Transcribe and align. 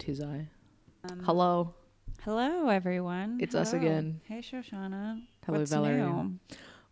Tizai. 0.00 0.46
Um, 1.10 1.20
Hello. 1.24 1.74
Hello, 2.22 2.68
everyone. 2.68 3.38
It's 3.40 3.54
us 3.54 3.72
again. 3.74 4.20
Hey, 4.24 4.38
Shoshana. 4.40 5.22
Hello, 5.44 5.58
What's 5.58 5.70
Valerie. 5.70 5.96
new? 5.98 6.38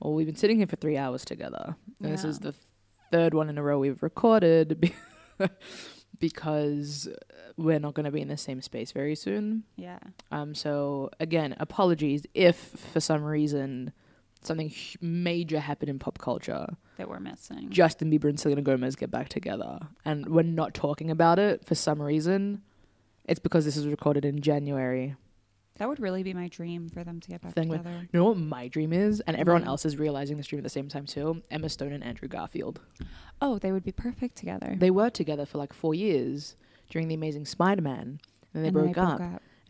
Well, 0.01 0.13
we've 0.15 0.27
been 0.27 0.37
sitting 0.37 0.59
here 0.59 0.67
for 0.67 0.77
three 0.77 0.97
hours 0.99 1.25
together. 1.25 1.75
And 2.03 2.13
this 2.13 2.25
is 2.25 2.39
the 2.39 2.55
third 3.11 3.33
one 3.35 3.49
in 3.49 3.57
a 3.59 3.63
row 3.63 3.79
we've 3.79 4.03
recorded 4.03 4.79
be- 4.81 4.95
because 6.21 7.09
we're 7.57 7.79
not 7.79 7.95
going 7.95 8.05
to 8.05 8.13
be 8.13 8.21
in 8.21 8.29
the 8.29 8.37
same 8.37 8.61
space 8.63 8.93
very 8.93 9.15
soon. 9.15 9.65
Yeah. 9.77 9.99
Um, 10.31 10.55
so 10.55 11.11
again, 11.19 11.57
apologies 11.59 12.25
if 12.35 12.57
for 12.57 13.01
some 13.01 13.25
reason 13.25 13.93
something 14.43 14.73
major 15.01 15.61
happened 15.61 15.89
in 15.91 15.99
pop 15.99 16.19
culture. 16.19 16.67
That 16.99 17.09
we're 17.09 17.21
missing. 17.21 17.71
Justin 17.71 18.11
Bieber 18.11 18.29
and 18.29 18.39
Selena 18.39 18.63
Gomez 18.63 18.97
get 18.97 19.11
back 19.11 19.29
together, 19.29 19.79
and 20.05 20.27
we're 20.29 20.43
not 20.43 20.75
talking 20.75 21.11
about 21.11 21.39
it 21.39 21.65
for 21.65 21.75
some 21.75 22.01
reason. 22.01 22.63
It's 23.29 23.39
because 23.41 23.65
this 23.65 23.77
was 23.77 23.87
recorded 23.87 24.25
in 24.25 24.41
January. 24.41 25.15
that 25.79 25.89
would 25.89 26.01
really 26.01 26.25
be 26.25 26.35
my 26.35 26.49
dream 26.49 26.89
for 26.89 27.05
them 27.05 27.21
to 27.21 27.29
get 27.29 27.41
back 27.41 27.53
Thing 27.53 27.69
with- 27.69 27.85
together. 27.85 28.01
You 28.13 28.19
know 28.19 28.25
what 28.25 28.37
my 28.37 28.67
dream 28.67 28.93
is, 28.93 29.21
and 29.21 29.37
everyone 29.37 29.63
else 29.63 29.85
is 29.87 29.97
realizing 29.97 30.37
this 30.37 30.49
dream 30.49 30.59
at 30.59 30.65
the 30.65 30.69
same 30.71 30.89
time 30.89 31.07
too. 31.07 31.41
Emma 31.53 31.69
Stone 31.69 31.93
and 31.93 32.03
Andrew 32.03 32.27
Garfield. 32.27 32.81
Oh, 33.41 33.59
they 33.59 33.71
would 33.71 33.85
be 33.85 33.93
perfect 33.93 34.35
together. 34.37 34.75
They 34.77 34.91
were 34.91 35.09
together 35.11 35.47
for 35.47 35.59
like 35.59 35.73
four 35.73 35.95
years 35.95 36.57
during 36.91 37.07
the 37.07 37.15
Amazing 37.15 37.45
Spider-Man, 37.47 38.19
and 38.55 38.65
they 38.65 38.69
And 38.69 38.75
broke 38.75 38.99
up. 38.99 39.21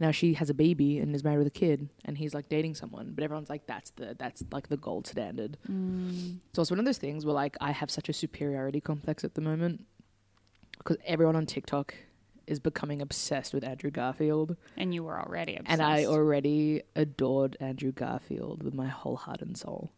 Now 0.01 0.13
she 0.13 0.33
has 0.35 0.49
a 0.49 0.55
baby 0.55 0.99
and 1.01 1.15
is 1.15 1.25
married 1.25 1.39
with 1.39 1.49
a 1.49 1.51
kid, 1.51 1.89
and 2.07 2.17
he's 2.17 2.33
like 2.33 2.49
dating 2.49 2.75
someone. 2.77 3.13
But 3.15 3.25
everyone's 3.25 3.51
like, 3.51 3.67
that's 3.67 3.91
the 3.91 4.15
that's 4.19 4.43
like 4.53 4.69
the 4.69 4.77
gold 4.79 5.07
standard. 5.09 5.59
Mm, 5.69 6.39
So 6.55 6.63
it's 6.63 6.71
one 6.71 6.79
of 6.79 6.87
those 6.87 6.99
things 6.99 7.27
where 7.27 7.35
like 7.35 7.57
I 7.61 7.73
have 7.73 7.91
such 7.91 8.09
a 8.09 8.13
superiority 8.15 8.81
complex 8.81 9.25
at 9.25 9.35
the 9.35 9.41
moment 9.43 9.85
because 10.79 10.97
everyone 11.05 11.37
on 11.37 11.45
TikTok 11.45 11.95
is 12.49 12.59
becoming 12.61 13.01
obsessed 13.03 13.53
with 13.55 13.63
Andrew 13.65 13.91
Garfield, 13.91 14.57
and 14.77 14.93
you 14.95 15.05
were 15.05 15.19
already 15.21 15.55
obsessed. 15.57 15.71
and 15.73 15.83
I 15.83 16.05
already 16.07 16.83
adored 16.97 17.57
Andrew 17.61 17.93
Garfield 17.93 18.63
with 18.63 18.75
my 18.75 18.87
whole 18.89 19.17
heart 19.17 19.43
and 19.43 19.57
soul. 19.57 19.93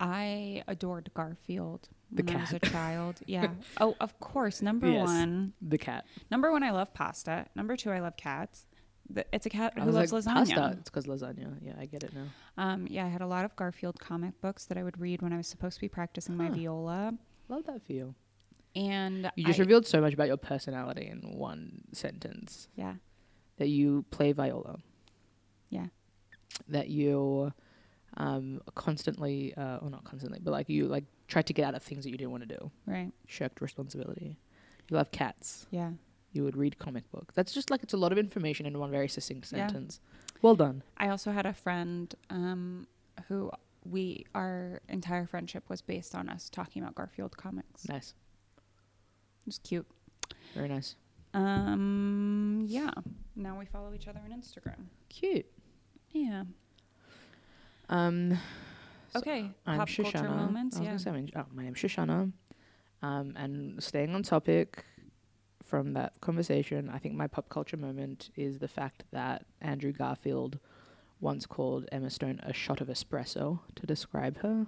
I 0.00 0.62
adored 0.66 1.10
Garfield 1.14 1.88
The 2.10 2.22
when 2.24 2.36
I 2.36 2.40
was 2.40 2.52
a 2.52 2.58
child. 2.76 3.20
Yeah. 3.26 3.48
oh, 3.80 3.94
of 4.00 4.18
course. 4.20 4.60
Number 4.62 4.88
Yes. 4.88 5.06
one. 5.06 5.52
The 5.60 5.78
cat. 5.78 6.06
Number 6.30 6.50
one, 6.50 6.62
I 6.62 6.70
love 6.70 6.92
pasta. 6.92 7.46
Number 7.54 7.76
two, 7.76 7.90
I 7.90 8.00
love 8.00 8.16
cats. 8.16 8.66
The- 9.08 9.26
It's 9.32 9.46
a 9.46 9.50
cat 9.50 9.74
I 9.76 9.80
who 9.80 9.86
was 9.86 9.94
loves 9.94 10.12
like, 10.12 10.24
lasagna. 10.24 10.34
Pasta. 10.54 10.76
It's 10.80 10.90
because 10.90 11.06
lasagna. 11.06 11.56
Yeah, 11.62 11.74
I 11.78 11.86
get 11.86 12.02
it 12.02 12.12
now. 12.14 12.24
Um, 12.58 12.86
yeah, 12.90 13.04
I 13.06 13.08
had 13.08 13.20
a 13.20 13.26
lot 13.26 13.44
of 13.44 13.54
Garfield 13.54 14.00
comic 14.00 14.40
books 14.40 14.64
that 14.66 14.76
I 14.78 14.82
would 14.82 14.98
read 15.00 15.22
when 15.22 15.32
I 15.32 15.36
was 15.36 15.46
supposed 15.46 15.74
to 15.76 15.80
be 15.80 15.88
practicing 15.88 16.36
my 16.36 16.48
viola. 16.50 17.14
Love 17.48 17.64
that 17.66 17.84
for 17.86 17.92
you. 17.92 18.14
And 18.74 19.30
You 19.36 19.44
just 19.44 19.58
I- 19.58 19.62
revealed 19.62 19.86
so 19.86 20.00
much 20.00 20.14
about 20.14 20.28
your 20.28 20.36
personality 20.38 21.06
in 21.06 21.20
one 21.36 21.82
sentence. 21.92 22.68
yeah, 22.74 22.94
That 23.58 23.68
you 23.68 24.04
play 24.10 24.32
viola. 24.32 24.78
yeah, 25.68 25.86
That 26.68 26.88
you 26.88 27.52
um 28.18 28.60
constantly 28.74 29.54
uh 29.56 29.78
or 29.78 29.88
not 29.90 30.04
constantly, 30.04 30.38
but 30.42 30.50
like 30.50 30.68
you 30.68 30.86
like 30.86 31.04
tried 31.28 31.46
to 31.46 31.52
get 31.54 31.64
out 31.64 31.74
of 31.74 31.82
things 31.82 32.04
that 32.04 32.10
you 32.10 32.16
didn't 32.18 32.30
want 32.30 32.46
to 32.48 32.54
do. 32.58 32.70
right, 32.86 33.10
Shirked 33.26 33.60
responsibility. 33.60 34.38
You 34.90 34.96
love 34.96 35.10
cats. 35.10 35.66
yeah. 35.70 35.92
You 36.34 36.44
would 36.44 36.56
read 36.56 36.78
comic 36.78 37.10
books. 37.10 37.34
That's 37.34 37.52
just 37.52 37.70
like 37.70 37.82
it's 37.82 37.92
a 37.92 37.98
lot 37.98 38.10
of 38.10 38.16
information 38.16 38.64
in 38.64 38.78
one 38.78 38.90
very 38.90 39.06
succinct 39.08 39.46
sentence. 39.48 39.68
Yeah. 39.70 39.72
sentence. 39.74 40.00
Well 40.40 40.54
done. 40.56 40.82
I 40.96 41.08
also 41.08 41.30
had 41.30 41.44
a 41.44 41.52
friend 41.52 42.14
um, 42.30 42.86
who 43.28 43.50
we 43.84 44.24
our 44.34 44.80
entire 44.88 45.26
friendship 45.26 45.68
was 45.68 45.82
based 45.82 46.14
on 46.14 46.30
us 46.30 46.48
talking 46.48 46.82
about 46.82 46.94
Garfield 46.94 47.36
comics. 47.36 47.86
Nice. 47.86 48.14
It 49.42 49.46
was 49.46 49.58
cute. 49.58 49.86
Very 50.54 50.68
nice. 50.68 50.96
Um, 51.34 52.62
yeah. 52.66 52.90
Now 53.34 53.58
we 53.58 53.64
follow 53.64 53.92
each 53.94 54.06
other 54.08 54.20
on 54.24 54.30
Instagram. 54.38 54.84
Cute. 55.08 55.46
Yeah. 56.12 56.44
Um 57.88 58.38
So, 59.12 59.18
Okay. 59.20 59.50
I'm 59.66 59.78
Pop 59.78 59.88
Shoshana. 59.88 60.12
culture 60.12 60.28
moments. 60.30 60.76
I 60.78 60.84
Yeah. 60.84 60.96
say, 60.96 61.10
I'm- 61.10 61.28
oh, 61.36 61.44
my 61.52 61.62
name's 61.64 61.78
Shoshana. 61.78 62.32
Um, 63.02 63.34
and 63.36 63.82
staying 63.82 64.14
on 64.14 64.22
topic 64.22 64.84
from 65.64 65.92
that 65.94 66.20
conversation, 66.20 66.88
I 66.88 66.98
think 66.98 67.14
my 67.14 67.26
pop 67.26 67.48
culture 67.48 67.76
moment 67.76 68.30
is 68.36 68.58
the 68.60 68.68
fact 68.68 69.04
that 69.10 69.44
Andrew 69.60 69.92
Garfield 69.92 70.58
once 71.20 71.44
called 71.46 71.86
Emma 71.92 72.10
Stone 72.10 72.40
a 72.42 72.52
shot 72.52 72.80
of 72.80 72.88
espresso 72.88 73.60
to 73.74 73.86
describe 73.86 74.38
her. 74.38 74.66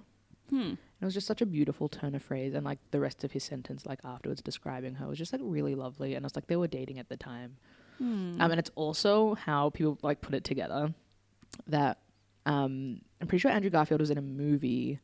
Hmm. 0.49 0.73
It 1.01 1.05
was 1.05 1.13
just 1.13 1.27
such 1.27 1.41
a 1.41 1.45
beautiful 1.45 1.89
turn 1.89 2.15
of 2.15 2.23
phrase, 2.23 2.53
and 2.53 2.65
like 2.65 2.79
the 2.91 2.99
rest 2.99 3.23
of 3.23 3.31
his 3.33 3.43
sentence, 3.43 3.85
like 3.85 3.99
afterwards 4.05 4.41
describing 4.41 4.95
her, 4.95 5.07
was 5.07 5.17
just 5.17 5.33
like 5.33 5.41
really 5.43 5.75
lovely. 5.75 6.15
And 6.15 6.25
it's 6.25 6.35
like 6.35 6.47
they 6.47 6.55
were 6.55 6.67
dating 6.67 6.99
at 6.99 7.09
the 7.09 7.17
time. 7.17 7.57
Hmm. 7.97 8.39
Um, 8.41 8.51
and 8.51 8.59
it's 8.59 8.71
also 8.75 9.35
how 9.35 9.69
people 9.69 9.97
like 10.01 10.21
put 10.21 10.33
it 10.35 10.43
together 10.43 10.93
that 11.67 11.99
um, 12.45 13.01
I'm 13.21 13.27
pretty 13.27 13.41
sure 13.41 13.51
Andrew 13.51 13.69
Garfield 13.69 13.99
was 14.01 14.09
in 14.09 14.17
a 14.17 14.21
movie. 14.21 14.99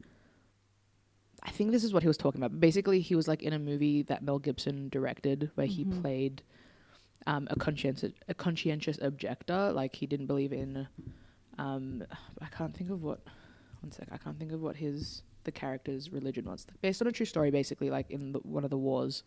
I 1.43 1.49
think 1.51 1.71
this 1.71 1.83
is 1.83 1.93
what 1.93 2.03
he 2.03 2.07
was 2.07 2.17
talking 2.17 2.39
about. 2.41 2.59
Basically, 2.59 2.99
he 3.01 3.15
was 3.15 3.27
like 3.27 3.41
in 3.41 3.53
a 3.53 3.59
movie 3.59 4.03
that 4.03 4.23
Mel 4.23 4.39
Gibson 4.39 4.89
directed, 4.89 5.49
where 5.55 5.67
he 5.67 5.83
Mhm. 5.85 6.01
played 6.01 6.43
um, 7.27 7.47
a 7.51 7.55
conscientious 7.55 8.13
a 8.27 8.33
conscientious 8.33 8.97
objector. 9.01 9.71
Like 9.71 9.95
he 9.95 10.05
didn't 10.07 10.25
believe 10.27 10.53
in. 10.53 10.87
Um, 11.57 12.03
I 12.41 12.45
can't 12.47 12.75
think 12.75 12.89
of 12.89 13.03
what. 13.03 13.19
One 13.81 13.91
sec. 13.91 14.07
I 14.11 14.17
can't 14.17 14.37
think 14.37 14.51
of 14.51 14.61
what 14.61 14.75
his 14.75 15.23
the 15.43 15.51
character's 15.51 16.11
religion 16.11 16.45
was. 16.45 16.65
Based 16.81 17.01
on 17.01 17.07
a 17.07 17.11
true 17.11 17.25
story, 17.25 17.51
basically, 17.51 17.89
like 17.89 18.09
in 18.09 18.33
the, 18.33 18.39
one 18.39 18.63
of 18.63 18.69
the 18.69 18.77
wars. 18.77 19.23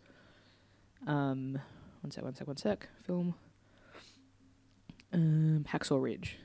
Um, 1.07 1.59
one 2.01 2.11
sec. 2.11 2.23
One 2.23 2.35
sec. 2.35 2.47
One 2.47 2.57
sec. 2.57 2.87
Film 3.05 3.35
um, 5.15 5.65
Hacksaw 5.67 6.01
Ridge, 6.01 6.37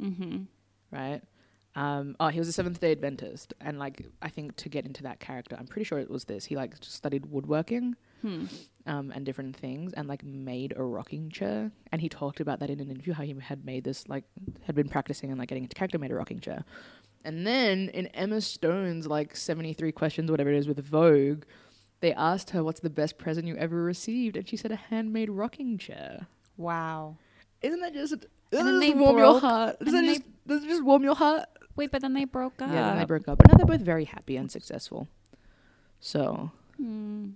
mm-hmm. 0.00 0.42
right? 0.90 1.20
Um, 1.76 2.16
oh, 2.20 2.28
he 2.28 2.38
was 2.38 2.48
a 2.48 2.52
Seventh 2.52 2.80
Day 2.80 2.92
Adventist, 2.92 3.52
and 3.60 3.78
like 3.78 4.06
I 4.22 4.28
think 4.28 4.56
to 4.56 4.68
get 4.68 4.86
into 4.86 5.02
that 5.02 5.20
character, 5.20 5.56
I'm 5.58 5.66
pretty 5.66 5.84
sure 5.84 5.98
it 5.98 6.10
was 6.10 6.24
this. 6.24 6.44
He 6.44 6.56
like 6.56 6.74
studied 6.80 7.26
woodworking 7.26 7.96
Hmm. 8.22 8.46
um, 8.86 9.12
and 9.14 9.26
different 9.26 9.56
things, 9.56 9.92
and 9.92 10.08
like 10.08 10.24
made 10.24 10.72
a 10.76 10.82
rocking 10.82 11.30
chair. 11.30 11.72
And 11.92 12.00
he 12.00 12.08
talked 12.08 12.40
about 12.40 12.60
that 12.60 12.70
in 12.70 12.80
an 12.80 12.90
interview 12.90 13.12
how 13.12 13.24
he 13.24 13.34
had 13.38 13.64
made 13.64 13.84
this 13.84 14.08
like 14.08 14.24
had 14.62 14.74
been 14.74 14.88
practicing 14.88 15.30
and 15.30 15.38
like 15.38 15.48
getting 15.48 15.64
into 15.64 15.74
character, 15.74 15.98
made 15.98 16.12
a 16.12 16.14
rocking 16.14 16.40
chair. 16.40 16.64
And 17.24 17.46
then 17.46 17.88
in 17.88 18.06
Emma 18.08 18.40
Stone's 18.40 19.06
like 19.06 19.34
73 19.34 19.92
questions, 19.92 20.30
whatever 20.30 20.50
it 20.50 20.56
is, 20.56 20.68
with 20.68 20.78
Vogue, 20.78 21.44
they 22.00 22.12
asked 22.12 22.50
her, 22.50 22.62
"What's 22.62 22.80
the 22.80 22.90
best 22.90 23.16
present 23.16 23.46
you 23.46 23.56
ever 23.56 23.82
received?" 23.82 24.36
And 24.36 24.46
she 24.46 24.56
said, 24.56 24.70
"A 24.70 24.76
handmade 24.76 25.30
rocking 25.30 25.78
chair." 25.78 26.26
Wow. 26.56 27.16
Isn't 27.62 27.80
that 27.80 27.94
just? 27.94 28.12
And 28.12 28.26
Doesn't 28.50 28.80
then 28.80 28.90
just 28.90 28.98
warm 28.98 29.16
your 29.18 29.40
heart? 29.40 29.80
Does 29.80 29.92
that 29.92 30.04
just 30.04 30.22
does 30.46 30.64
it 30.64 30.68
just 30.68 30.84
warm 30.84 31.02
your 31.02 31.14
heart? 31.14 31.46
Wait, 31.76 31.90
but 31.90 32.02
then 32.02 32.12
they 32.12 32.24
broke 32.24 32.60
up. 32.60 32.70
Yeah, 32.70 32.88
then 32.90 32.98
they 32.98 33.04
broke 33.04 33.26
up, 33.26 33.38
but 33.38 33.50
now 33.50 33.56
they're 33.56 33.66
both 33.66 33.80
very 33.80 34.04
happy 34.04 34.36
and 34.36 34.50
successful. 34.50 35.08
So 36.00 36.50
Hmm. 36.76 37.30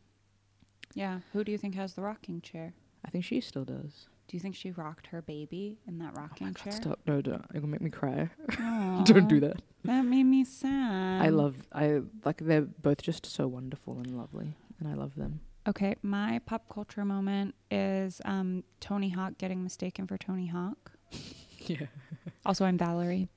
Yeah. 0.94 1.20
Who 1.32 1.44
do 1.44 1.52
you 1.52 1.58
think 1.58 1.74
has 1.76 1.94
the 1.94 2.02
rocking 2.02 2.40
chair? 2.40 2.74
I 3.04 3.10
think 3.10 3.24
she 3.24 3.40
still 3.40 3.64
does. 3.64 4.06
Do 4.28 4.36
you 4.36 4.40
think 4.40 4.54
she 4.54 4.70
rocked 4.70 5.06
her 5.08 5.22
baby 5.22 5.78
in 5.88 5.98
that 5.98 6.12
Oh 6.16 6.20
rocking 6.20 6.54
chair? 6.54 6.72
God, 6.72 6.82
stop! 6.82 6.98
No, 7.06 7.20
don't. 7.22 7.52
Gonna 7.52 7.66
make 7.66 7.80
me 7.80 7.90
cry. 7.90 8.28
Don't 9.04 9.26
do 9.28 9.40
that. 9.40 9.62
That 9.84 10.02
made 10.04 10.24
me 10.24 10.44
sad. 10.44 11.22
I 11.22 11.30
love. 11.30 11.56
I 11.72 12.02
like. 12.24 12.38
They're 12.38 12.60
both 12.62 13.00
just 13.02 13.24
so 13.24 13.46
wonderful 13.48 13.94
and 13.98 14.16
lovely, 14.18 14.54
and 14.78 14.88
I 14.88 14.94
love 14.94 15.14
them. 15.16 15.40
Okay, 15.66 15.96
my 16.02 16.40
pop 16.46 16.68
culture 16.72 17.04
moment 17.04 17.54
is 17.70 18.20
um, 18.24 18.64
Tony 18.80 19.10
Hawk 19.10 19.38
getting 19.38 19.62
mistaken 19.62 20.06
for 20.06 20.16
Tony 20.18 20.46
Hawk. 20.46 20.92
Yeah. 21.66 21.86
Also, 22.46 22.64
I'm 22.64 22.78
Valerie. 22.78 23.28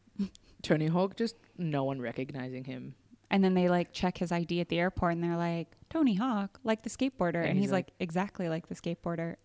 Tony 0.61 0.87
Hawk, 0.87 1.17
just 1.17 1.35
no 1.57 1.83
one 1.83 1.99
recognizing 1.99 2.63
him. 2.63 2.93
And 3.29 3.43
then 3.43 3.55
they 3.55 3.67
like 3.67 3.91
check 3.91 4.17
his 4.19 4.31
ID 4.31 4.61
at 4.61 4.69
the 4.69 4.79
airport 4.79 5.13
and 5.13 5.23
they're 5.23 5.35
like, 5.35 5.67
Tony 5.89 6.13
Hawk, 6.15 6.59
like 6.63 6.83
the 6.83 6.89
skateboarder. 6.89 7.39
And 7.41 7.47
And, 7.47 7.57
he's 7.57 7.65
he's 7.65 7.71
like, 7.71 7.91
exactly 7.99 8.47
like 8.47 8.67
the 8.67 8.75
skateboarder. 8.75 9.35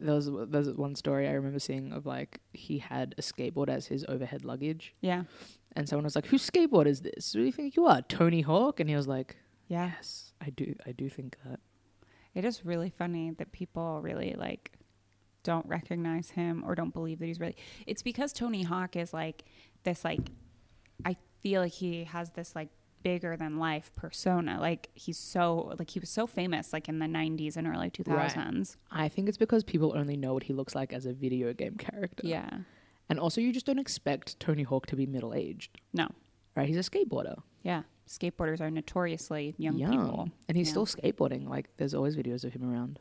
There 0.00 0.14
was 0.14 0.30
there's 0.48 0.70
one 0.72 0.94
story 0.94 1.28
I 1.28 1.32
remember 1.32 1.58
seeing 1.58 1.92
of 1.92 2.06
like 2.06 2.40
he 2.52 2.78
had 2.78 3.14
a 3.18 3.22
skateboard 3.22 3.68
as 3.68 3.86
his 3.86 4.04
overhead 4.08 4.44
luggage, 4.44 4.94
Yeah. 5.00 5.24
and 5.76 5.88
someone 5.88 6.04
was 6.04 6.14
like, 6.16 6.26
"Whose 6.26 6.48
skateboard 6.48 6.86
is 6.86 7.00
this? 7.02 7.32
Who 7.32 7.40
do 7.40 7.46
you 7.46 7.52
think 7.52 7.76
you 7.76 7.86
are, 7.86 8.02
Tony 8.02 8.40
Hawk?" 8.42 8.80
And 8.80 8.88
he 8.88 8.96
was 8.96 9.08
like, 9.08 9.36
Yeah. 9.68 9.86
"Yes, 9.96 10.32
I 10.40 10.50
do. 10.50 10.74
I 10.86 10.92
do 10.92 11.08
think 11.08 11.36
that." 11.44 11.60
It 12.34 12.44
is 12.44 12.64
really 12.64 12.90
funny 12.90 13.30
that 13.32 13.52
people 13.52 14.00
really 14.02 14.34
like 14.38 14.72
don't 15.42 15.66
recognize 15.66 16.30
him 16.30 16.62
or 16.66 16.74
don't 16.74 16.92
believe 16.92 17.18
that 17.18 17.26
he's 17.26 17.40
really. 17.40 17.56
It's 17.86 18.02
because 18.02 18.32
Tony 18.32 18.62
Hawk 18.62 18.96
is 18.96 19.12
like 19.12 19.44
this, 19.82 20.04
like, 20.04 20.30
I 21.04 21.16
feel 21.40 21.62
like 21.62 21.72
he 21.72 22.04
has 22.04 22.30
this 22.30 22.54
like 22.54 22.68
bigger 23.02 23.36
than 23.36 23.58
life 23.58 23.92
persona. 23.96 24.58
Like, 24.60 24.88
he's 24.94 25.18
so, 25.18 25.74
like, 25.78 25.90
he 25.90 26.00
was 26.00 26.10
so 26.10 26.26
famous 26.26 26.72
like 26.72 26.88
in 26.88 26.98
the 26.98 27.06
90s 27.06 27.56
and 27.56 27.66
early 27.66 27.90
2000s. 27.90 28.76
I 28.90 29.08
think 29.08 29.28
it's 29.28 29.38
because 29.38 29.64
people 29.64 29.92
only 29.96 30.16
know 30.16 30.34
what 30.34 30.44
he 30.44 30.52
looks 30.52 30.74
like 30.74 30.92
as 30.92 31.06
a 31.06 31.12
video 31.12 31.52
game 31.52 31.76
character. 31.76 32.26
Yeah. 32.26 32.48
And 33.08 33.18
also, 33.18 33.40
you 33.40 33.52
just 33.52 33.64
don't 33.66 33.78
expect 33.78 34.38
Tony 34.38 34.62
Hawk 34.62 34.86
to 34.86 34.96
be 34.96 35.06
middle 35.06 35.32
aged, 35.34 35.80
No. 35.94 36.08
right? 36.54 36.68
He's 36.68 36.76
a 36.76 36.80
skateboarder. 36.90 37.36
Yeah. 37.62 37.82
Skateboarders 38.06 38.60
are 38.60 38.70
notoriously 38.70 39.54
young 39.58 39.78
Young. 39.78 39.90
people. 39.90 40.28
And 40.48 40.56
he's 40.56 40.68
Yeah. 40.68 40.72
still 40.72 40.86
skateboarding. 40.86 41.48
Like, 41.48 41.68
there's 41.78 41.94
always 41.94 42.16
videos 42.16 42.44
of 42.44 42.52
him 42.52 42.62
around. 42.70 42.98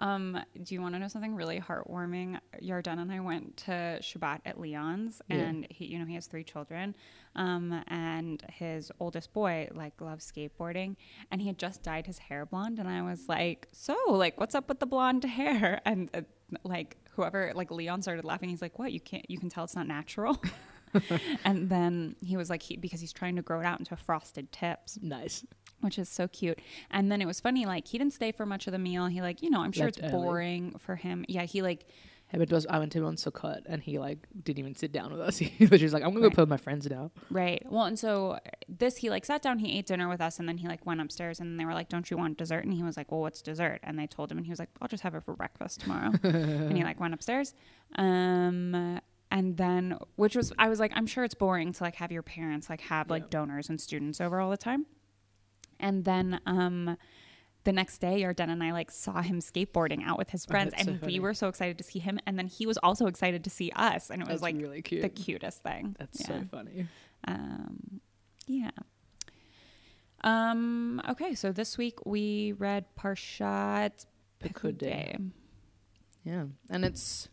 Um, 0.00 0.36
do 0.62 0.74
you 0.74 0.80
want 0.82 0.94
to 0.94 0.98
know 0.98 1.08
something 1.08 1.34
really 1.36 1.60
heartwarming? 1.60 2.38
Yarden 2.62 2.98
and 3.00 3.12
I 3.12 3.20
went 3.20 3.56
to 3.58 3.98
Shabbat 4.00 4.40
at 4.46 4.58
Leon's, 4.58 5.20
Yeah. 5.28 5.36
and 5.36 5.66
he, 5.70 5.84
you 5.86 5.98
know, 5.98 6.06
he 6.06 6.14
has 6.14 6.26
three 6.26 6.42
children, 6.42 6.96
um, 7.36 7.82
and 7.86 8.42
his 8.50 8.90
oldest 8.98 9.32
boy 9.32 9.68
like 9.72 10.00
loves 10.00 10.30
skateboarding, 10.30 10.96
and 11.30 11.40
he 11.40 11.46
had 11.46 11.58
just 11.58 11.82
dyed 11.82 12.06
his 12.06 12.18
hair 12.18 12.46
blonde, 12.46 12.78
and 12.78 12.88
I 12.88 13.02
was 13.02 13.28
like, 13.28 13.68
so 13.72 13.94
like, 14.08 14.40
what's 14.40 14.54
up 14.54 14.68
with 14.68 14.80
the 14.80 14.86
blonde 14.86 15.24
hair? 15.24 15.80
And 15.86 16.08
uh, 16.14 16.22
like, 16.64 16.96
whoever 17.16 17.52
like 17.54 17.70
Leon 17.70 18.02
started 18.02 18.24
laughing. 18.24 18.48
He's 18.48 18.62
like, 18.62 18.78
what? 18.78 18.92
You 18.92 19.00
can't? 19.00 19.28
You 19.30 19.38
can 19.38 19.48
tell 19.50 19.64
it's 19.64 19.76
not 19.76 19.86
natural. 19.86 20.40
and 21.44 21.68
then 21.70 22.16
he 22.20 22.36
was 22.36 22.50
like, 22.50 22.62
he 22.62 22.76
because 22.76 23.00
he's 23.00 23.12
trying 23.12 23.36
to 23.36 23.42
grow 23.42 23.60
it 23.60 23.66
out 23.66 23.78
into 23.78 23.96
frosted 23.96 24.50
tips 24.52 24.98
Nice. 25.02 25.44
which 25.80 25.98
is 25.98 26.08
so 26.08 26.28
cute. 26.28 26.58
And 26.90 27.10
then 27.10 27.20
it 27.22 27.26
was 27.26 27.40
funny, 27.40 27.66
like 27.66 27.86
he 27.88 27.98
didn't 27.98 28.12
stay 28.14 28.32
for 28.32 28.44
much 28.46 28.66
of 28.66 28.72
the 28.72 28.78
meal. 28.78 29.06
He 29.06 29.20
like, 29.22 29.42
you 29.42 29.50
know, 29.50 29.60
I'm 29.60 29.72
sure 29.72 29.86
Left 29.86 29.98
it's 29.98 30.12
early. 30.12 30.24
boring 30.24 30.74
for 30.78 30.96
him. 30.96 31.24
Yeah, 31.28 31.44
he 31.44 31.62
like 31.62 31.86
Yeah, 32.32 32.38
but 32.38 32.50
it 32.50 32.54
was, 32.54 32.66
I 32.66 32.78
went 32.78 32.92
to 32.92 32.98
him 32.98 33.06
on 33.06 33.16
Sukkot 33.16 33.62
and 33.66 33.82
he 33.82 33.98
like 33.98 34.26
didn't 34.44 34.58
even 34.58 34.74
sit 34.74 34.92
down 34.92 35.10
with 35.12 35.20
us. 35.20 35.38
He 35.58 35.66
was 35.66 35.80
just 35.80 35.94
like, 35.94 36.02
I'm 36.02 36.10
gonna 36.10 36.20
Right. 36.26 36.30
go 36.32 36.34
play 36.34 36.42
with 36.42 36.50
my 36.50 36.56
friends 36.56 36.88
now. 36.90 37.10
right. 37.30 37.62
Well, 37.70 37.84
and 37.84 37.98
so 37.98 38.38
this 38.68 38.96
he 38.98 39.10
like 39.10 39.24
sat 39.24 39.42
down, 39.42 39.58
he 39.58 39.78
ate 39.78 39.86
dinner 39.86 40.08
with 40.08 40.20
us, 40.20 40.38
and 40.38 40.48
then 40.48 40.58
he 40.58 40.68
like 40.68 40.84
went 40.86 41.00
upstairs, 41.00 41.40
and 41.40 41.58
they 41.58 41.64
were 41.64 41.74
like, 41.74 41.88
"Don't 41.88 42.08
you 42.10 42.16
want 42.16 42.36
dessert?" 42.38 42.64
And 42.64 42.72
he 42.74 42.82
was 42.84 42.96
like, 42.96 43.10
"Well, 43.10 43.20
what's 43.20 43.42
dessert?" 43.42 43.80
And 43.82 43.98
they 43.98 44.06
told 44.06 44.30
him, 44.30 44.38
and 44.38 44.46
he 44.46 44.50
was 44.50 44.58
like, 44.60 44.68
"I'll 44.80 44.86
just 44.88 45.02
have 45.02 45.14
it 45.16 45.24
for 45.24 45.34
breakfast 45.34 45.80
tomorrow." 45.80 46.12
and 46.22 46.76
he 46.76 46.84
like 46.84 47.00
went 47.00 47.14
upstairs. 47.14 47.52
Um. 47.96 49.00
And 49.30 49.56
then, 49.56 49.96
which 50.16 50.34
was, 50.34 50.52
I 50.58 50.68
was 50.68 50.80
like, 50.80 50.92
I'm 50.94 51.06
sure 51.06 51.22
it's 51.22 51.34
boring 51.34 51.72
to 51.72 51.82
like 51.84 51.94
have 51.96 52.10
your 52.10 52.22
parents 52.22 52.68
like 52.68 52.80
have 52.82 53.10
like 53.10 53.30
donors 53.30 53.68
and 53.68 53.80
students 53.80 54.20
over 54.20 54.40
all 54.40 54.50
the 54.50 54.56
time. 54.56 54.86
And 55.78 56.04
then, 56.04 56.40
um, 56.46 56.96
the 57.64 57.72
next 57.72 57.98
day, 57.98 58.22
Yarden 58.22 58.50
and 58.50 58.62
I 58.62 58.72
like 58.72 58.90
saw 58.90 59.20
him 59.20 59.40
skateboarding 59.40 60.02
out 60.04 60.16
with 60.16 60.30
his 60.30 60.46
Oh, 60.48 60.50
friends, 60.50 60.72
so 60.76 60.92
and 60.92 61.00
we 61.02 61.20
were 61.20 61.34
so 61.34 61.48
excited 61.48 61.76
to 61.78 61.84
see 61.84 61.98
him. 61.98 62.18
And 62.26 62.38
then 62.38 62.46
he 62.46 62.66
was 62.66 62.78
also 62.78 63.06
excited 63.06 63.44
to 63.44 63.50
see 63.50 63.70
us, 63.76 64.10
and 64.10 64.22
it 64.22 64.28
was 64.28 64.40
That's 64.40 64.42
like 64.42 64.56
really 64.56 64.82
cute. 64.82 65.02
the 65.02 65.08
cutest 65.08 65.62
thing. 65.62 65.94
That's 65.98 66.20
yeah. 66.20 66.26
so 66.26 66.44
funny. 66.50 66.86
Um, 67.28 68.00
yeah. 68.46 68.70
Um. 70.22 71.00
Okay, 71.10 71.34
so 71.34 71.52
this 71.52 71.76
week 71.76 71.98
we 72.06 72.52
read 72.52 72.86
Parshat. 72.98 74.06
Pekudei. 74.42 75.30
Yeah, 76.24 76.44
and 76.70 76.84
it's 76.84 77.28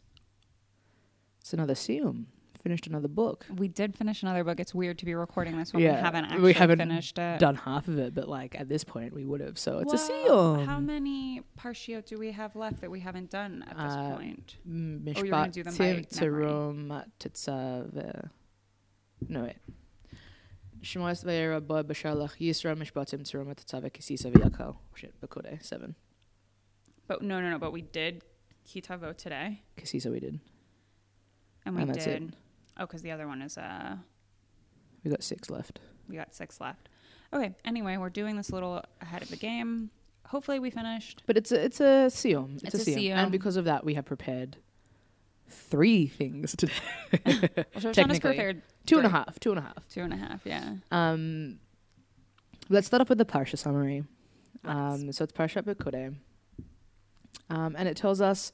it's 1.48 1.54
another 1.54 1.76
Siyum. 1.76 2.26
Finished 2.62 2.88
another 2.88 3.08
book. 3.08 3.46
We 3.56 3.70
did 3.70 3.96
finish 3.96 4.22
another 4.22 4.44
book. 4.44 4.60
It's 4.60 4.76
weird 4.76 4.98
to 4.98 5.06
be 5.06 5.16
recording 5.16 5.58
this 5.58 5.72
when 5.72 5.82
Yeah, 5.82 5.96
we 5.96 6.02
haven't 6.02 6.26
we 6.26 6.32
actually 6.36 6.54
haven't 6.54 6.80
finished 6.80 7.18
it. 7.18 7.40
Done 7.40 7.56
half 7.56 7.88
of 7.88 7.98
it, 8.00 8.14
but 8.14 8.28
like 8.28 8.60
at 8.60 8.68
this 8.68 8.84
point 8.84 9.14
we 9.14 9.24
would 9.24 9.40
have. 9.40 9.58
So 9.58 9.80
it's 9.80 9.94
a 9.94 10.12
Well, 10.26 10.66
How 10.66 10.82
many 10.82 11.44
parshiot 11.58 12.06
do 12.08 12.18
we 12.18 12.32
have 12.34 12.58
left 12.58 12.82
that 12.82 12.92
we 12.92 13.00
haven't 13.00 13.30
done 13.30 13.64
at 13.66 13.78
this 13.78 13.94
Uh, 13.94 14.16
point? 14.18 14.56
M- 14.68 15.06
Oh, 15.16 15.22
you're 15.24 15.28
gonna 15.30 15.50
do 15.52 15.64
them 15.64 15.76
by 15.78 16.04
Tim 16.10 16.32
memory. 16.34 16.46
Terum 16.46 18.30
No 19.30 19.44
wait. 19.44 19.56
Shmoas 20.82 21.24
Vayera 21.24 21.66
Ba 21.66 21.86
Bashalach 21.86 22.38
Yisra 22.42 22.76
Mishpatim 22.76 23.22
Terum 23.22 23.48
Tetzav 23.56 23.90
Kisisa 23.94 24.30
V'Yakal. 24.30 24.76
Shit, 24.96 25.14
Bakode 25.22 25.64
seven. 25.64 25.96
But 27.08 27.22
no, 27.22 27.40
no, 27.40 27.50
no. 27.50 27.60
But 27.60 27.72
we 27.72 27.84
did 27.84 28.24
Kitavo 28.68 29.16
today, 29.16 29.62
Kisisa 29.78 30.12
we 30.12 30.20
did. 30.20 30.42
And 31.68 31.76
we 31.76 31.82
And 31.84 31.92
that's 31.94 32.08
it. 32.08 32.20
did. 32.20 32.36
Oh, 32.78 32.86
because 32.86 33.02
the 33.02 33.12
other 33.12 33.28
one 33.28 33.42
is 33.42 33.58
uh, 33.58 33.98
We 35.04 35.12
got 35.12 35.24
six 35.24 35.50
left. 35.50 35.80
we 36.08 36.16
got 36.16 36.34
six 36.34 36.62
left. 36.62 36.90
Okay. 37.34 37.54
Anyway, 37.66 37.98
we're 37.98 38.10
doing 38.10 38.38
this 38.38 38.50
a 38.50 38.54
little 38.54 38.84
ahead 39.02 39.22
of 39.22 39.30
the 39.30 39.36
game. 39.36 39.90
Hopefully, 40.28 40.60
we 40.60 40.70
finished. 40.70 41.24
But 41.26 41.38
it's 41.38 41.52
a 41.52 41.64
it's 41.64 41.80
a 41.80 42.08
Siyum. 42.10 42.64
It's, 42.64 42.74
a. 42.76 42.78
Siyum. 42.78 43.16
And 43.16 43.32
because 43.32 43.58
of 43.58 43.66
that 43.66 43.84
we 43.84 43.94
have 43.96 44.06
prepared 44.06 44.58
three 45.50 46.08
things 46.08 46.56
today. 46.56 46.74
Is 47.26 47.84
Technically. 47.94 48.20
prepared 48.20 48.62
two 48.86 48.98
and 48.98 49.06
a 49.06 49.10
Three. 49.10 49.18
half. 49.18 49.40
Two 49.40 49.50
and 49.52 49.60
a 49.60 49.62
half. 49.62 49.88
two 49.90 50.02
and 50.02 50.14
a 50.14 50.18
half. 50.18 50.42
Yeah. 50.46 50.76
Um, 50.92 51.60
let's 52.70 52.88
start 52.88 53.02
off 53.02 53.10
with 53.10 53.18
the 53.18 53.26
Parsha 53.26 53.58
summary. 53.58 54.04
Um, 54.66 55.12
so 55.12 55.24
it's 55.24 55.34
Parshat 55.34 55.64
Pekudei. 55.64 56.16
Um, 57.50 57.76
and 57.78 57.88
it 57.88 57.96
tells 57.96 58.20
us 58.20 58.52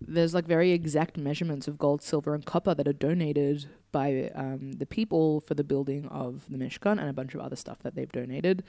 there's 0.00 0.34
like 0.34 0.46
very 0.46 0.72
exact 0.72 1.16
measurements 1.16 1.66
of 1.68 1.78
gold, 1.78 2.02
silver, 2.02 2.34
and 2.34 2.44
copper 2.44 2.74
that 2.74 2.86
are 2.86 2.92
donated 2.92 3.66
by 3.90 4.30
um, 4.34 4.72
the 4.72 4.86
people 4.86 5.40
for 5.40 5.54
the 5.54 5.64
building 5.64 6.06
of 6.06 6.44
the 6.48 6.56
Mishkan 6.56 6.98
and 7.00 7.08
a 7.08 7.12
bunch 7.12 7.34
of 7.34 7.40
other 7.40 7.56
stuff 7.56 7.78
that 7.82 7.94
they've 7.94 8.10
donated. 8.12 8.62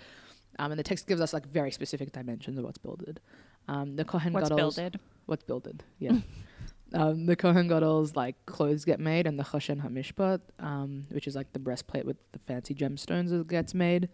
Um, 0.57 0.71
and 0.71 0.79
the 0.79 0.83
text 0.83 1.07
gives 1.07 1.21
us 1.21 1.31
like 1.33 1.45
very 1.47 1.71
specific 1.71 2.11
dimensions 2.11 2.57
of 2.57 2.63
what's 2.65 2.77
builded. 2.79 3.19
Um, 3.67 3.95
the 3.95 4.03
Kohen 4.05 4.33
What's 4.33 4.49
Gadol's- 4.49 4.75
builded? 4.75 4.99
What's 5.27 5.43
builded? 5.43 5.83
Yeah. 5.99 6.17
um, 6.93 7.27
the 7.27 7.35
Kohen 7.35 7.67
Gadol's 7.69 8.15
like 8.15 8.35
clothes 8.47 8.83
get 8.83 8.99
made, 8.99 9.27
and 9.27 9.37
the 9.37 9.43
Choshen 9.43 9.79
Hamishpat, 9.83 10.41
um, 10.59 11.03
which 11.11 11.27
is 11.27 11.35
like 11.35 11.53
the 11.53 11.59
breastplate 11.59 12.05
with 12.05 12.17
the 12.31 12.39
fancy 12.39 12.73
gemstones, 12.73 13.29
that 13.29 13.47
gets 13.47 13.75
made. 13.75 14.09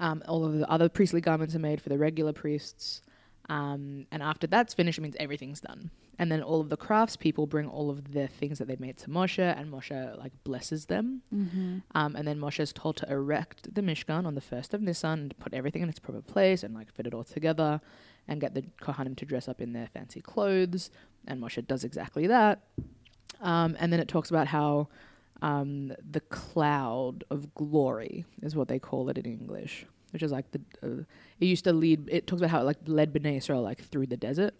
Um, 0.00 0.22
all 0.26 0.44
of 0.44 0.58
the 0.58 0.68
other 0.68 0.88
priestly 0.88 1.20
garments 1.20 1.54
are 1.54 1.58
made 1.60 1.80
for 1.80 1.88
the 1.88 1.98
regular 1.98 2.32
priests. 2.32 3.02
Um, 3.50 4.06
and 4.12 4.22
after 4.22 4.46
that's 4.46 4.74
finished, 4.74 4.98
it 4.98 5.02
means 5.02 5.16
everything's 5.18 5.60
done. 5.60 5.90
And 6.20 6.30
then 6.30 6.40
all 6.40 6.60
of 6.60 6.68
the 6.68 6.76
crafts 6.76 7.16
people 7.16 7.46
bring 7.46 7.66
all 7.66 7.90
of 7.90 8.12
the 8.12 8.28
things 8.28 8.58
that 8.58 8.68
they've 8.68 8.78
made 8.78 8.96
to 8.98 9.10
Moshe, 9.10 9.42
and 9.42 9.72
Moshe 9.72 10.18
like 10.18 10.32
blesses 10.44 10.86
them. 10.86 11.22
Mm-hmm. 11.34 11.78
Um, 11.94 12.14
and 12.14 12.28
then 12.28 12.38
Moshe 12.38 12.60
is 12.60 12.72
told 12.72 12.96
to 12.98 13.10
erect 13.10 13.74
the 13.74 13.82
Mishkan 13.82 14.24
on 14.24 14.36
the 14.36 14.40
first 14.40 14.72
of 14.72 14.82
Nisan 14.82 15.18
and 15.18 15.38
put 15.38 15.52
everything 15.52 15.82
in 15.82 15.88
its 15.88 15.98
proper 15.98 16.22
place 16.22 16.62
and 16.62 16.74
like 16.74 16.92
fit 16.92 17.08
it 17.08 17.14
all 17.14 17.24
together 17.24 17.80
and 18.28 18.40
get 18.40 18.54
the 18.54 18.62
Kohanim 18.80 19.16
to 19.16 19.26
dress 19.26 19.48
up 19.48 19.60
in 19.60 19.72
their 19.72 19.88
fancy 19.88 20.20
clothes. 20.20 20.90
And 21.26 21.42
Moshe 21.42 21.66
does 21.66 21.82
exactly 21.82 22.28
that. 22.28 22.60
Um, 23.40 23.76
and 23.80 23.92
then 23.92 23.98
it 23.98 24.06
talks 24.06 24.30
about 24.30 24.46
how 24.46 24.88
um, 25.42 25.92
the 26.08 26.20
cloud 26.20 27.24
of 27.30 27.52
glory 27.54 28.24
is 28.42 28.54
what 28.54 28.68
they 28.68 28.78
call 28.78 29.08
it 29.08 29.18
in 29.18 29.24
English, 29.24 29.86
which 30.10 30.22
is 30.22 30.32
like 30.32 30.50
the. 30.52 30.60
Uh, 30.82 31.04
it 31.40 31.46
used 31.46 31.64
to 31.64 31.72
lead. 31.72 32.08
It 32.10 32.26
talks 32.26 32.40
about 32.40 32.50
how 32.50 32.60
it 32.60 32.64
like 32.64 32.78
led 32.86 33.12
Bnei 33.12 33.36
Israel 33.36 33.62
like 33.62 33.82
through 33.82 34.06
the 34.06 34.16
desert. 34.16 34.54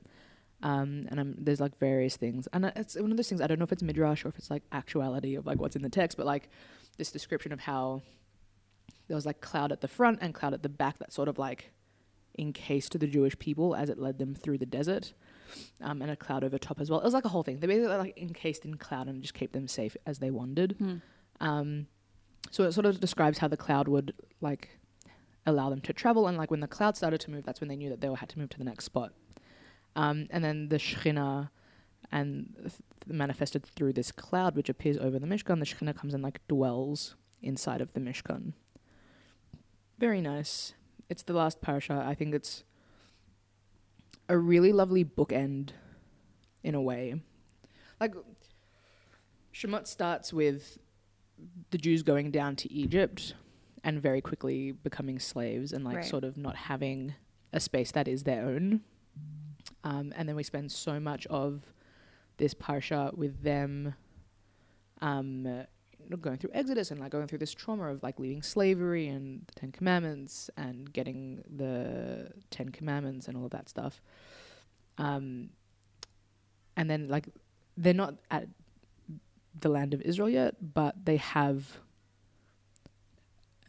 Um, 0.63 1.07
and 1.11 1.19
um, 1.19 1.35
there's 1.39 1.61
like 1.61 1.79
various 1.79 2.17
things, 2.17 2.47
and 2.53 2.67
uh, 2.67 2.73
it's 2.77 2.95
one 2.95 3.11
of 3.11 3.17
those 3.17 3.29
things. 3.29 3.41
I 3.41 3.47
don't 3.47 3.59
know 3.59 3.65
if 3.65 3.73
it's 3.73 3.83
midrash 3.83 4.27
or 4.27 4.29
if 4.29 4.37
it's 4.37 4.51
like 4.51 4.63
actuality 4.73 5.35
of 5.35 5.47
like 5.47 5.59
what's 5.59 5.75
in 5.75 5.81
the 5.81 5.89
text, 5.89 6.19
but 6.19 6.27
like 6.27 6.51
this 6.99 7.11
description 7.11 7.51
of 7.53 7.61
how 7.61 8.03
there 9.09 9.15
was 9.15 9.25
like 9.25 9.41
cloud 9.41 9.73
at 9.73 9.81
the 9.81 9.89
front 9.89 10.19
and 10.21 10.35
cloud 10.35 10.53
at 10.53 10.63
the 10.63 10.69
back 10.69 10.99
that 10.99 11.15
sort 11.15 11.29
of 11.29 11.39
like 11.39 11.73
encased 12.39 12.99
the 12.99 13.07
Jewish 13.07 13.39
people 13.39 13.75
as 13.75 13.89
it 13.89 13.99
led 13.99 14.19
them 14.19 14.35
through 14.35 14.59
the 14.59 14.67
desert, 14.67 15.15
um, 15.81 16.03
and 16.03 16.11
a 16.11 16.17
cloud 16.17 16.45
over 16.45 16.59
top 16.59 16.79
as 16.79 16.91
well. 16.91 17.01
It 17.01 17.05
was 17.05 17.15
like 17.15 17.25
a 17.25 17.31
whole 17.31 17.43
thing. 17.43 17.59
They 17.61 17.67
basically 17.67 17.97
like 17.97 18.19
encased 18.19 18.67
in 18.67 18.75
cloud 18.75 19.09
and 19.09 19.23
just 19.23 19.33
kept 19.33 19.55
them 19.55 19.67
safe 19.67 19.97
as 20.05 20.19
they 20.19 20.31
wandered. 20.31 20.75
Hmm. 20.79 20.97
Um, 21.41 21.87
so 22.51 22.65
it 22.65 22.73
sort 22.73 22.87
of 22.87 23.01
describes 23.01 23.39
how 23.39 23.49
the 23.49 23.57
cloud 23.57 23.89
would 23.89 24.13
like 24.41 24.69
allow 25.51 25.71
them 25.71 25.81
to 25.83 25.93
travel, 25.93 26.27
and 26.27 26.39
like 26.39 26.51
when 26.51 26.61
the 26.61 26.69
cloud 26.69 26.97
started 26.97 27.21
to 27.23 27.31
move, 27.31 27.45
that's 27.45 27.61
when 27.61 27.69
they 27.69 27.77
knew 27.77 27.91
that 27.91 28.01
they 28.01 28.09
had 28.09 28.29
to 28.31 28.39
move 28.39 28.49
to 28.51 28.59
the 28.59 28.65
next 28.65 28.85
spot. 28.85 29.13
Um, 29.97 30.27
and 30.31 30.45
then 30.45 30.69
the 30.69 30.77
Shekhinah 30.77 31.51
and 32.13 32.55
th- 32.61 32.75
manifested 33.07 33.65
through 33.65 33.93
this 33.93 34.13
cloud 34.13 34.57
which 34.57 34.69
appears 34.69 34.97
over 34.97 35.19
the 35.19 35.27
Mishkan. 35.27 35.59
The 35.59 35.67
Shekhinah 35.67 35.97
comes 35.97 36.15
and 36.15 36.23
like 36.23 36.47
dwells 36.49 37.17
inside 37.43 37.81
of 37.81 37.93
the 37.93 38.01
Mishkan. 38.01 38.53
Very 39.99 40.21
nice. 40.21 40.75
It's 41.09 41.23
the 41.23 41.33
last 41.33 41.61
parasha. 41.61 42.05
I 42.07 42.15
think 42.15 42.35
it's 42.35 42.65
a 44.29 44.39
really 44.39 44.73
lovely 44.73 45.05
bookend 45.05 45.71
in 46.63 46.75
a 46.75 46.81
way. 46.81 47.21
Like 48.01 48.15
Shemot 49.53 49.87
starts 49.87 50.33
with 50.33 50.79
the 51.71 51.79
Jews 51.79 52.03
going 52.03 52.31
down 52.31 52.57
to 52.57 52.73
Egypt 52.73 53.35
and 53.85 54.01
very 54.01 54.21
quickly 54.21 54.73
becoming 54.73 55.19
slaves 55.19 55.73
and 55.73 55.85
like 55.85 55.97
Right. 55.97 56.05
sort 56.05 56.25
of 56.25 56.37
not 56.37 56.57
having 56.57 57.15
a 57.53 57.61
space 57.61 57.93
that 57.93 58.07
is 58.09 58.25
their 58.25 58.45
own. 58.47 58.83
Um, 59.85 60.13
and 60.17 60.29
then 60.29 60.37
we 60.37 60.43
spend 60.43 60.71
so 60.71 61.01
much 61.01 61.27
of 61.29 61.63
this 62.37 62.55
parsha 62.55 63.17
with 63.17 63.43
them 63.43 63.95
um, 65.01 65.65
going 66.21 66.37
through 66.39 66.51
Exodus 66.53 66.91
and 66.91 67.01
like 67.01 67.11
going 67.13 67.27
through 67.27 67.39
this 67.39 67.53
trauma 67.53 67.91
of 67.91 68.03
like 68.03 68.19
leaving 68.19 68.43
slavery 68.43 69.09
and 69.09 69.47
the 69.47 69.55
Ten 69.55 69.73
Commandments 69.73 70.51
and 70.57 70.93
getting 70.93 71.43
the 71.57 72.31
Ten 72.51 72.69
Commandments 72.71 73.29
and 73.29 73.37
all 73.37 73.45
of 73.47 73.51
that 73.53 73.69
stuff. 73.69 74.03
Um, 74.99 75.51
and 76.77 76.91
then 76.91 77.09
like 77.09 77.29
they're 77.77 77.95
not 77.95 78.15
at 78.31 78.49
the 79.59 79.69
land 79.69 79.95
of 79.95 80.03
Israel 80.03 80.29
yet, 80.29 80.55
but 80.75 81.05
they 81.05 81.17
have 81.17 81.79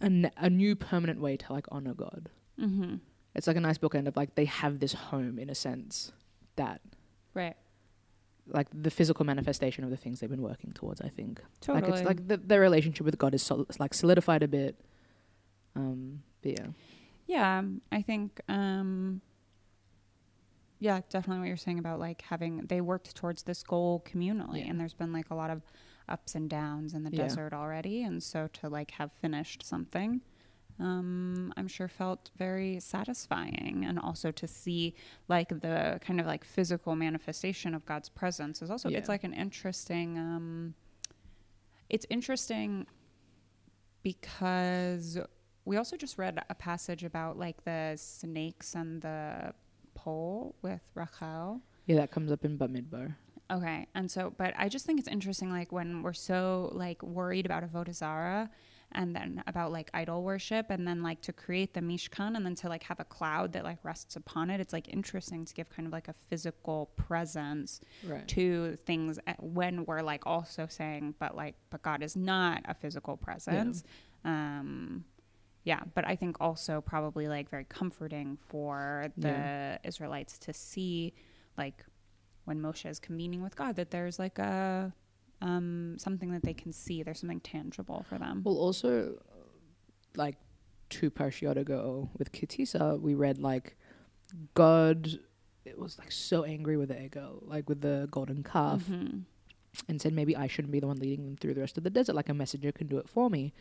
a, 0.02 0.06
n- 0.06 0.32
a 0.38 0.50
new 0.50 0.76
permanent 0.76 1.20
way 1.20 1.38
to 1.38 1.54
like 1.54 1.66
honor 1.72 1.94
God. 1.94 2.30
Mm-hmm. 2.60 2.96
It's 3.36 3.48
like 3.48 3.56
a 3.58 3.62
nice 3.62 3.78
bookend 3.78 4.08
of 4.08 4.16
like 4.18 4.36
they 4.36 4.46
have 4.46 4.80
this 4.80 4.94
home 4.94 5.40
in 5.40 5.50
a 5.50 5.56
sense 5.56 6.12
that 6.58 6.82
Right. 7.34 7.56
like 8.48 8.68
the 8.74 8.92
physical 8.92 9.26
manifestation 9.26 9.84
of 9.86 9.90
the 9.90 9.98
things 9.98 10.20
they've 10.20 10.30
been 10.30 10.42
working 10.42 10.74
towards. 10.74 11.00
I 11.02 11.08
think 11.10 11.42
Totally. 11.62 11.90
like 11.92 12.00
it's 12.00 12.08
like 12.08 12.28
the, 12.28 12.38
their 12.38 12.60
relationship 12.60 13.06
with 13.06 13.18
God 13.18 13.34
is 13.34 13.42
sol- 13.42 13.68
like 13.80 13.94
solidified 13.94 14.44
a 14.44 14.48
bit. 14.48 14.76
Um, 15.76 16.24
but 16.42 16.52
yeah, 16.60 16.68
Yeah, 17.28 17.62
I 17.92 18.02
think 18.02 18.42
um 18.50 19.22
yeah, 20.80 21.00
definitely 21.10 21.40
what 21.42 21.48
you're 21.48 21.58
saying 21.58 21.80
about 21.80 22.00
like 22.00 22.24
having 22.24 22.66
they 22.66 22.82
worked 22.82 23.16
towards 23.16 23.44
this 23.44 23.64
goal 23.64 24.04
communally, 24.12 24.60
Yeah. 24.64 24.70
and 24.72 24.80
there's 24.80 24.94
been 24.96 25.14
like 25.14 25.30
a 25.30 25.36
lot 25.36 25.50
of 25.52 25.62
ups 26.12 26.36
and 26.36 26.50
downs 26.50 26.94
in 26.94 27.04
the 27.04 27.10
Yeah. 27.12 27.24
desert 27.24 27.54
already, 27.54 28.04
and 28.04 28.22
so 28.22 28.48
to 28.60 28.70
like 28.70 28.92
have 28.92 29.12
finished 29.14 29.64
something, 29.64 30.22
um, 30.80 31.54
I'm 31.58 31.68
sure 31.68 31.88
felt 31.88 32.32
very 32.38 32.80
satisfying, 32.80 33.86
and 33.88 33.98
also 34.00 34.32
to 34.32 34.48
see 34.48 34.96
like 35.28 35.50
the 35.62 36.00
kind 36.02 36.20
of 36.20 36.26
like 36.26 36.44
physical 36.44 36.96
manifestation 36.96 37.74
of 37.74 37.86
God's 37.86 38.10
presence 38.10 38.62
is 38.62 38.70
also 38.70 38.90
it's 38.90 39.10
like 39.10 39.24
an 39.24 39.34
interesting. 39.34 40.18
Um, 40.18 40.76
it's 41.90 42.06
interesting 42.10 42.88
because 44.04 45.18
we 45.66 45.78
also 45.78 45.96
just 45.98 46.18
read 46.18 46.42
a 46.50 46.56
passage 46.56 47.04
about 47.04 47.38
like 47.38 47.64
the 47.64 47.94
snakes 47.98 48.74
and 48.76 49.02
the 49.02 49.54
pole 49.94 50.56
with 50.62 50.82
Rachel. 50.96 51.62
Yeah, 51.86 51.98
that 51.98 52.12
comes 52.12 52.32
up 52.32 52.46
in 52.46 52.58
Bamidbar. 52.58 53.16
Okay, 53.52 53.86
and 53.96 54.10
so, 54.10 54.34
but 54.38 54.54
I 54.58 54.70
just 54.70 54.86
think 54.86 55.00
it's 55.00 55.10
interesting, 55.10 55.50
like 55.52 55.72
when 55.72 56.04
we're 56.04 56.14
so 56.14 56.70
like 56.74 57.04
worried 57.04 57.46
about 57.46 57.64
avodah 57.70 57.94
zara, 57.94 58.50
and 58.94 59.16
then 59.16 59.44
about 59.48 59.72
like 59.72 59.90
idol 59.94 60.24
worship, 60.24 60.70
and 60.70 60.88
then 60.88 61.02
like 61.04 61.22
to 61.22 61.34
create 61.34 61.74
the 61.74 61.82
mishkan, 61.82 62.36
and 62.38 62.46
then 62.46 62.56
to 62.56 62.70
like 62.70 62.84
have 62.84 63.00
a 63.00 63.06
cloud 63.06 63.52
that 63.54 63.64
like 63.64 63.78
rests 63.84 64.16
upon 64.16 64.50
it. 64.50 64.62
It's 64.62 64.74
like 64.74 64.88
interesting 64.90 65.44
to 65.46 65.54
give 65.54 65.70
kind 65.70 65.86
of 65.86 65.92
like 65.92 66.08
a 66.08 66.14
physical 66.30 66.92
presence 66.96 67.82
Right. 68.04 68.28
to 68.30 68.78
things 68.86 69.20
when 69.40 69.86
we're 69.86 70.02
like 70.02 70.26
also 70.26 70.68
saying, 70.70 71.16
but 71.20 71.36
like, 71.36 71.56
but 71.72 71.82
God 71.82 72.04
is 72.04 72.16
not 72.16 72.62
a 72.66 72.74
physical 72.74 73.18
presence. 73.18 73.84
Um, 74.24 75.04
yeah, 75.64 75.82
but 75.94 76.08
I 76.08 76.16
think 76.16 76.38
also 76.40 76.82
probably 76.82 77.28
like 77.28 77.50
very 77.50 77.66
comforting 77.66 78.38
for 78.48 79.08
the 79.18 79.28
Yeah. 79.28 79.78
Israelites 79.84 80.38
to 80.40 80.54
see, 80.54 81.14
like, 81.58 81.84
when 82.52 82.62
Moshe 82.62 82.86
is 82.90 83.00
communing 83.00 83.42
with 83.42 83.56
God, 83.56 83.78
that 83.78 83.92
there's 83.92 84.20
like 84.20 84.38
a 84.40 84.94
um, 85.42 85.96
something 85.98 86.32
that 86.34 86.44
they 86.44 86.54
can 86.54 86.72
see. 86.74 87.02
There's 87.02 87.20
something 87.22 87.40
tangible 87.40 88.06
for 88.10 88.18
them. 88.18 88.42
Well, 88.44 88.58
also, 88.58 89.22
like 90.16 90.36
two 90.90 91.10
parshiot 91.10 91.56
ago 91.56 92.10
with 92.18 92.32
Kitisa, 92.34 93.00
we 93.00 93.14
read 93.16 93.38
like 93.40 93.78
God. 94.54 95.08
It 95.64 95.78
was 95.80 95.98
like 95.98 96.12
so 96.12 96.44
angry 96.44 96.76
with 96.76 96.90
the 96.90 97.02
ego, 97.02 97.42
like 97.46 97.70
with 97.70 97.82
the 97.82 98.08
golden 98.12 98.44
calf, 98.44 98.84
Mhm. 98.90 99.24
and 99.88 100.02
said 100.02 100.12
maybe 100.14 100.36
I 100.36 100.48
shouldn't 100.48 100.72
be 100.72 100.80
the 100.80 100.88
one 100.88 100.98
leading 101.00 101.24
them 101.26 101.38
through 101.38 101.54
the 101.54 101.62
rest 101.62 101.78
of 101.78 101.84
the 101.84 101.90
desert. 101.90 102.16
Like 102.16 102.30
a 102.30 102.34
messenger 102.34 102.72
can 102.72 102.88
do 102.88 102.98
it 102.98 103.08
for 103.08 103.30
me. 103.30 103.54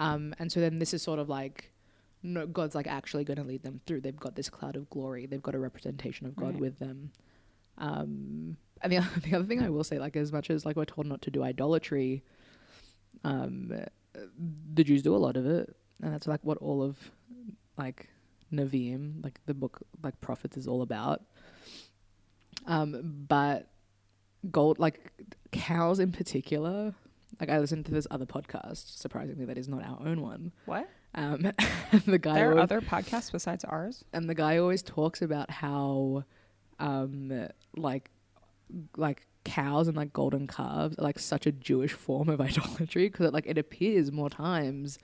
Um, 0.00 0.34
and 0.38 0.50
so 0.50 0.60
then 0.60 0.78
this 0.80 0.92
is 0.92 1.02
sort 1.02 1.18
of 1.20 1.28
like. 1.28 1.70
No, 2.22 2.44
God's 2.46 2.74
like 2.74 2.88
actually 2.88 3.22
going 3.24 3.36
to 3.36 3.44
lead 3.44 3.62
them 3.62 3.80
through. 3.86 4.00
They've 4.00 4.16
got 4.16 4.34
this 4.34 4.48
cloud 4.50 4.74
of 4.74 4.88
glory. 4.90 5.26
They've 5.26 5.42
got 5.42 5.54
a 5.54 5.58
representation 5.60 6.26
of 6.26 6.34
God 6.34 6.54
Right. 6.54 6.60
with 6.60 6.78
them. 6.80 7.12
Um, 7.78 8.56
and 8.82 8.92
the, 8.92 9.04
the 9.22 9.36
other 9.36 9.44
thing 9.44 9.62
I 9.62 9.68
will 9.70 9.84
say, 9.84 9.98
like 9.98 10.16
as 10.16 10.32
much 10.32 10.50
as 10.50 10.64
like 10.66 10.76
we're 10.76 10.84
told 10.84 11.06
not 11.06 11.22
to 11.22 11.30
do 11.30 11.42
idolatry, 11.42 12.22
um, 13.24 13.72
the 14.74 14.84
Jews 14.84 15.02
do 15.02 15.14
a 15.14 15.18
lot 15.18 15.36
of 15.36 15.46
it, 15.46 15.74
and 16.02 16.12
that's 16.12 16.26
like 16.26 16.40
what 16.42 16.58
all 16.58 16.82
of 16.82 16.96
like 17.76 18.08
Nevi'im, 18.52 19.22
like 19.24 19.40
the 19.46 19.54
book, 19.54 19.80
like 20.02 20.20
prophets, 20.20 20.56
is 20.56 20.66
all 20.68 20.82
about. 20.82 21.22
Um, 22.66 23.24
but 23.28 23.68
gold, 24.50 24.78
like 24.78 25.12
cows 25.52 25.98
in 25.98 26.12
particular, 26.12 26.94
like 27.40 27.48
I 27.50 27.58
listened 27.58 27.86
to 27.86 27.92
this 27.92 28.06
other 28.10 28.26
podcast. 28.26 28.98
Surprisingly, 28.98 29.44
that 29.44 29.58
is 29.58 29.68
not 29.68 29.82
our 29.84 29.98
own 30.06 30.20
one. 30.20 30.52
What? 30.64 30.88
Um, 31.14 31.42
the 32.06 32.18
guy 32.18 32.34
There 32.34 32.48
are 32.48 32.52
always- 32.52 32.62
other 32.64 32.80
podcasts 32.80 33.32
besides 33.32 33.64
ours. 33.64 34.04
and 34.12 34.28
the 34.28 34.34
guy 34.34 34.58
always 34.58 34.82
talks 34.82 35.22
about 35.22 35.50
how 35.50 36.24
um 36.78 37.48
like 37.76 38.10
like 38.96 39.26
cows 39.44 39.86
and 39.86 39.96
like 39.96 40.12
golden 40.12 40.46
calves 40.46 40.96
are 40.98 41.02
like 41.04 41.18
such 41.18 41.46
a 41.46 41.52
jewish 41.52 41.92
form 41.92 42.28
of 42.28 42.40
idolatry 42.50 43.08
because 43.08 43.26
it, 43.26 43.32
like 43.32 43.46
it 43.46 43.56
appears 43.58 44.10
more 44.10 44.28
times 44.28 44.98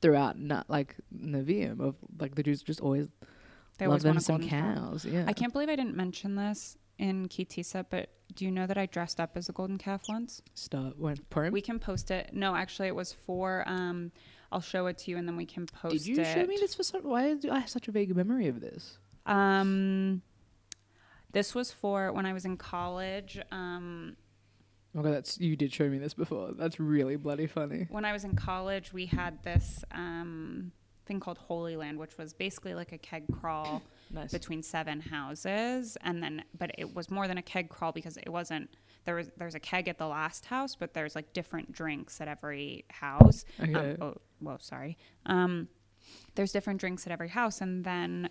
throughout 0.00 0.38
not 0.38 0.68
like 0.68 0.96
Nevi'im 1.14 1.80
of 1.80 1.96
like 2.18 2.34
the 2.34 2.42
Jews 2.42 2.62
just 2.62 2.80
always 2.80 3.08
They 3.78 3.86
love 3.86 3.94
always 3.94 4.02
them 4.04 4.20
some 4.20 4.48
cows. 4.48 5.04
Yeah, 5.04 5.24
I 5.26 5.32
can't 5.32 5.52
believe 5.52 5.68
I 5.68 5.76
didn't 5.76 5.96
mention 5.96 6.36
this 6.36 6.76
in 6.98 7.28
Kitisa, 7.28 7.84
but 7.88 8.10
do 8.34 8.44
you 8.44 8.50
know 8.50 8.66
that 8.66 8.76
I 8.78 8.86
dressed 8.86 9.20
up 9.20 9.36
as 9.36 9.48
a 9.48 9.52
golden 9.52 9.78
calf 9.78 10.02
once? 10.08 10.42
start 10.54 10.98
when. 10.98 11.18
We 11.50 11.60
can 11.60 11.78
post 11.78 12.10
it. 12.10 12.30
No, 12.32 12.54
actually, 12.54 12.88
it 12.88 12.94
was 12.94 13.12
for. 13.12 13.64
Um, 13.66 14.12
I'll 14.52 14.60
show 14.60 14.86
it 14.86 14.98
to 14.98 15.10
you, 15.10 15.16
and 15.18 15.26
then 15.26 15.36
we 15.36 15.46
can 15.46 15.66
post 15.66 16.04
Did 16.04 16.06
you 16.06 16.22
it. 16.22 16.26
show 16.34 16.44
me 16.46 16.56
this 16.60 16.74
for 16.74 16.82
some? 16.82 17.02
Why 17.02 17.34
do 17.34 17.50
I 17.50 17.60
have 17.60 17.68
such 17.68 17.88
a 17.88 17.92
vague 17.92 18.14
memory 18.14 18.48
of 18.48 18.60
this? 18.60 18.98
Um, 19.26 20.22
this 21.32 21.54
was 21.54 21.70
for 21.72 22.12
when 22.12 22.26
I 22.26 22.32
was 22.32 22.44
in 22.44 22.56
college. 22.56 23.40
Um, 23.52 24.16
Okay, 24.96 25.10
that's 25.10 25.38
you 25.38 25.54
did 25.54 25.72
show 25.72 25.88
me 25.88 25.98
this 25.98 26.14
before. 26.14 26.52
That's 26.56 26.80
really 26.80 27.16
bloody 27.16 27.46
funny. 27.46 27.86
when 27.90 28.04
I 28.06 28.12
was 28.12 28.24
in 28.24 28.34
college, 28.34 28.92
we 28.92 29.04
had 29.06 29.40
this 29.44 29.84
um, 29.92 30.72
thing 31.04 31.20
called 31.20 31.36
Holy 31.38 31.76
Land, 31.76 31.98
which 31.98 32.16
was 32.16 32.32
basically 32.32 32.74
like 32.74 32.92
a 32.92 32.98
keg 32.98 33.24
crawl 33.40 33.82
Nice. 34.10 34.32
between 34.32 34.62
seven 34.62 35.00
houses, 35.02 35.98
and 36.00 36.22
then 36.22 36.42
but 36.58 36.70
it 36.78 36.94
was 36.94 37.10
more 37.10 37.28
than 37.28 37.36
a 37.36 37.42
keg 37.42 37.68
crawl 37.68 37.92
because 37.92 38.16
it 38.16 38.30
wasn't. 38.30 38.70
There 39.04 39.14
was 39.16 39.30
there's 39.36 39.54
a 39.54 39.60
keg 39.60 39.88
at 39.88 39.98
the 39.98 40.06
last 40.08 40.46
house, 40.46 40.74
but 40.74 40.94
there's 40.94 41.14
like 41.14 41.34
different 41.34 41.70
drinks 41.70 42.18
at 42.22 42.26
every 42.26 42.86
house. 42.88 43.44
Um, 43.60 43.76
Okay. 43.76 43.96
oh, 44.00 44.14
whoa, 44.40 44.56
sorry. 44.58 44.96
Um, 45.26 45.68
there's 46.34 46.50
different 46.52 46.80
drinks 46.80 47.06
at 47.06 47.12
every 47.12 47.28
house, 47.28 47.60
and 47.60 47.84
then 47.84 48.30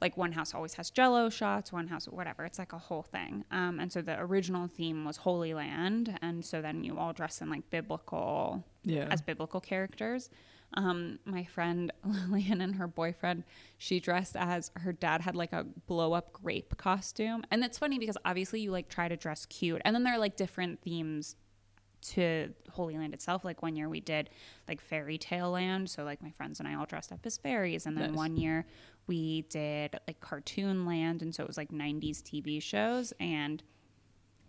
like 0.00 0.16
one 0.16 0.32
house 0.32 0.54
always 0.54 0.74
has 0.74 0.90
jello 0.90 1.28
shots 1.28 1.72
one 1.72 1.86
house 1.86 2.06
whatever 2.06 2.44
it's 2.44 2.58
like 2.58 2.72
a 2.72 2.78
whole 2.78 3.02
thing 3.02 3.44
um, 3.50 3.80
and 3.80 3.92
so 3.92 4.02
the 4.02 4.18
original 4.20 4.66
theme 4.66 5.04
was 5.04 5.16
holy 5.16 5.54
land 5.54 6.18
and 6.22 6.44
so 6.44 6.60
then 6.60 6.84
you 6.84 6.98
all 6.98 7.12
dress 7.12 7.40
in 7.40 7.48
like 7.48 7.68
biblical 7.70 8.64
yeah. 8.84 9.08
as 9.10 9.20
biblical 9.22 9.60
characters 9.60 10.28
um, 10.74 11.18
my 11.24 11.44
friend 11.44 11.92
lillian 12.04 12.60
and 12.60 12.74
her 12.74 12.86
boyfriend 12.86 13.44
she 13.78 14.00
dressed 14.00 14.36
as 14.36 14.70
her 14.76 14.92
dad 14.92 15.20
had 15.20 15.34
like 15.34 15.52
a 15.52 15.64
blow 15.86 16.12
up 16.12 16.32
grape 16.32 16.76
costume 16.76 17.44
and 17.50 17.64
it's 17.64 17.78
funny 17.78 17.98
because 17.98 18.18
obviously 18.24 18.60
you 18.60 18.70
like 18.70 18.88
try 18.88 19.08
to 19.08 19.16
dress 19.16 19.46
cute 19.46 19.80
and 19.84 19.94
then 19.94 20.02
there 20.02 20.14
are 20.14 20.18
like 20.18 20.36
different 20.36 20.80
themes 20.82 21.36
to 22.02 22.52
Holy 22.70 22.96
Land 22.96 23.14
itself. 23.14 23.44
Like 23.44 23.62
one 23.62 23.76
year 23.76 23.88
we 23.88 24.00
did 24.00 24.30
like 24.68 24.80
fairy 24.80 25.18
tale 25.18 25.50
land. 25.50 25.90
So 25.90 26.04
like 26.04 26.22
my 26.22 26.30
friends 26.30 26.60
and 26.60 26.68
I 26.68 26.74
all 26.74 26.86
dressed 26.86 27.12
up 27.12 27.20
as 27.24 27.36
fairies. 27.36 27.86
And 27.86 27.96
then 27.96 28.10
Nice. 28.10 28.16
one 28.16 28.36
year 28.36 28.66
we 29.06 29.42
did 29.42 29.98
like 30.06 30.20
cartoon 30.20 30.86
land. 30.86 31.22
And 31.22 31.34
so 31.34 31.42
it 31.42 31.46
was 31.46 31.56
like 31.56 31.70
90s 31.70 32.22
TV 32.22 32.60
shows. 32.62 33.12
And 33.20 33.62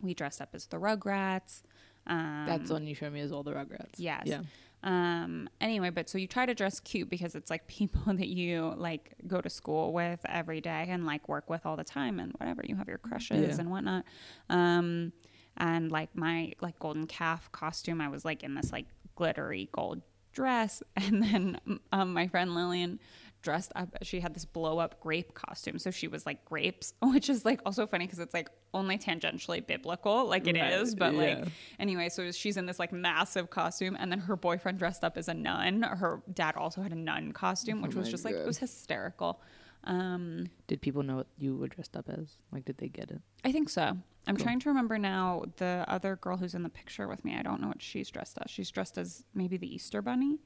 we 0.01 0.13
dressed 0.13 0.41
up 0.41 0.49
as 0.53 0.65
the 0.67 0.77
Rugrats. 0.77 1.61
Um, 2.07 2.45
that's 2.47 2.69
one 2.71 2.87
you 2.87 2.95
show 2.95 3.09
me 3.09 3.19
as 3.21 3.31
all 3.31 3.43
the 3.43 3.51
Rugrats. 3.53 3.95
Yes. 3.97 4.23
Yeah. 4.25 4.41
um 4.83 5.49
anyway 5.59 5.89
but 5.89 6.07
so 6.07 6.19
you 6.19 6.27
try 6.27 6.45
to 6.45 6.53
dress 6.53 6.79
cute 6.79 7.09
because 7.09 7.33
it's 7.33 7.49
like 7.49 7.65
people 7.79 8.13
that 8.13 8.27
you 8.27 8.73
like 8.77 9.15
go 9.25 9.41
to 9.41 9.49
school 9.49 9.91
with 9.91 10.19
every 10.29 10.61
day 10.61 10.85
and 10.89 11.03
like 11.05 11.27
work 11.27 11.49
with 11.49 11.65
all 11.65 11.75
the 11.75 11.83
time 11.83 12.19
and 12.19 12.31
whatever 12.37 12.61
you 12.63 12.75
have 12.75 12.87
your 12.87 12.99
crushes 12.99 13.55
Yeah. 13.55 13.59
and 13.59 13.71
whatnot 13.71 14.05
um 14.49 15.11
and 15.57 15.91
like 15.91 16.15
my 16.15 16.53
like 16.61 16.77
golden 16.77 17.07
calf 17.07 17.51
costume 17.51 17.99
i 18.01 18.07
was 18.07 18.23
like 18.23 18.43
in 18.43 18.53
this 18.53 18.71
like 18.71 18.85
glittery 19.15 19.67
gold 19.71 20.03
dress 20.31 20.83
and 20.95 21.23
then 21.23 21.59
um 21.91 22.13
my 22.13 22.27
friend 22.27 22.53
lillian 22.53 22.99
dressed 23.47 23.71
up 23.75 23.89
she 24.01 24.19
had 24.19 24.33
this 24.33 24.43
blow 24.43 24.77
up 24.77 24.99
grape 24.99 25.33
costume 25.33 25.79
so 25.79 25.89
she 25.89 26.07
was 26.07 26.25
like 26.25 26.43
grapes 26.43 26.93
which 27.13 27.29
is 27.29 27.45
like 27.45 27.61
also 27.65 27.87
funny 27.87 28.05
because 28.05 28.19
it's 28.19 28.33
like 28.33 28.49
only 28.73 28.97
tangentially 28.97 29.65
biblical 29.65 30.25
like 30.27 30.45
it 30.47 30.57
is, 30.57 30.89
Right, 30.89 30.99
but 30.99 31.13
like. 31.13 31.47
Anyway, 31.79 32.09
so 32.09 32.31
she's 32.31 32.57
in 32.57 32.65
this 32.65 32.77
like 32.79 32.91
massive 32.91 33.49
costume, 33.49 33.95
and 33.99 34.11
then 34.11 34.19
her 34.19 34.35
boyfriend 34.35 34.77
dressed 34.77 35.03
up 35.03 35.17
as 35.17 35.27
a 35.29 35.33
nun. 35.33 35.83
Her 35.83 36.21
dad 36.33 36.55
also 36.55 36.81
had 36.81 36.91
a 36.91 36.95
nun 36.95 37.31
costume, 37.31 37.81
which 37.81 37.95
Oh 37.95 37.99
was 37.99 38.09
just 38.09 38.25
like 38.25 38.35
it 38.35 38.45
was 38.45 38.57
hysterical. 38.57 39.41
Um, 39.85 40.47
Did 40.67 40.81
people 40.81 41.01
know 41.03 41.15
what 41.15 41.27
you 41.37 41.55
were 41.55 41.69
dressed 41.69 41.95
up 41.95 42.09
as? 42.09 42.27
Like, 42.51 42.65
did 42.65 42.77
they 42.77 42.89
get 42.89 43.09
it? 43.09 43.21
I 43.45 43.51
think 43.53 43.69
so. 43.69 43.83
I'm 44.27 44.35
Cool. 44.35 44.43
trying 44.43 44.59
to 44.59 44.69
remember 44.69 44.97
now 44.97 45.43
the 45.57 45.85
other 45.87 46.17
girl 46.17 46.35
who's 46.35 46.53
in 46.53 46.63
the 46.63 46.69
picture 46.69 47.07
with 47.07 47.23
me. 47.23 47.35
I 47.37 47.41
don't 47.41 47.61
know 47.61 47.69
what 47.69 47.81
she's 47.81 48.09
dressed 48.09 48.37
as. 48.43 48.51
She's 48.51 48.69
dressed 48.69 48.97
as 48.97 49.23
maybe 49.33 49.55
the 49.57 49.73
Easter 49.73 50.01
bunny. 50.01 50.39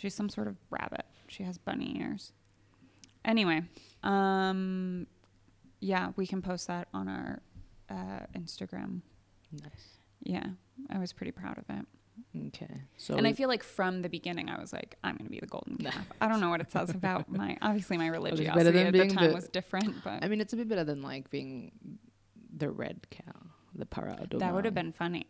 She's 0.00 0.14
some 0.14 0.30
sort 0.30 0.48
of 0.48 0.56
rabbit. 0.70 1.04
She 1.28 1.42
has 1.42 1.58
bunny 1.58 1.98
ears. 2.00 2.32
Anyway, 3.22 3.62
um, 4.02 5.06
yeah, 5.80 6.12
we 6.16 6.26
can 6.26 6.40
post 6.40 6.68
that 6.68 6.88
on 6.94 7.06
our 7.06 7.42
uh, 7.90 8.24
Instagram. 8.34 9.02
Nice. 9.52 9.98
Yeah, 10.22 10.46
I 10.88 10.98
was 10.98 11.12
pretty 11.12 11.32
proud 11.32 11.58
of 11.58 11.64
it. 11.68 11.84
Okay. 12.48 12.80
So 12.96 13.14
and 13.16 13.26
I 13.26 13.34
feel 13.34 13.48
like 13.48 13.62
from 13.62 14.00
the 14.00 14.08
beginning, 14.08 14.48
I 14.48 14.58
was 14.58 14.72
like, 14.72 14.96
I'm 15.04 15.16
going 15.16 15.26
to 15.26 15.30
be 15.30 15.40
the 15.40 15.46
golden 15.46 15.76
calf. 15.84 16.06
I 16.18 16.28
don't 16.28 16.40
know 16.40 16.48
what 16.48 16.62
it 16.62 16.72
says 16.72 16.88
about 16.88 17.30
my, 17.30 17.58
obviously 17.60 17.98
my 17.98 18.06
religiosity 18.18 18.78
at 18.78 18.92
the 18.94 19.06
time 19.08 19.28
the- 19.28 19.34
was 19.34 19.48
different, 19.48 20.02
but 20.02 20.24
I 20.24 20.28
mean, 20.28 20.40
it's 20.40 20.54
a 20.54 20.56
bit 20.56 20.68
better 20.68 20.84
than 20.84 21.02
like 21.02 21.30
being 21.30 21.72
the 22.56 22.70
red 22.70 23.06
cow, 23.10 23.32
the 23.74 23.84
para. 23.84 24.16
that 24.30 24.54
would 24.54 24.64
have 24.64 24.74
been 24.74 24.92
funny 24.92 25.26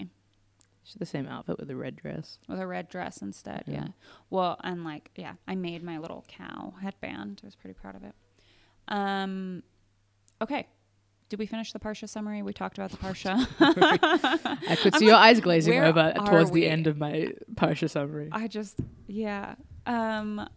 The 0.98 1.06
same 1.06 1.26
outfit 1.26 1.58
with 1.58 1.70
a 1.70 1.76
red 1.76 1.96
dress. 1.96 2.38
with 2.48 2.60
a 2.60 2.66
red 2.66 2.88
dress 2.88 3.22
instead. 3.22 3.64
Yeah. 3.66 3.74
Yeah. 3.74 3.88
Well, 4.30 4.58
and 4.62 4.84
like, 4.84 5.10
yeah, 5.16 5.34
I 5.46 5.54
made 5.54 5.82
my 5.82 5.98
little 5.98 6.24
cow 6.28 6.74
headband. 6.80 7.40
I 7.42 7.46
was 7.46 7.56
pretty 7.56 7.74
proud 7.74 7.96
of 7.96 8.04
it. 8.04 8.14
Um, 8.88 9.62
okay. 10.42 10.66
Did 11.28 11.38
we 11.38 11.46
finish 11.46 11.72
the 11.72 11.78
Parsha 11.78 12.08
summary? 12.08 12.42
We 12.42 12.52
talked 12.52 12.76
about 12.76 12.90
the 12.90 12.96
Parsha. 12.96 13.46
I 14.68 14.76
could 14.76 14.96
see 14.96 15.06
your 15.06 15.14
eyes 15.14 15.40
glazing 15.40 15.78
over 15.78 16.12
towards 16.26 16.50
we? 16.50 16.62
the 16.62 16.68
end 16.68 16.88
of 16.88 16.98
my 16.98 17.28
Parsha 17.54 17.88
summary. 17.88 18.28
I 18.32 18.48
just, 18.48 18.80
yeah. 19.06 19.54
Um, 19.86 20.48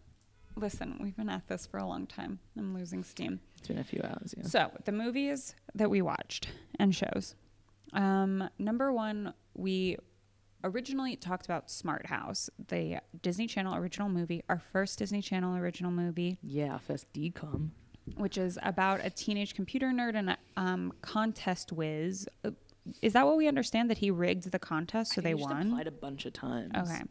listen, 0.56 0.98
we've 1.00 1.16
been 1.16 1.30
at 1.30 1.48
this 1.48 1.68
for 1.68 1.78
a 1.78 1.86
long 1.86 2.08
time. 2.08 2.40
I'm 2.58 2.74
losing 2.74 3.04
steam. 3.04 3.40
It's 3.60 3.68
been 3.68 3.78
a 3.78 3.84
few 3.84 4.02
hours. 4.04 4.34
Yeah. 4.36 4.46
So 4.46 4.72
the 4.86 4.92
movies 4.92 5.54
that 5.76 5.92
we 5.92 6.02
watched 6.02 6.50
and 6.80 6.96
shows. 6.96 7.36
Um, 7.94 8.50
number 8.58 8.92
one, 8.92 9.34
we 9.54 9.98
originally 10.64 11.16
talked 11.16 11.46
about 11.46 11.70
Smart 11.70 12.06
House, 12.08 12.50
the 12.68 13.00
Disney 13.22 13.48
Channel 13.48 13.76
original 13.76 14.10
movie, 14.10 14.44
our 14.50 14.60
first 14.72 15.00
Disney 15.00 15.22
Channel 15.22 15.56
original 15.58 15.92
movie, 15.92 16.38
Yeah, 16.42 16.78
first 16.78 17.12
DCOM. 17.14 17.70
which 18.16 18.38
is 18.38 18.58
about 18.64 19.04
a 19.04 19.10
teenage 19.10 19.54
computer 19.56 19.88
nerd 19.88 20.16
and 20.16 20.32
a 20.32 20.38
um, 20.58 20.94
contest 21.02 21.72
whiz. 21.72 22.28
Uh, 22.44 22.52
Is 23.02 23.14
that 23.14 23.26
what 23.26 23.38
we 23.38 23.48
understand? 23.48 23.90
That 23.90 24.00
he 24.00 24.12
rigged 24.12 24.52
the 24.52 24.60
contest 24.60 25.14
so 25.14 25.22
they 25.22 25.34
won? 25.34 25.68
applied 25.68 25.88
a 25.88 25.92
bunch 25.92 26.26
of 26.26 26.34
times. 26.34 26.72
Okay. 26.76 27.02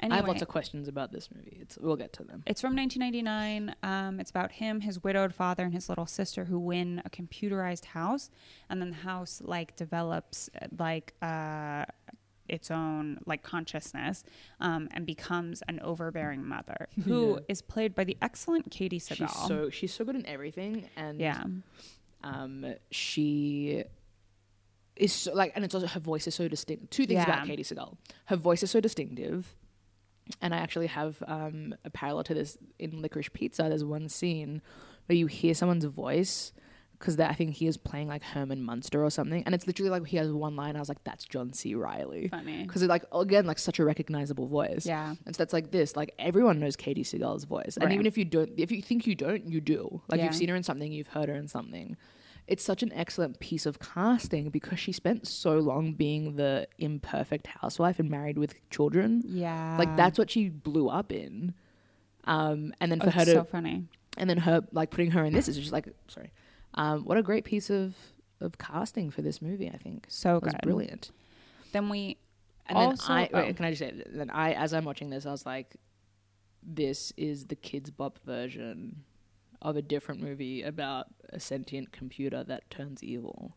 I 0.00 0.16
have 0.16 0.26
lots 0.26 0.42
of 0.42 0.48
questions 0.48 0.88
about 0.88 1.12
this 1.12 1.28
movie. 1.34 1.56
It's, 1.60 1.78
we'll 1.78 1.94
get 1.96 2.12
to 2.14 2.24
them. 2.24 2.42
It's 2.46 2.60
from 2.60 2.74
1999. 2.74 3.74
Um, 3.84 4.18
it's 4.18 4.28
about 4.30 4.50
him, 4.52 4.80
his 4.80 5.02
widowed 5.04 5.32
father, 5.32 5.62
and 5.64 5.72
his 5.72 5.88
little 5.88 6.04
sister 6.06 6.44
who 6.44 6.58
win 6.58 7.00
a 7.04 7.10
computerized 7.10 7.84
house, 7.86 8.28
and 8.68 8.82
then 8.82 8.90
the 8.90 8.96
house 8.96 9.40
like 9.44 9.76
develops 9.76 10.50
uh, 10.60 10.66
like 10.76 11.14
uh, 11.22 11.84
its 12.48 12.70
own 12.70 13.18
like 13.26 13.42
consciousness 13.42 14.22
um, 14.60 14.88
and 14.92 15.06
becomes 15.06 15.62
an 15.68 15.80
overbearing 15.80 16.44
mother 16.46 16.88
who 17.04 17.38
is 17.48 17.60
Yeah. 17.66 17.72
played 17.74 17.94
by 17.94 18.04
the 18.04 18.16
excellent 18.22 18.70
Katey 18.70 18.96
Sagal. 19.00 19.16
She's 19.28 19.48
so 19.48 19.70
she's 19.70 19.92
so 19.94 20.04
good 20.04 20.16
in 20.16 20.26
everything, 20.26 20.88
and 20.96 21.20
yeah, 21.20 21.44
um, 22.22 22.74
she 22.90 23.84
is 24.96 25.12
so, 25.12 25.34
like, 25.34 25.52
and 25.54 25.64
it's 25.64 25.74
also 25.74 25.86
her 25.88 26.00
voice 26.00 26.26
is 26.26 26.34
so 26.34 26.46
distinct. 26.48 26.90
Two 26.90 27.06
things 27.06 27.18
Yeah. 27.18 27.24
about 27.24 27.46
Katey 27.46 27.60
Sagal: 27.60 27.96
her 28.26 28.36
voice 28.36 28.62
is 28.62 28.70
so 28.70 28.80
distinctive, 28.80 29.54
and 30.40 30.54
I 30.54 30.58
actually 30.58 30.86
have 30.88 31.22
um, 31.26 31.74
a 31.84 31.90
parallel 31.90 32.24
to 32.24 32.34
this 32.34 32.56
in 32.78 33.02
Licorice 33.02 33.32
Pizza. 33.32 33.64
There's 33.64 33.84
one 33.84 34.08
scene 34.08 34.62
where 35.06 35.16
you 35.16 35.26
hear 35.26 35.52
someone's 35.54 35.84
voice 35.84 36.52
because 36.98 37.18
I 37.20 37.32
think 37.34 37.54
he 37.54 37.66
is 37.66 37.76
playing 37.76 38.08
like 38.08 38.22
Herman 38.22 38.62
Munster 38.62 39.04
or 39.04 39.10
something, 39.10 39.42
and 39.44 39.54
it's 39.54 39.66
literally 39.66 39.90
like 39.90 40.06
he 40.06 40.16
has 40.16 40.30
one 40.32 40.56
line. 40.56 40.76
I 40.76 40.78
was 40.78 40.88
like, 40.88 41.02
"That's 41.04 41.24
John 41.24 41.52
C. 41.52 41.74
Reilly," 41.74 42.28
funny. 42.28 42.62
because 42.64 42.82
like 42.84 43.04
again 43.12 43.46
like 43.46 43.58
such 43.58 43.78
a 43.78 43.84
recognizable 43.84 44.46
voice. 44.46 44.86
Yeah, 44.86 45.14
And 45.26 45.34
so 45.34 45.42
that's 45.42 45.52
like 45.52 45.70
this, 45.70 45.96
like 45.96 46.14
everyone 46.18 46.60
knows 46.60 46.76
Katey 46.76 47.00
Sagal's 47.04 47.44
voice, 47.44 47.76
and 47.76 47.84
Right. 47.86 47.94
even 47.94 48.06
if 48.06 48.16
you 48.18 48.24
don't, 48.24 48.50
if 48.56 48.70
you 48.72 48.80
think 48.82 49.06
you 49.06 49.14
don't, 49.14 49.46
you 49.46 49.60
do. 49.60 50.02
Like 50.10 50.18
Yeah. 50.18 50.26
you've 50.26 50.34
seen 50.34 50.48
her 50.48 50.56
in 50.56 50.62
something, 50.62 50.92
you've 50.92 51.08
heard 51.08 51.28
her 51.28 51.34
in 51.34 51.48
something. 51.48 51.96
It's 52.46 52.62
such 52.62 52.82
an 52.82 52.92
excellent 52.92 53.40
piece 53.40 53.64
of 53.64 53.78
casting 53.78 54.50
because 54.50 54.78
she 54.78 54.92
spent 54.92 55.26
so 55.26 55.58
long 55.58 55.94
being 55.94 56.36
the 56.36 56.68
imperfect 56.78 57.46
housewife 57.46 57.98
and 57.98 58.10
married 58.10 58.36
with 58.38 58.54
children. 58.70 59.22
yeah. 59.26 59.76
like 59.78 59.96
that's 59.96 60.18
what 60.18 60.30
she 60.30 60.48
blew 60.50 60.88
up 60.88 61.10
in. 61.10 61.54
Um, 62.24 62.72
and 62.80 62.90
then 62.90 63.00
Oh, 63.02 63.06
for 63.06 63.10
her 63.12 63.20
it's 63.22 63.30
to, 63.30 63.36
so 63.38 63.44
funny. 63.44 63.86
and 64.16 64.28
then 64.30 64.38
her 64.38 64.62
like 64.72 64.90
putting 64.90 65.10
her 65.12 65.24
in 65.24 65.32
this 65.32 65.48
is 65.48 65.56
just 65.58 65.72
like, 65.72 65.88
sorry, 66.08 66.32
um, 66.74 67.04
what 67.04 67.16
a 67.18 67.22
great 67.22 67.44
piece 67.44 67.70
of 67.70 67.94
of 68.40 68.58
casting 68.58 69.10
for 69.10 69.22
this 69.22 69.40
movie. 69.40 69.70
I 69.72 69.76
think 69.78 70.06
So 70.08 70.36
it 70.36 70.42
was 70.44 70.52
good. 70.54 70.62
brilliant. 70.62 71.10
Then 71.72 71.88
we 71.88 72.18
And 72.66 72.76
Also- 72.78 73.08
then 73.08 73.16
I 73.16 73.30
oh. 73.32 73.38
wait, 73.42 73.56
can 73.56 73.64
I 73.66 73.70
just 73.70 73.78
say 73.80 74.02
then 74.06 74.30
I 74.30 74.52
as 74.52 74.72
I'm 74.74 74.84
watching 74.84 75.10
this 75.10 75.24
I 75.26 75.30
was 75.30 75.46
like 75.46 75.76
this 76.62 77.12
is 77.16 77.46
the 77.46 77.56
Kidz 77.56 77.94
Bop 77.94 78.18
version 78.24 79.04
of 79.60 79.76
a 79.76 79.82
different 79.82 80.20
movie 80.22 80.62
about 80.62 81.06
a 81.30 81.38
sentient 81.40 81.92
computer 81.92 82.42
that 82.44 82.68
turns 82.70 83.02
evil. 83.02 83.56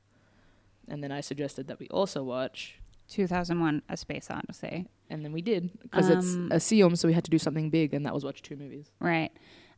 And 0.88 1.04
then 1.04 1.12
I 1.12 1.22
suggested 1.22 1.68
that 1.68 1.80
we 1.80 1.88
also 1.90 2.24
watch 2.24 2.80
2001: 3.10 3.82
A 3.90 3.98
Space 3.98 4.30
Odyssey. 4.30 4.88
and 5.10 5.24
then 5.24 5.32
we 5.32 5.42
did 5.42 5.72
because 5.82 6.10
Um, 6.10 6.18
it's 6.18 6.34
a 6.72 6.76
Siyum 6.76 6.98
so 6.98 7.08
we 7.08 7.14
had 7.14 7.24
to 7.26 7.32
do 7.32 7.38
something 7.40 7.70
big 7.70 7.94
and 7.94 8.06
that 8.06 8.14
was 8.14 8.24
watch 8.26 8.42
two 8.42 8.56
movies. 8.58 8.92
Right. 9.00 9.32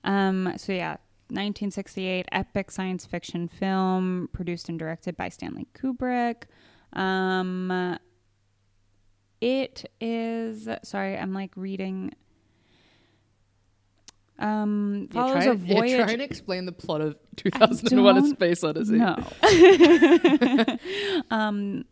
Um, 0.04 0.54
so 0.58 0.72
yeah, 0.74 0.98
1968 1.30 2.28
epic 2.32 2.72
science 2.72 3.06
fiction 3.06 3.48
film 3.48 4.30
produced 4.34 4.70
and 4.70 4.80
directed 4.80 5.16
by 5.16 5.30
Stanley 5.30 5.68
Kubrick. 5.76 6.44
Um, 6.94 7.98
it 9.42 9.90
is 10.02 10.68
sorry, 10.84 11.18
I'm 11.18 11.34
like 11.34 11.52
reading. 11.56 12.14
Um, 14.40 15.10
You're 15.14 15.24
follows 15.24 15.44
trying, 15.44 15.50
a 15.50 15.54
voyage. 15.56 15.92
you're 15.92 16.06
trying 16.06 16.18
to 16.20 16.24
explain 16.24 16.66
the 16.66 16.72
plot 16.72 17.02
of 17.02 17.18
2001 17.36 18.18
A 18.18 18.28
Space 18.30 18.64
Odyssey. 18.64 18.96
No. 18.96 19.18
um, 21.30 21.84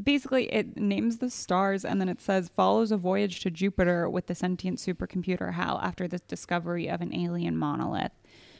basically, 0.00 0.52
it 0.52 0.76
names 0.76 1.18
the 1.18 1.30
stars 1.30 1.84
and 1.84 2.00
then 2.00 2.08
it 2.08 2.20
says 2.20 2.50
follows 2.56 2.90
a 2.90 2.96
voyage 2.96 3.40
to 3.40 3.50
Jupiter 3.50 4.10
with 4.10 4.26
the 4.26 4.34
sentient 4.34 4.78
supercomputer 4.78 5.54
HAL 5.54 5.78
after 5.80 6.08
the 6.08 6.18
discovery 6.26 6.88
of 6.88 7.00
an 7.00 7.14
alien 7.14 7.56
monolith. 7.56 8.12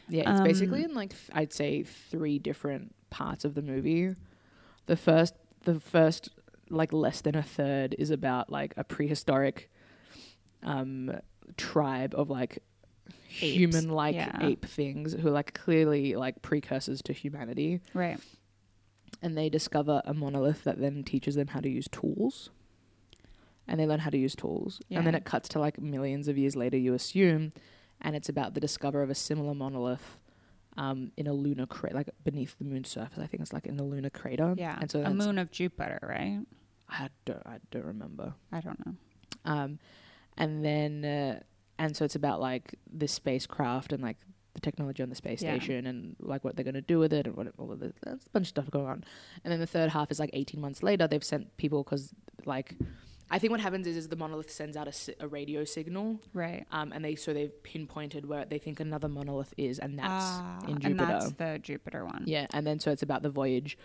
Yeah, 0.08 0.30
it's 0.32 0.40
basically 0.40 0.84
Um, 0.84 0.90
in 0.90 0.94
like 0.96 1.10
th- 1.10 1.30
I'd 1.32 1.52
say 1.52 1.82
three 1.82 2.38
different 2.38 2.94
parts 3.10 3.44
of 3.44 3.54
the 3.54 3.62
movie. 3.62 4.14
The 4.86 4.96
first, 4.96 5.34
the 5.64 5.78
first 5.80 6.30
like 6.70 6.92
less 6.92 7.20
than 7.20 7.34
a 7.34 7.42
third 7.42 7.94
is 7.98 8.10
about 8.10 8.50
like 8.50 8.74
a 8.76 8.84
prehistoric 8.84 9.70
um 10.62 11.10
tribe 11.56 12.14
of 12.16 12.28
like 12.28 12.62
human 13.28 13.88
like 13.88 14.14
yeah. 14.14 14.36
ape 14.42 14.64
things 14.66 15.12
who 15.14 15.28
are 15.28 15.32
like 15.32 15.54
clearly 15.54 16.14
like 16.16 16.42
precursors 16.42 17.00
to 17.02 17.12
humanity 17.12 17.80
Right. 17.94 18.18
and 19.22 19.36
they 19.36 19.48
discover 19.48 20.02
a 20.04 20.12
monolith 20.12 20.64
that 20.64 20.80
then 20.80 21.04
teaches 21.04 21.34
them 21.36 21.48
how 21.48 21.60
to 21.60 21.68
use 21.68 21.88
tools 21.88 22.50
and 23.66 23.78
they 23.78 23.86
learn 23.86 24.00
how 24.00 24.10
to 24.10 24.18
use 24.18 24.34
tools 24.34 24.80
and 24.90 25.06
then 25.06 25.14
it 25.14 25.24
cuts 25.24 25.48
to 25.50 25.58
like 25.58 25.80
millions 25.80 26.28
of 26.28 26.36
years 26.36 26.56
later 26.56 26.76
you 26.76 26.92
assume 26.94 27.52
and 28.00 28.14
it's 28.16 28.28
about 28.28 28.54
the 28.54 28.60
discovery 28.60 29.02
of 29.02 29.10
a 29.10 29.14
similar 29.14 29.54
monolith 29.54 30.18
um, 30.76 31.10
in 31.16 31.26
a 31.26 31.32
lunar 31.32 31.66
crater 31.66 31.96
like 31.96 32.08
beneath 32.24 32.56
the 32.58 32.64
moon's 32.64 32.88
surface 32.88 33.18
i 33.18 33.26
think 33.26 33.40
it's 33.42 33.52
like 33.52 33.66
in 33.66 33.76
the 33.76 33.82
lunar 33.84 34.10
crater 34.10 34.54
Yeah. 34.56 34.78
and 34.80 34.90
so 34.90 35.02
a 35.02 35.12
moon 35.12 35.38
of 35.38 35.50
Jupiter, 35.50 35.98
right? 36.02 36.40
I 36.88 37.08
don't, 37.26 37.42
I 37.46 37.58
don't 37.70 37.84
remember 37.84 38.34
I 38.52 38.60
don't 38.60 38.86
know. 38.86 38.94
um, 39.44 39.78
and 40.36 40.64
then 40.64 41.04
uh, 41.04 41.40
and 41.78 41.96
so 41.96 42.04
it's 42.04 42.14
about 42.14 42.40
like 42.40 42.74
this 42.90 43.12
spacecraft 43.12 43.92
and 43.92 44.02
like 44.02 44.16
the 44.54 44.60
technology 44.60 45.02
on 45.02 45.08
the 45.10 45.14
space 45.14 45.42
Yeah. 45.42 45.56
station 45.58 45.86
and 45.86 46.16
like 46.18 46.42
what 46.44 46.56
they're 46.56 46.64
going 46.64 46.74
to 46.74 46.80
do 46.80 46.98
with 46.98 47.12
it 47.12 47.26
and 47.26 47.36
what 47.36 47.48
all 47.58 47.70
of 47.72 47.80
the 47.80 47.92
there's 48.02 48.24
a 48.26 48.30
bunch 48.30 48.44
of 48.44 48.48
stuff 48.48 48.70
going 48.70 48.86
on 48.86 49.04
and 49.44 49.52
then 49.52 49.60
the 49.60 49.66
third 49.66 49.90
half 49.90 50.10
is 50.10 50.18
like 50.18 50.30
18 50.32 50.60
months 50.60 50.82
later 50.82 51.06
they've 51.06 51.22
sent 51.24 51.54
people 51.56 51.82
because 51.84 52.12
like 52.46 52.74
i 53.30 53.38
think 53.38 53.50
what 53.50 53.60
happens 53.60 53.86
is, 53.86 53.96
is 53.96 54.08
the 54.08 54.16
monolith 54.16 54.50
sends 54.50 54.76
out 54.76 54.88
a, 54.88 55.14
a 55.20 55.28
radio 55.28 55.64
signal 55.64 56.20
Right. 56.32 56.66
um, 56.72 56.92
and 56.92 57.04
they 57.04 57.14
so 57.14 57.32
they've 57.34 57.62
pinpointed 57.62 58.26
where 58.26 58.44
they 58.44 58.58
think 58.58 58.80
another 58.80 59.08
monolith 59.08 59.52
is 59.56 59.78
and 59.78 59.98
that's 59.98 60.24
Ah, 60.40 60.58
in 60.64 60.70
and 60.70 60.80
jupiter 60.80 61.06
that's 61.06 61.30
the 61.32 61.58
Jupiter 61.62 62.04
one. 62.04 62.24
yeah, 62.26 62.46
and 62.52 62.66
then 62.66 62.78
so 62.80 62.90
it's 62.90 63.02
about 63.02 63.22
the 63.22 63.30
voyage 63.30 63.76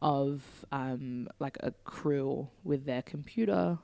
of 0.00 0.42
um 0.72 1.28
like 1.38 1.56
a 1.60 1.72
crew 1.84 2.48
with 2.64 2.84
their 2.86 3.02
computer 3.02 3.78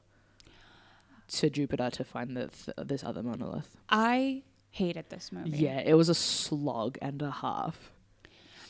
to 1.28 1.50
Jupiter 1.50 1.90
to 1.90 2.04
find 2.04 2.36
the 2.36 2.48
th- 2.48 2.76
this 2.88 3.04
other 3.04 3.22
monolith. 3.22 3.76
I 3.88 4.42
hated 4.70 5.10
this 5.10 5.30
movie. 5.30 5.50
Yeah, 5.50 5.80
it 5.80 5.94
was 5.94 6.08
a 6.08 6.14
slog 6.14 6.96
and 7.02 7.20
a 7.22 7.30
half. 7.30 7.92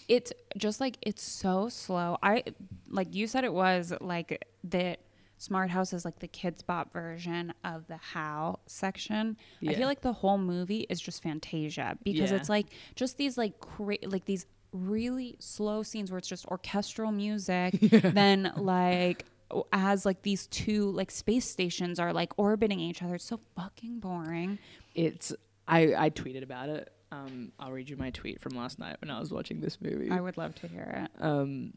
it's 0.09 0.33
just 0.57 0.81
like 0.81 0.97
it's 1.03 1.23
so 1.23 1.69
slow. 1.69 2.17
I 2.23 2.43
like 2.89 3.15
you 3.15 3.27
said 3.27 3.45
it 3.45 3.53
was 3.53 3.93
like 4.01 4.45
that 4.65 4.99
Smart 5.39 5.71
House 5.71 5.93
is 5.93 6.05
like 6.05 6.19
the 6.19 6.29
Kidz 6.29 6.65
Bop 6.67 6.93
version 6.93 7.55
of 7.65 7.87
the 7.87 7.97
HAL 7.97 8.61
section. 8.67 9.37
I 9.67 9.75
feel 9.75 9.87
like 9.87 10.01
the 10.03 10.13
whole 10.13 10.37
movie 10.39 10.87
is 10.91 11.01
just 11.01 11.23
Fantasia 11.23 11.97
because 12.03 12.31
Yeah. 12.31 12.37
it's 12.37 12.49
like 12.49 12.67
just 12.97 13.17
these 13.17 13.39
like 13.39 13.59
cra- 13.61 13.97
like 14.05 14.25
these 14.25 14.47
really 14.73 15.37
slow 15.39 15.83
scenes 15.83 16.11
where 16.11 16.19
it's 16.19 16.29
just 16.29 16.45
orchestral 16.47 17.11
music 17.13 17.73
then 17.81 18.53
like 18.57 19.25
as 19.73 20.05
like 20.05 20.21
these 20.23 20.47
two 20.49 20.91
like 20.91 21.11
space 21.11 21.49
stations 21.49 21.99
are 21.99 22.13
like 22.13 22.33
orbiting 22.37 22.81
each 22.81 23.03
other. 23.03 23.15
It's 23.15 23.25
so 23.25 23.41
fucking 23.57 24.01
boring. 24.01 24.59
It's 24.95 25.33
I 25.67 25.95
I 25.97 26.11
tweeted 26.11 26.43
about 26.43 26.69
it. 26.69 26.93
Um, 27.11 27.53
I'll 27.59 27.73
read 27.73 27.89
you 27.89 27.97
my 27.97 28.11
tweet 28.11 28.39
from 28.41 28.55
last 28.55 28.79
night 28.79 28.97
when 29.01 29.11
I 29.11 29.19
was 29.19 29.33
watching 29.33 29.61
this 29.61 29.81
movie. 29.81 30.11
I 30.11 30.21
would 30.21 30.37
love 30.37 30.55
to 30.57 30.69
hear 30.69 31.09
it. 31.17 31.23
um, 31.25 31.73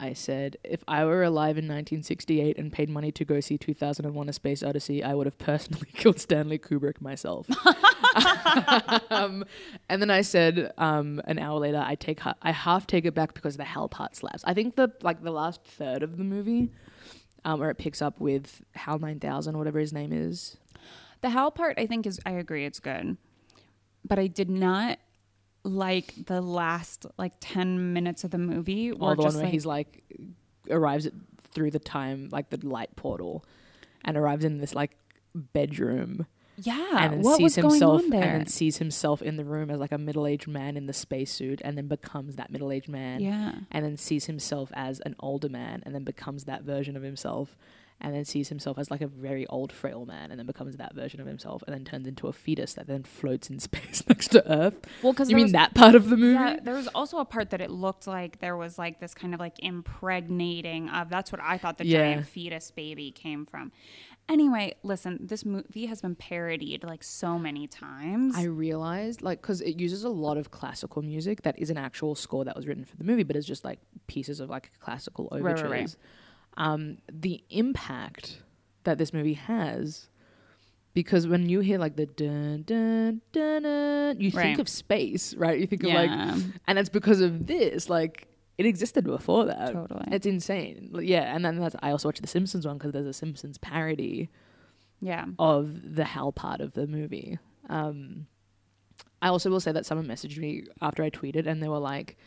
I 0.00 0.14
said, 0.14 0.56
if 0.64 0.82
I 0.88 1.04
were 1.04 1.22
alive 1.22 1.58
in 1.58 1.66
1968 1.66 2.56
and 2.56 2.72
paid 2.72 2.88
money 2.88 3.12
to 3.12 3.24
go 3.24 3.38
see 3.40 3.58
2001: 3.58 4.28
A 4.28 4.32
Space 4.32 4.62
Odyssey, 4.62 5.04
I 5.04 5.14
would 5.14 5.26
have 5.26 5.36
personally 5.36 5.88
killed 5.94 6.18
Stanley 6.18 6.58
Kubrick 6.58 7.02
myself. 7.02 7.46
um, 9.10 9.44
and 9.90 10.00
then 10.00 10.10
I 10.10 10.22
said, 10.22 10.72
um, 10.78 11.20
an 11.26 11.38
hour 11.38 11.60
later, 11.60 11.84
I 11.86 11.96
take 11.96 12.20
ha- 12.20 12.36
I 12.40 12.50
half 12.50 12.86
take 12.86 13.04
it 13.04 13.14
back 13.14 13.34
because 13.34 13.58
the 13.58 13.64
Hal 13.64 13.90
part 13.90 14.16
slaps. 14.16 14.42
I 14.46 14.54
think 14.54 14.76
the 14.76 14.90
like 15.02 15.22
the 15.22 15.32
last 15.32 15.62
third 15.64 16.02
of 16.02 16.16
the 16.16 16.24
movie, 16.24 16.70
um, 17.44 17.60
where 17.60 17.70
it 17.70 17.76
picks 17.76 18.00
up 18.00 18.18
with 18.18 18.62
Hal 18.74 18.98
9000 18.98 19.58
whatever 19.58 19.78
his 19.78 19.92
name 19.92 20.12
is. 20.14 20.56
The 21.20 21.28
Hal 21.28 21.50
part, 21.50 21.78
I 21.78 21.84
think, 21.84 22.06
is 22.06 22.18
I 22.24 22.32
agree, 22.32 22.64
it's 22.64 22.80
good, 22.80 23.18
but 24.02 24.18
I 24.18 24.28
did 24.28 24.48
not 24.48 24.98
like 25.62 26.14
the 26.26 26.40
last 26.40 27.06
like 27.18 27.32
10 27.40 27.92
minutes 27.92 28.24
of 28.24 28.30
the 28.30 28.38
movie 28.38 28.92
Or 28.92 29.10
were 29.10 29.16
the 29.16 29.22
one 29.22 29.34
where 29.34 29.44
like, 29.44 29.52
he's 29.52 29.66
like 29.66 30.04
arrives 30.70 31.06
at, 31.06 31.12
through 31.52 31.70
the 31.70 31.78
time 31.78 32.28
like 32.32 32.50
the 32.50 32.66
light 32.66 32.94
portal, 32.96 33.44
and 34.04 34.16
arrives 34.16 34.44
in 34.44 34.58
this 34.58 34.74
like 34.74 34.96
bedroom. 35.34 36.26
Yeah 36.56 36.98
and 36.98 37.12
then 37.14 37.22
what 37.22 37.38
sees 37.38 37.44
was 37.44 37.56
going 37.56 37.70
himself 37.70 38.02
on 38.02 38.10
there 38.10 38.22
and 38.22 38.40
then 38.40 38.46
sees 38.46 38.76
himself 38.76 39.22
in 39.22 39.36
the 39.36 39.44
room 39.44 39.70
as 39.70 39.80
like 39.80 39.92
a 39.92 39.98
middle-aged 39.98 40.46
man 40.46 40.76
in 40.76 40.86
the 40.86 40.92
spacesuit 40.92 41.62
and 41.64 41.76
then 41.78 41.88
becomes 41.88 42.36
that 42.36 42.50
middle-aged 42.50 42.88
man. 42.88 43.20
Yeah. 43.20 43.52
And 43.70 43.84
then 43.84 43.96
sees 43.96 44.26
himself 44.26 44.70
as 44.74 45.00
an 45.00 45.16
older 45.20 45.48
man 45.48 45.82
and 45.86 45.94
then 45.94 46.04
becomes 46.04 46.44
that 46.44 46.62
version 46.62 46.98
of 46.98 47.02
himself 47.02 47.56
and 48.00 48.14
then 48.14 48.24
sees 48.24 48.48
himself 48.48 48.78
as 48.78 48.90
like 48.90 49.00
a 49.00 49.06
very 49.06 49.46
old 49.48 49.72
frail 49.72 50.06
man 50.06 50.30
and 50.30 50.38
then 50.38 50.46
becomes 50.46 50.76
that 50.76 50.94
version 50.94 51.20
of 51.20 51.26
himself 51.26 51.62
and 51.66 51.74
then 51.74 51.84
turns 51.84 52.06
into 52.06 52.28
a 52.28 52.32
fetus 52.32 52.74
that 52.74 52.86
then 52.86 53.02
floats 53.02 53.50
in 53.50 53.58
space 53.68 54.02
next 54.08 54.28
to 54.28 54.50
earth 54.50 54.78
well 55.02 55.12
because 55.12 55.30
you 55.30 55.36
mean 55.36 55.52
that 55.52 55.74
part 55.74 55.94
of 55.94 56.08
the 56.08 56.16
movie 56.16 56.34
Yeah, 56.34 56.56
there 56.62 56.74
was 56.74 56.88
also 56.88 57.18
a 57.18 57.24
part 57.24 57.50
that 57.50 57.60
it 57.60 57.70
looked 57.70 58.06
like 58.06 58.40
there 58.40 58.56
was 58.56 58.78
like 58.78 59.00
this 59.00 59.14
kind 59.14 59.34
of 59.34 59.40
like 59.40 59.54
impregnating 60.10 60.88
of 60.88 61.08
that's 61.08 61.32
what 61.32 61.40
I 61.42 61.58
thought 61.58 61.78
the 61.78 61.86
Yeah. 61.86 61.98
giant 61.98 62.26
fetus 62.26 62.70
baby 62.70 63.10
came 63.10 63.46
from. 63.46 63.72
Anyway, 64.28 64.74
listen, 64.84 65.18
this 65.20 65.44
movie 65.44 65.86
has 65.86 66.00
been 66.00 66.14
parodied 66.14 66.84
like 66.84 67.02
so 67.02 67.36
many 67.36 67.66
times. 67.66 68.36
I 68.36 68.44
realized, 68.44 69.22
like, 69.22 69.42
because 69.42 69.60
it 69.60 69.80
uses 69.80 70.04
a 70.04 70.08
lot 70.08 70.36
of 70.36 70.52
classical 70.52 71.02
music 71.02 71.42
that 71.42 71.58
is 71.58 71.68
an 71.68 71.76
actual 71.76 72.14
score 72.14 72.44
that 72.44 72.54
was 72.54 72.66
written 72.68 72.84
for 72.84 72.96
the 72.96 73.02
movie, 73.02 73.24
but 73.24 73.34
it's 73.34 73.46
just 73.46 73.64
like 73.64 73.80
pieces 74.06 74.38
of 74.38 74.48
like 74.48 74.70
classical 74.78 75.28
right, 75.32 75.40
overtures. 75.40 75.70
right. 75.70 75.96
Um, 76.56 76.98
the 77.10 77.42
impact 77.50 78.42
that 78.84 78.98
this 78.98 79.12
movie 79.12 79.34
has, 79.34 80.08
because 80.94 81.26
when 81.26 81.48
you 81.48 81.60
hear 81.60 81.78
like 81.78 81.96
the 81.96 82.06
dun 82.06 82.64
dun 82.66 83.20
dun, 83.32 83.62
dun 83.62 84.20
you 84.20 84.30
think 84.30 84.58
of 84.58 84.68
space, 84.68 85.34
right? 85.34 85.58
You 85.58 85.66
think 85.66 85.84
of 85.84 85.92
like, 85.92 86.10
and 86.66 86.78
it's 86.78 86.90
because 86.90 87.20
of 87.20 87.46
this, 87.46 87.88
like. 87.88 88.26
It 88.58 88.66
existed 88.66 89.04
before 89.04 89.46
that. 89.46 89.72
Totally. 89.72 90.04
It's 90.12 90.26
insane. 90.26 90.90
Yeah, 91.00 91.34
and 91.34 91.42
then 91.42 91.58
that's 91.58 91.74
I 91.82 91.92
also 91.92 92.08
watched 92.08 92.20
the 92.20 92.28
Simpsons 92.28 92.66
one 92.66 92.76
because 92.76 92.92
there's 92.92 93.06
a 93.06 93.14
Simpsons 93.14 93.56
parody 93.56 94.28
yeah, 95.00 95.24
of 95.38 95.94
the 95.94 96.04
Hal 96.04 96.30
part 96.32 96.60
of 96.60 96.74
the 96.74 96.86
movie. 96.86 97.38
Um, 97.70 98.26
I 99.22 99.28
also 99.28 99.48
will 99.48 99.60
say 99.60 99.72
that 99.72 99.86
someone 99.86 100.06
messaged 100.06 100.36
me 100.36 100.64
after 100.82 101.02
I 101.02 101.08
tweeted 101.08 101.46
and 101.46 101.62
they 101.62 101.68
were 101.68 101.78
like, 101.78 102.18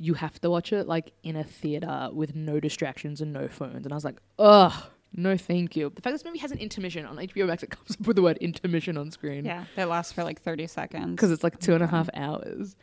you 0.00 0.14
have 0.14 0.40
to 0.40 0.48
watch 0.50 0.72
it 0.72 0.86
like 0.86 1.12
in 1.24 1.34
a 1.36 1.42
theater 1.44 2.08
with 2.12 2.36
no 2.36 2.60
distractions 2.60 3.20
and 3.20 3.32
no 3.32 3.48
phones. 3.48 3.84
And 3.84 3.92
I 3.92 3.96
was 3.96 4.04
like, 4.04 4.18
ugh, 4.38 4.72
no 5.12 5.36
thank 5.36 5.74
you. 5.74 5.90
The 5.94 6.00
fact 6.02 6.14
this 6.14 6.24
movie 6.24 6.38
has 6.38 6.52
an 6.52 6.58
intermission 6.58 7.04
on 7.04 7.16
HBO 7.16 7.46
Max, 7.48 7.62
it 7.62 7.70
comes 7.70 7.92
up 8.00 8.06
with 8.06 8.16
the 8.16 8.22
word 8.22 8.36
intermission 8.38 8.96
on 8.96 9.10
screen 9.10 9.44
yeah. 9.44 9.64
That 9.76 9.88
lasts 9.88 10.12
for 10.12 10.22
like 10.22 10.40
thirty 10.40 10.66
seconds. 10.66 11.16
because 11.16 11.30
it's 11.32 11.42
like 11.42 11.58
two 11.58 11.74
and 11.74 11.82
a 11.82 11.86
half 11.88 12.08
hours. 12.14 12.76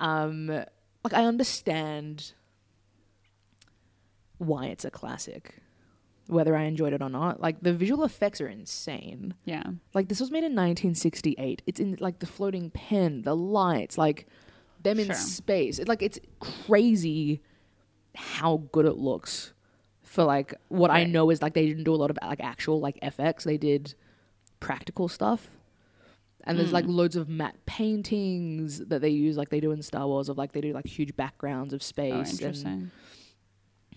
Um, 0.00 0.46
like 0.48 1.14
I 1.14 1.24
understand 1.24 2.32
why 4.38 4.66
it's 4.66 4.84
a 4.84 4.90
classic, 4.90 5.56
whether 6.26 6.54
I 6.56 6.64
enjoyed 6.64 6.92
it 6.92 7.02
or 7.02 7.08
not. 7.08 7.40
Like 7.40 7.60
the 7.62 7.72
visual 7.72 8.04
effects 8.04 8.40
are 8.40 8.48
insane. 8.48 9.34
yeah, 9.44 9.64
Like 9.94 10.08
this 10.08 10.20
was 10.20 10.30
made 10.30 10.38
in 10.44 10.52
1968. 10.54 11.62
It's 11.66 11.80
in 11.80 11.96
like 12.00 12.18
the 12.20 12.26
floating 12.26 12.70
pen, 12.70 13.22
the 13.22 13.34
lights, 13.34 13.98
like 13.98 14.26
them 14.82 14.98
in 14.98 15.06
Sure. 15.06 15.14
space. 15.14 15.78
It, 15.78 15.88
like 15.88 16.02
it's 16.02 16.18
crazy 16.40 17.40
how 18.14 18.62
good 18.72 18.86
it 18.86 18.96
looks 18.96 19.52
for 20.02 20.24
like 20.24 20.54
what 20.68 20.90
I 20.90 21.04
know 21.04 21.30
is 21.30 21.42
like 21.42 21.54
they 21.54 21.66
didn't 21.66 21.84
do 21.84 21.94
a 21.94 21.96
lot 21.96 22.10
of 22.10 22.18
like 22.22 22.40
actual 22.40 22.80
like 22.80 22.98
FX. 23.00 23.44
They 23.44 23.58
did 23.58 23.94
practical 24.60 25.08
stuff. 25.08 25.50
And 26.44 26.58
there's 26.58 26.72
like 26.72 26.86
Mm. 26.86 26.94
loads 26.94 27.16
of 27.16 27.28
matte 27.28 27.56
paintings 27.66 28.78
that 28.86 29.00
they 29.02 29.10
use 29.10 29.36
like 29.36 29.50
they 29.50 29.60
do 29.60 29.70
in 29.72 29.82
Star 29.82 30.06
Wars 30.06 30.28
of 30.30 30.38
like 30.38 30.52
they 30.52 30.60
do 30.62 30.72
like 30.72 30.86
huge 30.86 31.14
backgrounds 31.14 31.74
of 31.74 31.80
oh, 31.80 31.82
space 31.84 32.12
and 32.30 32.40
interesting. 32.40 32.90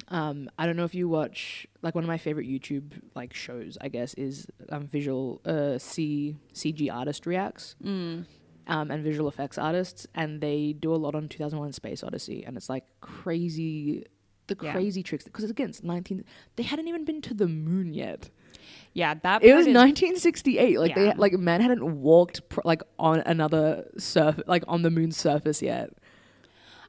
um, 0.10 0.50
I 0.60 0.66
don't 0.66 0.76
know 0.76 0.84
if 0.84 0.94
you 0.94 1.08
watch 1.08 1.66
like 1.82 1.96
one 1.96 2.04
of 2.04 2.08
my 2.10 2.18
favorite 2.18 2.48
YouTube 2.48 2.92
like 3.16 3.34
shows. 3.34 3.78
I 3.80 3.88
guess 3.88 4.14
is 4.16 4.48
um, 4.70 4.86
visual 4.88 5.40
uh, 5.46 5.78
C 5.78 6.36
CG 6.54 6.92
artist 6.94 7.26
reacts 7.26 7.76
Mm. 7.84 8.26
Um, 8.68 8.92
and 8.92 9.04
visual 9.04 9.28
effects 9.28 9.58
artists, 9.58 10.08
and 10.16 10.42
they 10.42 10.74
do 10.74 10.94
a 10.94 10.98
lot 10.98 11.16
on 11.16 11.28
2001: 11.28 11.74
Space 11.74 12.04
Odyssey, 12.04 12.44
and 12.46 12.56
it's 12.58 12.70
like 12.70 12.86
crazy, 13.02 14.06
the 14.48 14.58
Yeah. 14.62 14.72
crazy 14.74 15.04
tricks 15.04 15.24
because 15.24 15.50
again, 15.50 15.70
it's 15.70 15.84
19. 15.84 16.24
They 16.56 16.64
hadn't 16.64 16.88
even 16.88 17.06
been 17.06 17.22
to 17.22 17.34
the 17.34 17.48
moon 17.48 17.94
yet. 17.94 18.30
Yeah, 18.94 19.14
that 19.24 19.44
It 19.44 19.54
was 19.56 19.68
is- 19.68 19.74
1968. 19.74 20.80
Like 20.80 20.90
Yeah. 20.92 20.96
they 20.96 21.14
like 21.14 21.34
man 21.34 21.62
hadn't 21.62 22.02
walked 22.02 22.48
pr- 22.50 22.62
like 22.66 22.82
on 23.00 23.22
another 23.22 23.90
surf 23.98 24.40
like 24.48 24.64
on 24.68 24.82
the 24.82 24.92
moon's 24.92 25.18
surface 25.18 25.62
yet. 25.62 25.92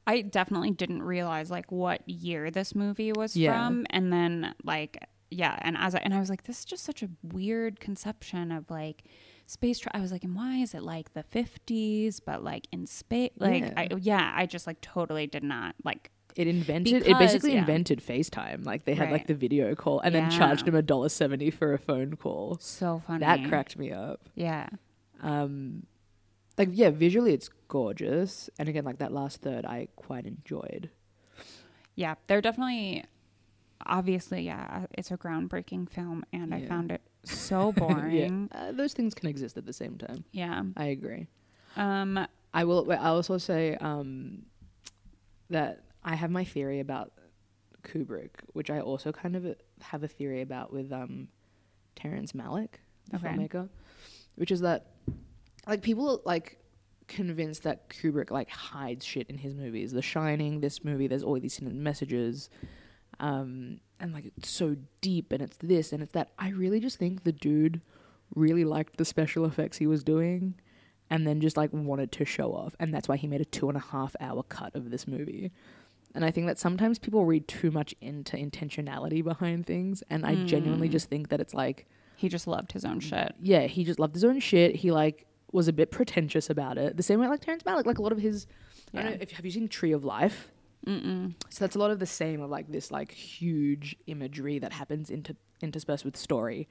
I 0.06 0.22
definitely 0.22 0.72
didn't 0.72 1.02
realize 1.04 1.50
like 1.50 1.70
what 1.70 2.06
year 2.08 2.50
this 2.50 2.74
movie 2.74 3.12
was 3.12 3.36
Yeah. 3.36 3.52
from, 3.66 3.86
and 3.90 4.12
then 4.12 4.54
like 4.64 4.98
yeah, 5.30 5.56
and 5.62 5.78
as 5.78 5.94
I, 5.94 5.98
and 6.00 6.12
I 6.12 6.20
was 6.20 6.28
like, 6.28 6.42
this 6.42 6.58
is 6.58 6.64
just 6.66 6.84
such 6.84 7.02
a 7.02 7.08
weird 7.22 7.80
conception 7.80 8.52
of 8.52 8.68
like 8.70 9.04
space. 9.52 9.78
Tra- 9.78 9.92
I 9.94 10.00
was 10.00 10.10
like, 10.10 10.24
and 10.24 10.34
why 10.34 10.56
is 10.56 10.74
it 10.74 10.82
like 10.82 11.12
the 11.14 11.22
fifties, 11.22 12.18
but 12.20 12.42
like 12.42 12.66
in 12.72 12.86
space? 12.86 13.30
Like 13.38 13.62
Yeah. 13.62 13.72
I, 13.76 13.88
yeah, 14.00 14.32
I 14.34 14.46
just 14.46 14.66
like 14.66 14.80
totally 14.80 15.26
did 15.26 15.44
not 15.44 15.74
like. 15.84 16.10
It 16.34 16.46
invented 16.46 17.06
it 17.06 17.18
basically 17.18 17.52
yeah. 17.52 17.58
invented 17.58 18.00
FaceTime. 18.00 18.64
Like 18.64 18.86
they 18.86 18.94
had 18.94 19.10
like 19.10 19.26
the 19.26 19.34
video 19.34 19.74
call 19.74 20.00
and 20.00 20.14
then 20.14 20.30
charged 20.30 20.66
him 20.66 20.74
a 20.74 20.80
dollar 20.80 21.10
seventy 21.10 21.50
for 21.50 21.74
a 21.74 21.78
phone 21.78 22.16
call. 22.16 22.56
So 22.58 23.02
funny. 23.06 23.20
That 23.20 23.46
cracked 23.48 23.76
me 23.76 23.92
up. 23.92 24.30
Yeah. 24.34 24.68
Um 25.20 25.86
like 26.56 26.70
yeah, 26.72 26.88
visually 26.88 27.34
it's 27.34 27.50
gorgeous. 27.68 28.48
And 28.58 28.66
again, 28.66 28.84
like 28.84 28.98
that 28.98 29.12
last 29.12 29.42
third 29.42 29.66
I 29.66 29.88
quite 29.94 30.24
enjoyed. 30.24 30.88
Yeah, 31.96 32.14
they're 32.28 32.40
definitely 32.40 33.04
obviously 33.84 34.40
yeah, 34.40 34.86
it's 34.96 35.10
a 35.10 35.18
groundbreaking 35.18 35.90
film 35.90 36.24
and 36.32 36.54
I 36.54 36.64
found 36.64 36.92
it 36.92 37.02
so 37.24 37.72
boring. 37.76 38.48
yeah. 38.52 38.58
Uh, 38.68 38.72
those 38.72 38.92
things 38.94 39.14
can 39.14 39.28
exist 39.28 39.56
at 39.56 39.66
the 39.66 39.72
same 39.72 39.96
time. 39.98 40.24
yeah. 40.32 40.62
I 40.76 40.86
agree. 40.86 41.26
Um 41.76 42.26
I 42.54 42.64
will 42.64 42.90
I 42.92 42.96
also 42.96 43.38
say 43.38 43.76
um 43.76 44.42
that 45.50 45.84
I 46.04 46.14
have 46.14 46.30
my 46.30 46.44
theory 46.44 46.80
about 46.80 47.12
Kubrick, 47.82 48.30
which 48.52 48.70
I 48.70 48.80
also 48.80 49.12
kind 49.12 49.36
of 49.36 49.56
have 49.80 50.02
a 50.02 50.08
theory 50.08 50.40
about 50.42 50.72
with 50.72 50.92
um 50.92 51.28
Terrence 51.96 52.32
Malick, 52.32 52.74
the 53.10 53.16
Okay. 53.16 53.28
filmmaker, 53.28 53.68
which 54.36 54.50
is 54.50 54.60
that 54.60 54.86
like 55.66 55.82
people 55.82 56.20
like 56.24 56.58
convinced 57.08 57.62
that 57.64 57.88
Kubrick 57.88 58.30
like 58.30 58.48
hides 58.48 59.04
shit 59.04 59.28
in 59.28 59.38
his 59.38 59.54
movies. 59.54 59.92
The 59.92 60.02
Shining, 60.02 60.60
this 60.60 60.84
movie, 60.84 61.06
there's 61.06 61.22
all 61.22 61.38
these 61.38 61.60
messages, 61.60 62.48
um, 63.22 63.80
and 64.00 64.12
like 64.12 64.26
it's 64.36 64.50
so 64.50 64.76
deep, 65.00 65.32
and 65.32 65.40
it's 65.40 65.56
this 65.58 65.92
and 65.92 66.02
it's 66.02 66.12
that. 66.12 66.32
I 66.38 66.50
really 66.50 66.80
just 66.80 66.98
think 66.98 67.24
the 67.24 67.32
dude 67.32 67.80
really 68.34 68.64
liked 68.64 68.96
the 68.98 69.04
special 69.04 69.44
effects 69.46 69.78
he 69.78 69.86
was 69.86 70.02
doing, 70.04 70.54
and 71.08 71.26
then 71.26 71.40
just 71.40 71.56
like 71.56 71.70
wanted 71.72 72.12
to 72.12 72.24
show 72.24 72.52
off, 72.52 72.74
and 72.80 72.92
that's 72.92 73.08
why 73.08 73.16
he 73.16 73.26
made 73.26 73.40
a 73.40 73.44
two 73.46 73.68
and 73.68 73.76
a 73.78 73.80
half 73.80 74.14
hour 74.20 74.42
cut 74.42 74.74
of 74.74 74.90
this 74.90 75.06
movie. 75.06 75.50
And 76.14 76.26
I 76.26 76.30
think 76.30 76.46
that 76.46 76.58
sometimes 76.58 76.98
people 76.98 77.24
read 77.24 77.48
too 77.48 77.70
much 77.70 77.94
into 78.02 78.36
intentionality 78.36 79.24
behind 79.24 79.64
things, 79.66 80.02
and 80.10 80.26
I 80.26 80.34
genuinely 80.44 80.88
Mm. 80.88 80.92
just 80.92 81.08
think 81.08 81.28
that 81.30 81.40
it's 81.40 81.54
like 81.54 81.86
he 82.16 82.28
just 82.28 82.46
loved 82.46 82.72
his 82.72 82.84
own 82.84 83.00
shit. 83.00 83.34
yeah, 83.40 83.66
he 83.66 83.82
just 83.84 83.98
loved 83.98 84.14
his 84.14 84.24
own 84.24 84.38
shit. 84.40 84.76
He 84.76 84.90
like 84.92 85.26
was 85.52 85.68
a 85.68 85.72
bit 85.72 85.90
pretentious 85.90 86.50
about 86.50 86.76
it. 86.78 86.96
The 86.96 87.02
same 87.02 87.18
way 87.20 87.28
like 87.28 87.40
Terrence 87.40 87.62
Malick, 87.62 87.86
like 87.86 87.98
a 87.98 88.02
lot 88.02 88.12
of 88.12 88.18
his. 88.18 88.46
I 88.94 88.98
don't 88.98 89.04
Yeah. 89.12 89.16
know 89.16 89.22
if 89.22 89.30
have 89.32 89.44
you 89.46 89.50
seen 89.50 89.68
Tree 89.68 89.92
of 89.92 90.04
Life? 90.04 90.51
Mm-mm. 90.86 91.34
So 91.50 91.64
that's 91.64 91.76
a 91.76 91.78
lot 91.78 91.90
of 91.90 91.98
the 91.98 92.06
same 92.06 92.40
of 92.40 92.50
like 92.50 92.70
this 92.70 92.90
like 92.90 93.12
huge 93.12 93.96
imagery 94.06 94.58
that 94.58 94.72
happens 94.72 95.10
inter- 95.10 95.34
interspersed 95.60 96.04
with 96.04 96.16
story. 96.16 96.68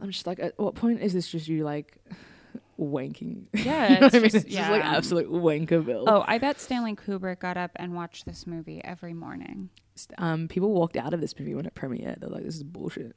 I'm 0.00 0.10
just 0.10 0.26
like, 0.26 0.38
at 0.40 0.58
what 0.58 0.74
point 0.74 1.00
is 1.00 1.12
this 1.12 1.28
just 1.28 1.48
you 1.48 1.64
like 1.64 1.96
wanking? 2.80 3.44
Yeah, 3.54 3.94
You 3.94 4.00
know 4.00 4.06
it's 4.06 4.12
what 4.12 4.14
I 4.14 4.18
mean? 4.20 4.30
just, 4.30 4.46
It's 4.46 4.54
just 4.54 4.70
like 4.70 4.84
absolute 4.84 5.30
wankerville. 5.30 6.04
Oh, 6.06 6.24
I 6.26 6.38
bet 6.38 6.60
Stanley 6.60 6.94
Kubrick 6.94 7.40
got 7.40 7.56
up 7.56 7.70
and 7.76 7.94
watched 7.94 8.26
this 8.26 8.46
movie 8.46 8.82
every 8.84 9.14
morning. 9.14 9.70
Um, 10.18 10.48
people 10.48 10.72
walked 10.72 10.96
out 10.96 11.14
of 11.14 11.20
this 11.22 11.38
movie 11.38 11.54
when 11.54 11.64
it 11.66 11.74
premiered. 11.74 12.20
They're 12.20 12.28
like, 12.28 12.44
this 12.44 12.56
is 12.56 12.62
bullshit. 12.62 13.16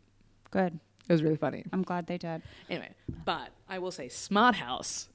Good. 0.51 0.79
It 1.07 1.11
was 1.13 1.23
really 1.23 1.35
funny. 1.37 1.65
I'm 1.73 1.81
glad 1.81 2.07
they 2.07 2.17
did. 2.17 2.41
Anyway, 2.69 2.89
but 3.25 3.49
I 3.67 3.79
will 3.79 3.91
say, 3.91 4.07
Smart 4.09 4.55
House, 4.55 5.09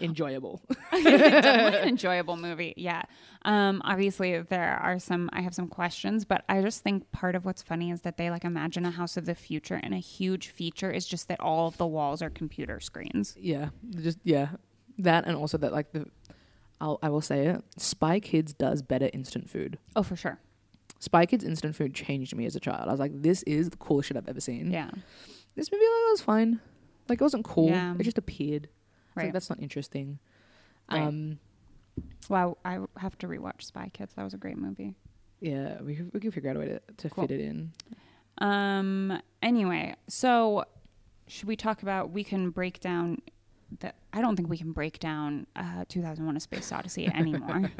enjoyable. 0.00 0.60
Definitely 0.92 1.80
an 1.80 1.88
enjoyable 1.88 2.36
movie. 2.36 2.74
Yeah. 2.76 3.02
Um, 3.42 3.80
obviously 3.84 4.40
there 4.40 4.76
are 4.82 4.98
some 4.98 5.30
I 5.32 5.40
have 5.40 5.54
some 5.54 5.68
questions, 5.68 6.24
but 6.24 6.44
I 6.48 6.60
just 6.62 6.82
think 6.82 7.10
part 7.12 7.34
of 7.34 7.44
what's 7.44 7.62
funny 7.62 7.90
is 7.90 8.02
that 8.02 8.16
they 8.16 8.30
like 8.30 8.44
imagine 8.44 8.84
a 8.84 8.90
house 8.90 9.16
of 9.16 9.26
the 9.26 9.34
future 9.34 9.80
and 9.82 9.94
a 9.94 9.98
huge 9.98 10.48
feature 10.48 10.90
is 10.90 11.06
just 11.06 11.28
that 11.28 11.40
all 11.40 11.68
of 11.68 11.76
the 11.76 11.86
walls 11.86 12.22
are 12.22 12.30
computer 12.30 12.80
screens. 12.80 13.36
Yeah, 13.38 13.70
just 14.00 14.18
yeah, 14.24 14.48
that 14.98 15.26
and 15.26 15.36
also 15.36 15.58
that 15.58 15.72
like 15.72 15.92
the, 15.92 16.06
I'll 16.80 16.98
I 17.02 17.08
will 17.08 17.20
say 17.20 17.46
it. 17.46 17.64
Spy 17.76 18.20
Kids 18.20 18.52
does 18.52 18.82
better 18.82 19.10
instant 19.12 19.48
food. 19.48 19.78
Oh, 19.94 20.02
for 20.02 20.16
sure. 20.16 20.40
Spy 20.98 21.26
Kids 21.26 21.44
instant 21.44 21.76
food 21.76 21.94
changed 21.94 22.34
me 22.34 22.46
as 22.46 22.56
a 22.56 22.60
child. 22.60 22.88
I 22.88 22.90
was 22.90 23.00
like, 23.00 23.12
this 23.14 23.42
is 23.44 23.70
the 23.70 23.76
coolest 23.76 24.08
shit 24.08 24.16
I've 24.16 24.28
ever 24.28 24.40
seen. 24.40 24.70
Yeah. 24.70 24.90
This 25.54 25.70
movie 25.70 25.84
like, 25.84 26.10
was 26.10 26.20
fine. 26.20 26.60
Like 27.08 27.20
it 27.20 27.24
wasn't 27.24 27.44
cool. 27.44 27.68
Yeah. 27.68 27.94
It 27.98 28.02
just 28.02 28.18
appeared. 28.18 28.68
Right. 29.16 29.24
like, 29.24 29.32
that's 29.32 29.50
not 29.50 29.60
interesting. 29.60 30.18
Right. 30.90 31.02
Um, 31.02 31.38
Wow, 32.28 32.58
I 32.64 32.80
have 32.98 33.16
to 33.18 33.28
rewatch 33.28 33.62
Spy 33.62 33.90
Kids. 33.92 34.14
That 34.14 34.24
was 34.24 34.34
a 34.34 34.38
great 34.38 34.58
movie. 34.58 34.94
Yeah, 35.40 35.80
we 35.80 36.00
we 36.12 36.20
could 36.20 36.34
figure 36.34 36.50
out 36.50 36.56
a 36.56 36.58
way 36.58 36.66
to, 36.66 36.80
to 36.98 37.10
Cool. 37.10 37.26
fit 37.26 37.40
it 37.40 37.44
in. 37.44 37.72
Um. 38.38 39.20
Anyway, 39.42 39.94
so 40.08 40.64
should 41.26 41.48
we 41.48 41.56
talk 41.56 41.82
about? 41.82 42.10
We 42.10 42.24
can 42.24 42.50
break 42.50 42.80
down. 42.80 43.22
The, 43.80 43.92
I 44.12 44.20
don't 44.20 44.36
think 44.36 44.48
we 44.48 44.58
can 44.58 44.72
break 44.72 44.98
down 44.98 45.46
uh, 45.56 45.84
2001: 45.88 46.36
A 46.36 46.40
Space 46.40 46.72
Odyssey 46.72 47.06
anymore. 47.14 47.70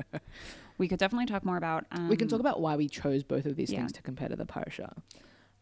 we 0.78 0.88
could 0.88 0.98
definitely 0.98 1.26
talk 1.26 1.44
more 1.44 1.56
about. 1.56 1.84
Um, 1.92 2.08
we 2.08 2.16
can 2.16 2.28
talk 2.28 2.40
about 2.40 2.60
why 2.60 2.76
we 2.76 2.88
chose 2.88 3.22
both 3.22 3.46
of 3.46 3.56
these 3.56 3.70
yeah. 3.70 3.80
things 3.80 3.92
to 3.92 4.02
compare 4.02 4.28
to 4.28 4.36
the 4.36 4.46
Parsha. 4.46 4.96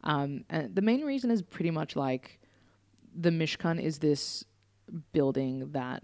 Um, 0.05 0.45
and 0.51 0.75
the 0.75 0.83
main 0.83 1.03
reason 1.03 1.31
is 1.31 1.43
pretty 1.43 1.71
much 1.71 1.97
like 1.97 2.39
the 3.15 3.31
Mishkan 3.31 3.81
is 3.81 3.99
this 3.99 4.45
building 5.13 5.73
that 5.73 6.03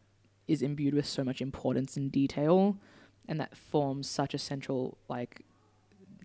is 0.48 0.62
imbued 0.62 0.94
with 0.94 1.07
so 1.07 1.22
much 1.24 1.40
importance 1.40 1.96
and 1.96 2.11
detail, 2.11 2.76
and 3.29 3.38
that 3.40 3.57
forms 3.57 4.09
such 4.09 4.35
a 4.35 4.38
central 4.38 4.98
like 5.09 5.44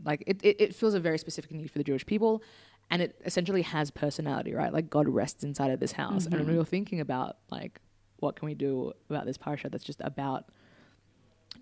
like 0.04 0.24
it, 0.28 0.40
it, 0.44 0.62
it 0.62 0.76
feels 0.76 0.94
a 0.94 1.00
very 1.00 1.18
specific 1.18 1.52
need 1.52 1.70
for 1.72 1.78
the 1.78 1.84
Jewish 1.84 2.06
people, 2.06 2.44
and 2.90 3.02
it 3.02 3.20
essentially 3.26 3.62
has 3.62 3.92
personality, 3.92 4.54
right? 4.54 4.74
Like 4.74 4.90
God 4.90 5.08
rests 5.08 5.44
inside 5.44 5.72
of 5.72 5.80
this 5.80 5.94
house, 5.94 6.26
and 6.26 6.36
when 6.36 6.48
we 6.48 6.58
were 6.58 6.66
thinking 6.66 7.00
about 7.00 7.38
like 7.50 7.82
what 8.18 8.36
can 8.36 8.48
we 8.48 8.56
do 8.56 8.94
about 9.10 9.26
this 9.26 9.38
parsha 9.38 9.70
that's 9.70 9.84
just 9.84 10.02
about 10.02 10.46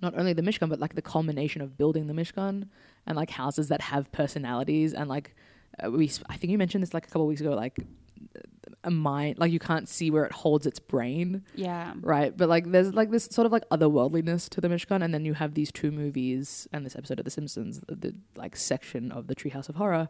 not 0.01 0.17
only 0.17 0.33
the 0.33 0.41
Mishkan, 0.41 0.69
but 0.69 0.79
like 0.79 0.95
the 0.95 1.01
culmination 1.01 1.61
of 1.61 1.77
building 1.77 2.07
the 2.07 2.13
Mishkan 2.13 2.67
and 3.05 3.15
like 3.15 3.29
houses 3.29 3.67
that 3.69 3.81
have 3.81 4.11
personalities 4.11 4.93
and 4.93 5.09
like 5.09 5.35
uh, 5.83 5.89
we. 5.91 6.11
I 6.29 6.37
think 6.37 6.51
you 6.51 6.57
mentioned 6.57 6.83
this 6.83 6.93
like 6.93 7.05
a 7.05 7.09
couple 7.09 7.23
of 7.23 7.27
weeks 7.27 7.41
ago, 7.41 7.51
like 7.51 7.77
a 8.83 8.91
mind, 8.91 9.38
like 9.39 9.51
you 9.51 9.59
can't 9.59 9.88
see 9.88 10.12
where 10.12 10.25
it 10.25 10.31
holds 10.31 10.65
its 10.65 10.79
brain, 10.79 11.43
Yeah. 11.55 11.93
right? 12.01 12.36
But 12.36 12.49
like 12.49 12.69
there's 12.71 12.93
like 12.93 13.12
this 13.12 13.25
sort 13.25 13.45
of 13.45 13.51
like 13.51 13.67
otherworldliness 13.69 14.49
to 14.49 14.62
the 14.62 14.67
Mishkan, 14.67 15.03
and 15.03 15.13
then 15.13 15.25
you 15.25 15.33
have 15.33 15.53
these 15.53 15.71
two 15.71 15.91
movies 15.91 16.67
and 16.73 16.86
this 16.86 16.95
episode 16.95 17.19
of 17.19 17.25
The 17.25 17.31
Simpsons, 17.31 17.79
the, 17.88 17.95
the 17.95 18.15
like 18.36 18.55
section 18.55 19.12
of 19.12 19.27
the 19.27 19.36
Treehouse 19.36 19.69
of 19.69 19.75
Horror. 19.75 20.09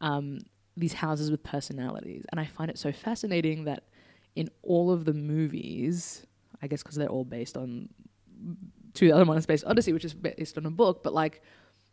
Um, 0.00 0.40
these 0.76 0.94
houses 0.94 1.30
with 1.30 1.42
personalities, 1.42 2.24
and 2.30 2.40
I 2.40 2.46
find 2.46 2.70
it 2.70 2.78
so 2.78 2.92
fascinating 2.92 3.64
that 3.64 3.84
in 4.34 4.48
all 4.62 4.90
of 4.90 5.04
the 5.04 5.12
movies, 5.12 6.26
I 6.62 6.66
guess 6.66 6.82
because 6.82 6.96
they're 6.96 7.08
all 7.08 7.24
based 7.24 7.56
on 7.56 7.88
to 8.94 9.06
the 9.06 9.12
other 9.12 9.24
one 9.24 9.36
is 9.36 9.44
Space 9.44 9.62
Odyssey, 9.64 9.92
which 9.92 10.04
is 10.04 10.14
based 10.14 10.56
on 10.58 10.66
a 10.66 10.70
book, 10.70 11.02
but 11.02 11.12
like 11.14 11.42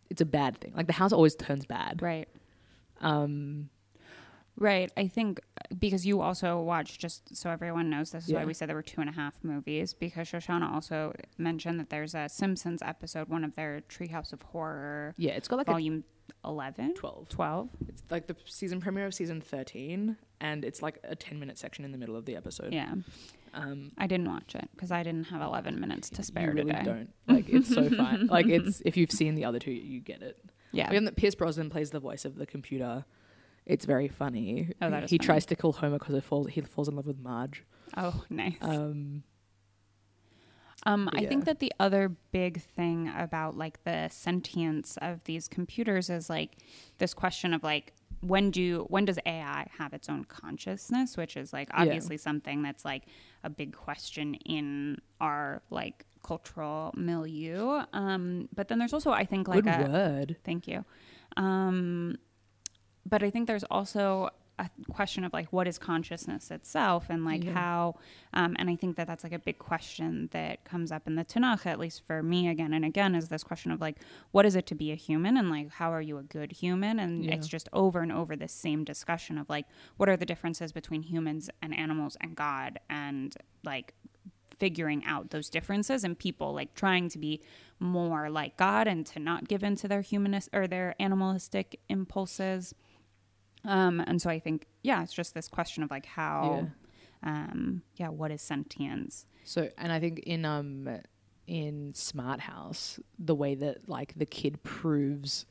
it's 0.09 0.21
a 0.21 0.25
bad 0.25 0.59
thing. 0.59 0.73
Like 0.75 0.87
the 0.87 0.93
house 0.93 1.13
always 1.13 1.35
turns 1.35 1.65
bad. 1.65 2.01
Right. 2.01 2.27
Um, 3.01 3.69
Right. 4.59 4.91
I 4.97 5.07
think 5.07 5.39
uh, 5.57 5.75
because 5.79 6.05
you 6.05 6.21
also 6.21 6.59
watched, 6.59 6.99
just 6.99 7.35
so 7.35 7.49
everyone 7.49 7.89
knows, 7.89 8.11
this 8.11 8.27
is 8.27 8.33
why 8.33 8.45
we 8.45 8.53
said 8.53 8.69
there 8.69 8.75
were 8.75 8.81
two 8.81 9.01
and 9.01 9.09
a 9.09 9.13
half 9.13 9.35
movies. 9.43 9.93
Because 9.93 10.27
Shoshana 10.29 10.71
also 10.71 11.13
mentioned 11.37 11.79
that 11.79 11.89
there's 11.89 12.13
a 12.13 12.27
Simpsons 12.29 12.81
episode, 12.81 13.29
one 13.29 13.43
of 13.43 13.55
their 13.55 13.81
Treehouse 13.89 14.33
of 14.33 14.41
Horror, 14.41 15.15
yeah, 15.17 15.31
it's 15.31 15.47
got 15.47 15.57
like 15.57 15.67
volume 15.67 16.03
11, 16.45 16.95
12. 16.95 17.29
12. 17.29 17.69
It's 17.87 18.03
like 18.09 18.27
the 18.27 18.35
season 18.45 18.79
premiere 18.79 19.05
of 19.05 19.13
season 19.13 19.41
13, 19.41 20.17
and 20.41 20.65
it's 20.65 20.81
like 20.81 20.99
a 21.03 21.15
10 21.15 21.39
minute 21.39 21.57
section 21.57 21.85
in 21.85 21.91
the 21.91 21.97
middle 21.97 22.15
of 22.15 22.25
the 22.25 22.35
episode. 22.35 22.73
Yeah. 22.73 22.93
Um, 23.53 23.91
I 23.97 24.07
didn't 24.07 24.29
watch 24.29 24.55
it 24.55 24.69
because 24.75 24.91
I 24.91 25.03
didn't 25.03 25.25
have 25.25 25.41
11 25.41 25.79
minutes 25.79 26.09
to 26.11 26.23
spare 26.23 26.51
really 26.51 26.71
today. 26.71 26.83
don't. 26.83 27.09
Like 27.27 27.49
it's 27.49 27.73
so 27.73 27.89
fine. 27.89 28.27
Like 28.27 28.47
it's 28.47 28.81
if 28.85 28.95
you've 28.95 29.11
seen 29.11 29.35
the 29.35 29.45
other 29.45 29.59
two, 29.59 29.71
you 29.71 29.99
get 29.99 30.21
it. 30.21 30.37
Yeah. 30.71 30.91
And 30.91 31.07
that 31.07 31.15
Pierce 31.15 31.35
Brosnan 31.35 31.69
plays 31.69 31.89
the 31.89 31.99
voice 31.99 32.25
of 32.25 32.35
the 32.35 32.45
computer. 32.45 33.05
It's 33.69 33.85
very 33.85 34.07
funny. 34.07 34.71
Oh, 34.81 34.89
that 34.89 35.03
is 35.03 35.11
he 35.11 35.17
funny. 35.17 35.25
tries 35.27 35.45
to 35.47 35.55
kill 35.55 35.71
Homer 35.73 35.99
because 35.99 36.15
he 36.15 36.21
falls 36.21 36.47
he 36.49 36.61
falls 36.61 36.87
in 36.89 36.95
love 36.95 37.05
with 37.05 37.19
Marge. 37.19 37.63
Oh, 37.95 38.23
nice. 38.29 38.57
Um, 38.61 39.23
Um, 40.85 41.09
I 41.11 41.21
Yeah. 41.21 41.29
think 41.29 41.43
that 41.45 41.59
the 41.59 41.73
other 41.79 42.09
big 42.31 42.61
thing 42.61 43.09
about 43.09 43.57
like 43.57 43.83
the 43.83 44.07
sentience 44.09 44.97
of 45.01 45.21
these 45.25 45.47
computers 45.49 46.09
is 46.09 46.29
like 46.29 46.57
this 46.99 47.13
question 47.13 47.53
of 47.53 47.63
like 47.63 47.93
when 48.21 48.49
do 48.49 48.85
when 48.89 49.03
does 49.05 49.19
AI 49.25 49.67
have 49.77 49.93
its 49.93 50.07
own 50.09 50.23
consciousness, 50.25 51.17
which 51.17 51.35
is 51.37 51.51
like 51.53 51.69
Yeah. 51.71 51.81
obviously 51.81 52.17
something 52.17 52.61
that's 52.63 52.85
like 52.85 53.03
a 53.43 53.49
big 53.49 53.73
question 53.75 54.35
in 54.45 54.97
our 55.19 55.61
like 55.69 56.05
cultural 56.23 56.93
milieu. 56.95 57.81
Um, 57.93 58.47
but 58.55 58.67
then 58.69 58.79
there's 58.79 58.93
also 58.93 59.11
I 59.11 59.25
think 59.25 59.47
like 59.49 59.63
good 59.65 59.73
a 59.75 59.83
word. 59.83 60.37
Thank 60.45 60.65
you. 60.67 60.85
Um, 61.37 62.17
but 63.05 63.23
I 63.23 63.29
think 63.29 63.47
there's 63.47 63.63
also 63.65 64.29
a 64.59 64.69
question 64.91 65.23
of 65.23 65.31
like 65.31 65.47
what 65.53 65.69
is 65.69 65.77
consciousness 65.79 66.51
itself 66.51 67.05
and 67.09 67.23
like 67.23 67.45
Yeah. 67.45 67.53
how 67.53 67.95
um, 68.33 68.57
and 68.59 68.69
i 68.69 68.75
think 68.75 68.97
that 68.97 69.07
that's 69.07 69.23
like 69.23 69.31
a 69.31 69.39
big 69.39 69.57
question 69.57 70.27
that 70.33 70.65
comes 70.65 70.91
up 70.91 71.07
in 71.07 71.15
the 71.15 71.23
tanakh 71.23 71.65
at 71.65 71.79
least 71.79 72.05
for 72.05 72.21
me 72.21 72.49
again 72.49 72.73
and 72.73 72.83
again 72.83 73.15
is 73.15 73.29
this 73.29 73.41
question 73.41 73.71
of 73.71 73.79
like 73.79 73.95
what 74.31 74.45
is 74.45 74.57
it 74.57 74.65
to 74.67 74.75
be 74.75 74.91
a 74.91 74.95
human 74.95 75.37
and 75.37 75.49
like 75.49 75.69
how 75.71 75.93
are 75.93 76.01
you 76.01 76.17
a 76.17 76.23
good 76.23 76.51
human 76.51 76.99
and 76.99 77.23
Yeah. 77.23 77.35
it's 77.35 77.47
just 77.47 77.69
over 77.71 78.01
and 78.01 78.11
over 78.11 78.35
this 78.35 78.51
same 78.51 78.83
discussion 78.83 79.37
of 79.37 79.49
like 79.49 79.65
what 79.95 80.09
are 80.09 80.17
the 80.17 80.25
differences 80.25 80.73
between 80.73 81.03
humans 81.03 81.49
and 81.61 81.73
animals 81.73 82.17
and 82.19 82.35
god 82.35 82.81
and 82.89 83.37
like 83.63 83.93
figuring 84.59 85.05
out 85.05 85.29
those 85.29 85.49
differences 85.49 86.03
and 86.03 86.19
people 86.19 86.53
like 86.53 86.73
trying 86.73 87.07
to 87.07 87.17
be 87.17 87.41
more 87.79 88.29
like 88.29 88.57
God 88.57 88.87
and 88.89 89.05
to 89.05 89.19
not 89.19 89.47
give 89.47 89.63
in 89.63 89.77
to 89.77 89.87
their 89.87 90.01
humanist 90.01 90.49
or 90.51 90.67
their 90.67 90.95
animalistic 90.99 91.79
impulses. 91.87 92.75
Um, 93.65 93.99
and 93.99 94.21
so 94.21 94.29
I 94.29 94.39
think, 94.39 94.67
yeah, 94.83 95.03
it's 95.03 95.13
just 95.13 95.33
this 95.33 95.47
question 95.47 95.83
of 95.83 95.91
like 95.91 96.05
how, 96.05 96.67
um, 97.23 97.81
yeah, 97.95 98.09
what 98.09 98.31
is 98.31 98.41
sentience? 98.41 99.25
So, 99.43 99.69
and 99.77 99.91
I 99.91 99.99
think 99.99 100.19
in 100.19 100.45
um 100.45 100.87
in 101.47 101.93
Smart 101.93 102.39
House, 102.41 102.99
the 103.17 103.35
way 103.35 103.55
that 103.55 103.89
like 103.89 104.13
the 104.15 104.25
kid 104.25 104.61
proves 104.63 105.45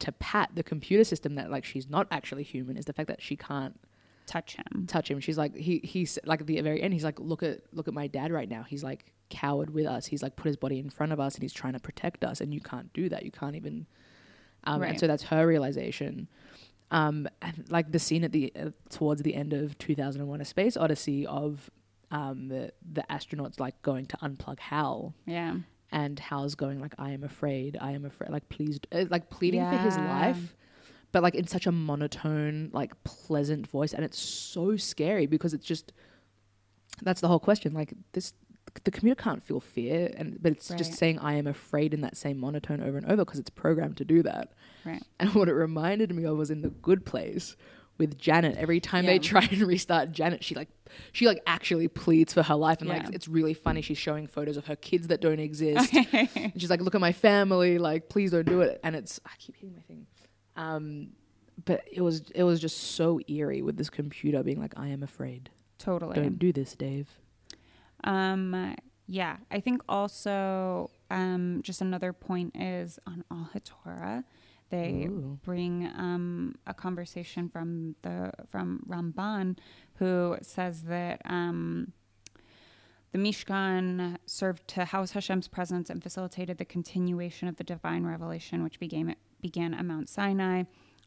to 0.00 0.12
Pat 0.12 0.50
the 0.54 0.62
computer 0.62 1.04
system 1.04 1.34
that 1.36 1.50
like 1.50 1.64
she's 1.64 1.88
not 1.88 2.06
actually 2.10 2.42
human 2.42 2.76
is 2.76 2.84
the 2.84 2.92
fact 2.92 3.08
that 3.08 3.22
she 3.22 3.36
can't 3.36 3.78
Touch 4.26 4.56
him. 4.56 4.84
touch 4.86 5.10
him. 5.10 5.20
She's 5.20 5.38
like 5.38 5.56
he 5.56 5.78
he's 5.78 6.18
like 6.26 6.42
at 6.42 6.46
the 6.46 6.60
very 6.60 6.82
end. 6.82 6.92
He's 6.92 7.02
like 7.04 7.18
look 7.18 7.42
at 7.42 7.60
look 7.72 7.88
at 7.88 7.94
my 7.94 8.08
dad 8.08 8.30
right 8.30 8.48
now. 8.48 8.62
He's 8.62 8.84
like 8.84 9.10
cowered 9.30 9.70
with 9.70 9.86
us. 9.86 10.04
He's 10.04 10.22
like 10.22 10.36
put 10.36 10.46
his 10.48 10.56
body 10.56 10.78
in 10.78 10.90
front 10.90 11.12
of 11.12 11.20
us 11.20 11.34
and 11.34 11.42
he's 11.42 11.52
trying 11.54 11.72
to 11.72 11.80
protect 11.80 12.24
us. 12.24 12.42
And 12.42 12.52
you 12.52 12.60
can't 12.60 12.92
do 12.92 13.08
that. 13.08 13.24
You 13.24 13.30
can't 13.30 13.56
even. 13.56 13.86
Um, 14.64 14.82
Right. 14.82 14.90
And 14.90 15.00
so 15.00 15.06
that's 15.06 15.22
her 15.24 15.46
realization. 15.46 16.28
Um, 16.90 17.28
like 17.68 17.92
the 17.92 17.98
scene 17.98 18.24
at 18.24 18.32
the 18.32 18.52
uh, 18.58 18.70
towards 18.90 19.22
the 19.22 19.34
end 19.34 19.52
of 19.52 19.76
2001: 19.78 20.40
A 20.40 20.44
Space 20.44 20.76
Odyssey 20.76 21.26
of 21.26 21.70
um 22.10 22.48
the 22.48 22.72
the 22.92 23.04
astronauts 23.10 23.60
like 23.60 23.80
going 23.82 24.06
to 24.06 24.16
unplug 24.18 24.58
Hal 24.58 25.14
Yeah. 25.26 25.56
and 25.92 26.18
Hal's 26.18 26.54
going 26.54 26.80
like 26.80 26.94
I 26.98 27.10
am 27.10 27.22
afraid, 27.24 27.76
I 27.80 27.90
am 27.92 28.04
afraid, 28.06 28.30
like 28.30 28.48
please, 28.48 28.80
uh, 28.92 29.04
like 29.10 29.28
pleading 29.28 29.60
for 29.70 29.76
his 29.76 29.96
life, 29.98 30.56
but 31.12 31.22
like 31.22 31.34
in 31.34 31.46
such 31.46 31.66
a 31.66 31.72
monotone, 31.72 32.70
like 32.72 32.92
pleasant 33.04 33.66
voice, 33.66 33.92
and 33.92 34.02
it's 34.04 34.18
so 34.18 34.76
scary 34.76 35.26
because 35.26 35.52
it's 35.52 35.66
just 35.66 35.92
that's 37.02 37.20
the 37.20 37.28
whole 37.28 37.38
question. 37.40 37.74
Like 37.74 37.92
this, 38.12 38.32
the 38.84 38.90
computer 38.90 39.14
can't 39.20 39.42
feel 39.42 39.60
fear, 39.60 40.12
and 40.16 40.42
but 40.42 40.52
it's 40.52 40.68
just 40.68 40.94
saying 40.94 41.18
I 41.18 41.34
am 41.34 41.46
afraid 41.46 41.94
in 41.94 42.00
that 42.02 42.16
same 42.16 42.38
monotone 42.38 42.82
over 42.82 42.96
and 42.98 43.06
over 43.06 43.24
because 43.24 43.38
it's 43.38 43.50
programmed 43.50 43.96
to 43.98 44.04
do 44.04 44.22
that. 44.22 44.52
Right. 44.84 45.02
And 45.20 45.34
what 45.34 45.48
it 45.48 45.54
reminded 45.54 46.14
me 46.14 46.24
of 46.24 46.36
was 46.36 46.50
in 46.50 46.62
the 46.62 46.70
Good 46.70 47.04
Place 47.06 47.56
with 47.98 48.16
Janet. 48.18 48.56
Every 48.56 48.78
time 48.80 49.06
they 49.06 49.18
try 49.18 49.46
and 49.50 49.60
restart 49.62 50.12
Janet, 50.12 50.44
she 50.44 50.54
like 50.54 50.68
she 51.12 51.26
like 51.26 51.42
actually 51.46 51.88
pleads 51.88 52.32
for 52.32 52.42
her 52.42 52.54
life, 52.54 52.80
and 52.80 52.88
Yeah. 52.88 52.98
like 53.04 53.14
it's 53.14 53.28
really 53.28 53.54
funny. 53.54 53.80
She's 53.82 53.98
showing 53.98 54.26
photos 54.26 54.56
of 54.56 54.66
her 54.66 54.76
kids 54.76 55.08
that 55.08 55.20
don't 55.20 55.40
exist. 55.40 55.92
and 56.12 56.52
she's 56.56 56.70
like, 56.70 56.80
"Look 56.80 56.94
at 56.94 57.00
my 57.00 57.12
family, 57.12 57.78
like 57.78 58.08
please 58.08 58.30
don't 58.30 58.46
do 58.46 58.60
it." 58.62 58.80
And 58.84 58.94
it's 58.96 59.20
I 59.26 59.30
keep 59.38 59.56
hitting 59.56 59.74
my 59.74 59.82
thing. 59.82 60.06
Um, 60.56 61.10
but 61.64 61.82
it 61.90 62.00
was 62.02 62.30
it 62.34 62.44
was 62.44 62.60
just 62.60 62.78
so 62.94 63.20
eerie 63.28 63.62
with 63.62 63.76
this 63.76 63.90
computer 63.90 64.42
being 64.42 64.60
like, 64.60 64.74
"I 64.76 64.88
am 64.88 65.02
afraid. 65.02 65.50
Totally. 65.78 66.14
Don't 66.14 66.38
do 66.38 66.52
this, 66.52 66.74
Dave." 66.74 67.08
Um, 68.04 68.74
yeah, 69.06 69.38
I 69.50 69.60
think 69.60 69.82
also 69.88 70.90
um, 71.10 71.60
just 71.62 71.80
another 71.80 72.12
point 72.12 72.54
is 72.56 72.98
on 73.06 73.24
Al 73.30 73.50
Hatorah, 73.54 74.24
they 74.70 75.06
Ooh. 75.08 75.38
bring 75.42 75.90
um, 75.96 76.54
a 76.66 76.74
conversation 76.74 77.48
from 77.48 77.94
the 78.02 78.32
from 78.50 78.84
Ramban, 78.86 79.56
who 79.94 80.36
says 80.42 80.82
that 80.82 81.22
um, 81.24 81.92
the 83.12 83.18
Mishkan 83.18 84.18
served 84.26 84.68
to 84.68 84.84
house 84.84 85.12
Hashem's 85.12 85.48
presence 85.48 85.88
and 85.88 86.02
facilitated 86.02 86.58
the 86.58 86.66
continuation 86.66 87.48
of 87.48 87.56
the 87.56 87.64
divine 87.64 88.04
revelation, 88.04 88.62
which 88.62 88.78
began 88.78 89.16
began 89.40 89.72
at 89.72 89.84
Mount 89.84 90.08
Sinai. 90.08 90.64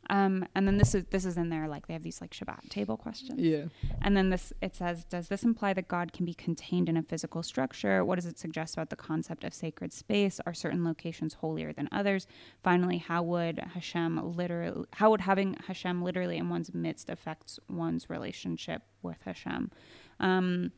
Um, 0.09 0.45
and 0.55 0.67
then 0.67 0.77
this 0.77 0.93
is 0.93 1.05
this 1.11 1.25
is 1.25 1.37
in 1.37 1.49
there 1.49 1.67
like 1.67 1.87
they 1.87 1.93
have 1.93 2.03
these 2.03 2.19
like 2.19 2.31
Shabbat 2.31 2.69
table 2.69 2.97
questions. 2.97 3.39
Yeah. 3.39 3.65
And 4.01 4.17
then 4.17 4.29
this 4.29 4.51
it 4.61 4.75
says, 4.75 5.05
does 5.05 5.29
this 5.29 5.43
imply 5.43 5.73
that 5.73 5.87
God 5.87 6.11
can 6.11 6.25
be 6.25 6.33
contained 6.33 6.89
in 6.89 6.97
a 6.97 7.03
physical 7.03 7.43
structure? 7.43 8.03
What 8.03 8.15
does 8.15 8.25
it 8.25 8.37
suggest 8.37 8.73
about 8.73 8.89
the 8.89 8.95
concept 8.95 9.43
of 9.43 9.53
sacred 9.53 9.93
space? 9.93 10.41
Are 10.45 10.53
certain 10.53 10.83
locations 10.83 11.35
holier 11.35 11.71
than 11.71 11.87
others? 11.91 12.27
Finally, 12.63 12.97
how 12.97 13.23
would 13.23 13.59
Hashem 13.73 14.35
literally 14.35 14.85
how 14.93 15.11
would 15.11 15.21
having 15.21 15.55
Hashem 15.67 16.01
literally 16.03 16.37
in 16.37 16.49
one's 16.49 16.73
midst 16.73 17.09
affects 17.09 17.59
one's 17.69 18.09
relationship 18.09 18.81
with 19.01 19.21
Hashem? 19.23 19.71
Um, 20.19 20.71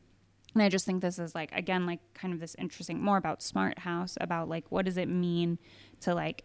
And 0.54 0.62
I 0.62 0.68
just 0.68 0.86
think 0.86 1.02
this 1.02 1.18
is 1.18 1.34
like 1.34 1.50
again 1.52 1.86
like 1.86 2.00
kind 2.14 2.32
of 2.32 2.40
this 2.40 2.54
interesting 2.58 3.02
more 3.02 3.16
about 3.16 3.42
smart 3.42 3.80
house 3.80 4.16
about 4.20 4.48
like 4.48 4.70
what 4.70 4.84
does 4.84 4.96
it 4.96 5.08
mean 5.08 5.58
to 6.00 6.14
like 6.14 6.44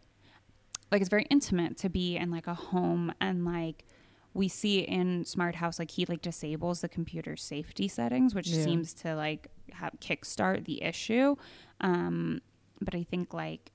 like 0.92 1.02
it's 1.02 1.10
very 1.10 1.24
intimate 1.30 1.78
to 1.78 1.90
be 1.90 2.18
in 2.18 2.32
like 2.32 2.48
a 2.48 2.54
home 2.54 3.14
and 3.22 3.46
like 3.46 3.86
we 4.34 4.48
see 4.48 4.80
in 4.80 5.26
smart 5.26 5.56
house 5.56 5.80
like 5.80 5.92
he 5.92 6.06
like 6.06 6.22
disables 6.22 6.82
the 6.82 6.90
computer 6.90 7.36
safety 7.36 7.88
settings 7.88 8.34
which 8.36 8.48
Yeah. 8.48 8.64
seems 8.64 8.94
to 8.96 9.16
like 9.16 9.48
have 9.72 9.94
kickstart 10.00 10.66
the 10.66 10.82
issue 10.84 11.36
um 11.82 12.42
but 12.82 12.94
i 12.96 13.04
think 13.04 13.34
like 13.34 13.72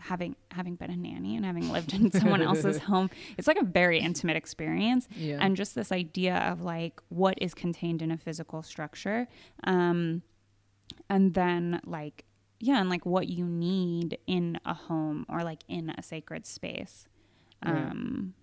having 0.00 0.36
having 0.52 0.76
been 0.76 0.90
a 0.90 0.96
nanny 0.96 1.34
and 1.36 1.44
having 1.44 1.70
lived 1.72 1.92
in 1.92 2.12
someone 2.12 2.40
else's 2.40 2.78
home 2.90 3.10
it's 3.36 3.48
like 3.48 3.56
a 3.60 3.64
very 3.64 3.98
intimate 3.98 4.36
experience 4.36 5.08
Yeah. 5.16 5.38
and 5.40 5.56
just 5.56 5.74
this 5.74 5.90
idea 5.90 6.36
of 6.36 6.60
like 6.62 7.00
what 7.08 7.36
is 7.40 7.52
contained 7.54 8.00
in 8.02 8.10
a 8.12 8.16
physical 8.16 8.62
structure 8.62 9.26
um 9.64 10.22
and 11.10 11.34
then 11.34 11.80
like 11.84 12.24
yeah 12.60 12.78
and 12.80 12.88
like 12.90 13.04
what 13.06 13.28
you 13.28 13.44
need 13.44 14.18
in 14.26 14.58
a 14.64 14.74
home 14.74 15.24
or 15.28 15.42
like 15.42 15.62
in 15.68 15.90
a 15.90 16.02
sacred 16.02 16.46
space 16.46 17.06
Right. 17.64 17.74
um 17.74 18.34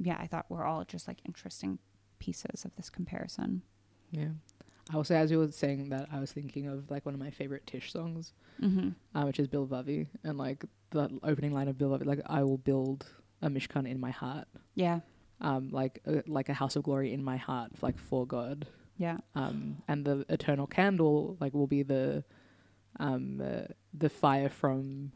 yeah 0.00 0.16
i 0.18 0.26
thought 0.26 0.46
we're 0.48 0.64
all 0.64 0.84
just 0.84 1.06
like 1.06 1.18
interesting 1.24 1.78
pieces 2.18 2.64
of 2.64 2.74
this 2.76 2.90
comparison 2.90 3.62
yeah. 4.10 4.28
I 4.92 4.96
will 4.96 5.04
say, 5.04 5.16
as 5.16 5.30
you 5.30 5.38
were 5.38 5.50
saying 5.50 5.88
that, 5.88 6.08
I 6.12 6.20
was 6.20 6.30
thinking 6.30 6.66
of 6.68 6.90
like 6.90 7.04
one 7.06 7.14
of 7.14 7.20
my 7.20 7.30
favorite 7.30 7.66
Tish 7.66 7.90
songs, 7.90 8.32
mm-hmm. 8.62 8.90
uh, 9.18 9.24
which 9.24 9.38
is 9.38 9.48
Bilvavi, 9.48 10.06
and 10.22 10.36
like 10.36 10.64
the 10.90 11.08
opening 11.22 11.52
line 11.52 11.68
of 11.68 11.76
Bilvavi, 11.76 12.04
like 12.04 12.20
I 12.26 12.42
will 12.42 12.58
build 12.58 13.06
a 13.42 13.48
mishkan 13.48 13.88
in 13.88 13.98
my 13.98 14.10
heart, 14.10 14.46
yeah 14.74 15.00
um, 15.40 15.70
like 15.70 16.00
uh, 16.06 16.20
like 16.26 16.48
a 16.48 16.54
house 16.54 16.76
of 16.76 16.82
glory 16.82 17.12
in 17.12 17.24
my 17.24 17.36
heart, 17.36 17.70
like 17.82 17.98
for 17.98 18.26
God, 18.26 18.66
yeah 18.98 19.16
um, 19.34 19.78
and 19.88 20.04
the 20.04 20.24
eternal 20.28 20.66
candle, 20.66 21.36
like 21.40 21.54
will 21.54 21.66
be 21.66 21.82
the 21.82 22.22
um, 23.00 23.40
uh, 23.44 23.62
the 23.92 24.08
fire 24.08 24.48
from 24.48 25.12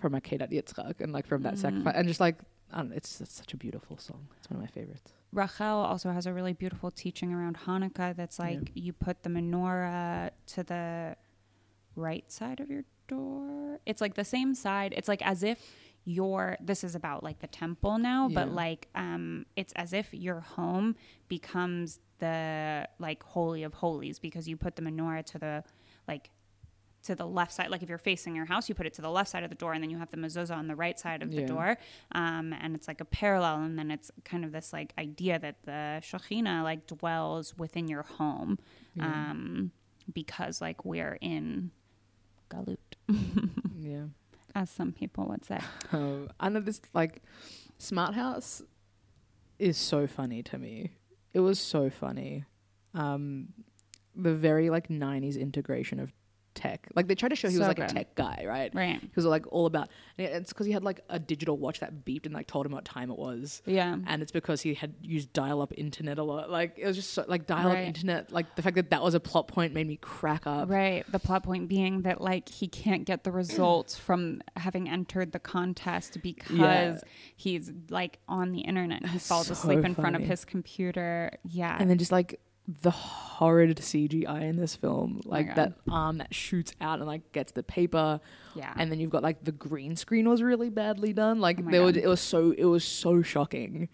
from 0.00 0.12
Akedat 0.14 0.50
Yitzchak, 0.50 1.00
and 1.00 1.12
like 1.12 1.26
from 1.26 1.42
that 1.42 1.54
Mhm. 1.54 1.58
sacrifice, 1.58 1.94
and 1.96 2.08
just 2.08 2.20
like 2.20 2.38
I 2.72 2.78
don't 2.78 2.88
know, 2.88 2.96
it's, 2.96 3.20
it's 3.20 3.34
such 3.34 3.52
a 3.52 3.58
beautiful 3.58 3.98
song. 3.98 4.28
It's 4.38 4.48
one 4.48 4.56
of 4.56 4.62
my 4.62 4.66
favorites. 4.70 5.12
Rachel 5.30 5.66
also 5.84 6.10
has 6.10 6.24
a 6.26 6.32
really 6.32 6.54
beautiful 6.54 6.90
teaching 6.90 7.30
around 7.30 7.58
Hanukkah 7.66 8.16
that's 8.16 8.38
Yeah. 8.38 8.46
like 8.46 8.70
you 8.74 8.94
put 8.94 9.22
the 9.24 9.28
menorah 9.28 10.30
to 10.46 10.62
the 10.64 11.16
right 11.94 12.30
side 12.32 12.60
of 12.60 12.70
your 12.70 12.84
door. 13.08 13.78
It's 13.84 14.00
like 14.00 14.14
the 14.14 14.24
same 14.24 14.54
side. 14.54 14.94
It's 14.96 15.08
like 15.08 15.20
as 15.20 15.42
if 15.42 15.58
your 16.04 16.56
this 16.60 16.82
is 16.82 16.94
about 16.94 17.22
like 17.22 17.40
the 17.40 17.46
temple 17.46 17.98
now, 17.98 18.28
but 18.28 18.50
like 18.50 18.88
um 18.94 19.44
it's 19.54 19.72
as 19.74 19.92
if 19.92 20.14
your 20.14 20.40
home 20.40 20.96
becomes 21.28 22.00
the 22.18 22.88
like 22.98 23.22
holy 23.22 23.62
of 23.64 23.74
holies 23.74 24.18
because 24.18 24.48
you 24.48 24.56
put 24.56 24.76
the 24.76 24.82
menorah 24.82 25.24
to 25.26 25.38
the 25.38 25.62
like 26.08 26.30
to 27.04 27.14
the 27.14 27.26
left 27.26 27.52
side. 27.52 27.70
Like 27.70 27.82
if 27.82 27.88
you're 27.88 27.98
facing 27.98 28.34
your 28.36 28.44
house, 28.44 28.68
you 28.68 28.74
put 28.74 28.86
it 28.86 28.94
to 28.94 29.02
the 29.02 29.10
left 29.10 29.30
side 29.30 29.42
of 29.44 29.50
the 29.50 29.56
door, 29.56 29.72
and 29.72 29.82
then 29.82 29.90
you 29.90 29.98
have 29.98 30.10
the 30.10 30.16
mezuzah 30.16 30.56
on 30.56 30.66
the 30.68 30.76
right 30.76 30.98
side 30.98 31.22
of 31.22 31.30
the 31.30 31.44
door. 31.44 31.76
Um, 32.12 32.52
and 32.60 32.74
it's 32.74 32.86
like 32.88 33.00
a 33.00 33.04
parallel, 33.04 33.62
and 33.62 33.78
then 33.78 33.90
it's 33.90 34.10
kind 34.24 34.44
of 34.44 34.52
this 34.52 34.72
like 34.72 34.92
idea 34.98 35.38
that 35.38 35.56
the 35.64 36.00
Shekhinah 36.02 36.62
like 36.62 36.86
dwells 36.86 37.56
within 37.58 37.88
your 37.88 38.02
home, 38.02 38.58
Yeah. 38.94 39.06
um, 39.30 39.70
because 40.12 40.60
like 40.60 40.84
we're 40.84 41.18
in 41.20 41.70
galut, 42.50 42.76
yeah. 43.80 44.04
as 44.54 44.70
some 44.70 44.92
people 44.92 45.26
would 45.28 45.44
say. 45.44 45.58
Um, 45.92 46.28
I 46.40 46.48
know 46.48 46.60
this 46.60 46.80
like 46.94 47.22
Smart 47.78 48.14
House 48.14 48.62
is 49.58 49.76
so 49.76 50.06
funny 50.06 50.42
to 50.44 50.58
me. 50.58 50.92
It 51.34 51.40
was 51.40 51.58
so 51.58 51.90
funny. 51.90 52.44
Um, 52.94 53.48
the 54.14 54.34
very 54.34 54.70
like 54.70 54.88
'90s 54.88 55.38
integration 55.38 55.98
of 56.00 56.12
tech. 56.54 56.86
Like 56.94 57.08
they 57.08 57.14
tried 57.14 57.30
to 57.30 57.36
show 57.36 57.48
he 57.48 57.58
was 57.58 57.64
So 57.64 57.68
like 57.68 57.78
a 57.78 57.86
tech 57.86 58.14
guy, 58.14 58.44
right? 58.46 58.74
Right. 58.74 59.00
He 59.00 59.10
was 59.16 59.24
like 59.24 59.44
all 59.52 59.66
about. 59.66 59.88
It's 60.18 60.52
because 60.52 60.66
he 60.66 60.72
had 60.72 60.84
like 60.84 61.00
a 61.08 61.18
digital 61.18 61.56
watch 61.56 61.80
that 61.80 62.04
beeped 62.04 62.26
and 62.26 62.34
like 62.34 62.46
told 62.46 62.66
him 62.66 62.72
what 62.72 62.84
time 62.84 63.10
it 63.10 63.18
was. 63.18 63.62
Yeah. 63.66 63.96
And 64.06 64.22
it's 64.22 64.32
because 64.32 64.60
he 64.60 64.74
had 64.74 64.94
used 65.02 65.32
dial-up 65.32 65.72
internet 65.76 66.18
a 66.18 66.22
lot. 66.22 66.50
Like 66.50 66.74
it 66.78 66.86
was 66.86 66.96
just 66.96 67.12
so, 67.14 67.24
like 67.26 67.46
dial-up 67.46 67.74
Right. 67.74 67.86
internet. 67.86 68.32
Like 68.32 68.54
the 68.56 68.62
fact 68.62 68.76
that 68.76 68.90
that 68.90 69.02
was 69.02 69.14
a 69.14 69.20
plot 69.20 69.48
point 69.48 69.72
made 69.72 69.86
me 69.86 69.96
crack 69.96 70.46
up. 70.46 70.68
Right. 70.70 71.04
The 71.10 71.18
plot 71.18 71.42
point 71.44 71.68
being 71.68 72.02
that 72.02 72.20
like 72.20 72.48
he 72.48 72.68
can't 72.68 73.04
get 73.04 73.24
the 73.24 73.32
results 73.32 73.96
from 73.96 74.42
having 74.56 74.88
entered 74.88 75.32
the 75.32 75.40
contest 75.40 76.18
because 76.22 76.56
Yeah. 76.56 76.98
he's 77.36 77.72
like 77.90 78.18
on 78.28 78.52
the 78.52 78.60
internet 78.60 79.02
and 79.02 79.10
he 79.10 79.18
falls 79.18 79.46
So 79.46 79.52
asleep 79.52 79.84
in 79.84 79.94
front 79.94 80.16
of 80.16 80.22
his 80.22 80.44
computer. 80.44 81.30
Yeah. 81.44 81.76
And 81.78 81.88
then 81.90 81.98
just 81.98 82.12
like 82.12 82.40
the 82.80 82.90
horrid 82.92 83.76
CGI 83.78 84.42
in 84.42 84.56
this 84.56 84.76
film, 84.76 85.20
like 85.24 85.48
God. 85.48 85.56
that 85.56 85.72
arm 85.90 86.18
that 86.18 86.32
shoots 86.32 86.72
out 86.80 86.98
and 87.00 87.06
like 87.08 87.32
gets 87.32 87.52
the 87.52 87.62
paper, 87.62 88.20
yeah. 88.54 88.72
and 88.76 88.90
then 88.90 89.00
you've 89.00 89.10
got 89.10 89.22
like 89.22 89.42
the 89.44 89.50
green 89.52 89.96
screen 89.96 90.28
was 90.28 90.42
really 90.42 90.70
badly 90.70 91.12
done. 91.12 91.40
Like 91.40 91.58
Oh 91.60 91.70
there 91.70 91.82
was, 91.82 91.96
it 91.96 92.06
was 92.06 92.20
so 92.20 92.52
it 92.56 92.64
was 92.66 92.84
so 92.84 93.20
shocking. 93.22 93.88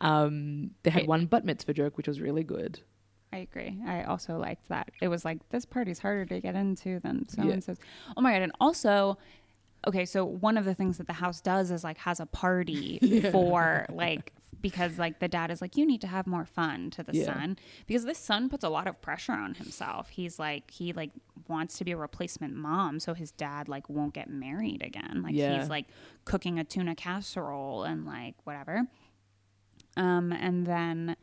Um, 0.00 0.70
they 0.84 0.90
had 0.90 1.02
It- 1.02 1.08
one 1.08 1.26
butt 1.26 1.44
mitzvah 1.44 1.74
joke 1.74 1.96
which 1.96 2.06
was 2.08 2.20
really 2.20 2.44
good. 2.44 2.80
I 3.32 3.38
agree. 3.38 3.78
I 3.86 4.04
also 4.04 4.38
liked 4.38 4.68
that. 4.68 4.90
It 5.02 5.08
was 5.08 5.24
like 5.24 5.46
this 5.50 5.66
party's 5.66 5.98
harder 5.98 6.24
to 6.26 6.40
get 6.40 6.54
into 6.54 6.98
than 7.00 7.28
so 7.28 7.42
Yeah. 7.42 7.52
and 7.52 7.64
says. 7.64 7.78
Oh 8.16 8.22
my 8.22 8.32
god! 8.32 8.42
And 8.42 8.52
also, 8.60 9.18
okay, 9.86 10.06
so 10.06 10.24
one 10.24 10.56
of 10.56 10.64
the 10.64 10.74
things 10.74 10.96
that 10.98 11.06
the 11.08 11.12
house 11.12 11.40
does 11.42 11.70
is 11.70 11.84
like 11.84 11.98
has 11.98 12.20
a 12.20 12.26
party 12.26 12.98
for 13.32 13.84
like 13.90 14.32
because 14.60 14.98
like 14.98 15.20
the 15.20 15.28
dad 15.28 15.50
is 15.50 15.60
like 15.60 15.76
you 15.76 15.86
need 15.86 16.00
to 16.00 16.06
have 16.06 16.26
more 16.26 16.44
fun 16.44 16.90
to 16.90 17.02
the 17.02 17.14
Yeah. 17.14 17.26
son 17.26 17.56
because 17.86 18.04
this 18.04 18.18
son 18.18 18.48
puts 18.48 18.64
a 18.64 18.68
lot 18.68 18.86
of 18.88 19.00
pressure 19.00 19.32
on 19.32 19.54
himself. 19.54 20.08
He's 20.10 20.38
like 20.38 20.70
he 20.70 20.92
like 20.92 21.10
wants 21.46 21.78
to 21.78 21.84
be 21.84 21.92
a 21.92 21.96
replacement 21.96 22.54
mom, 22.54 22.98
so 23.00 23.14
his 23.14 23.30
dad 23.30 23.68
like 23.68 23.88
won't 23.88 24.14
get 24.14 24.28
married 24.28 24.82
again. 24.82 25.22
Like 25.22 25.34
Yeah. 25.34 25.58
he's 25.60 25.68
like 25.70 25.86
cooking 26.24 26.58
a 26.58 26.64
tuna 26.64 26.94
casserole 26.94 27.84
and 27.84 28.04
like 28.06 28.34
whatever. 28.44 28.86
Um, 29.96 30.32
and 30.32 30.66
then 30.66 31.16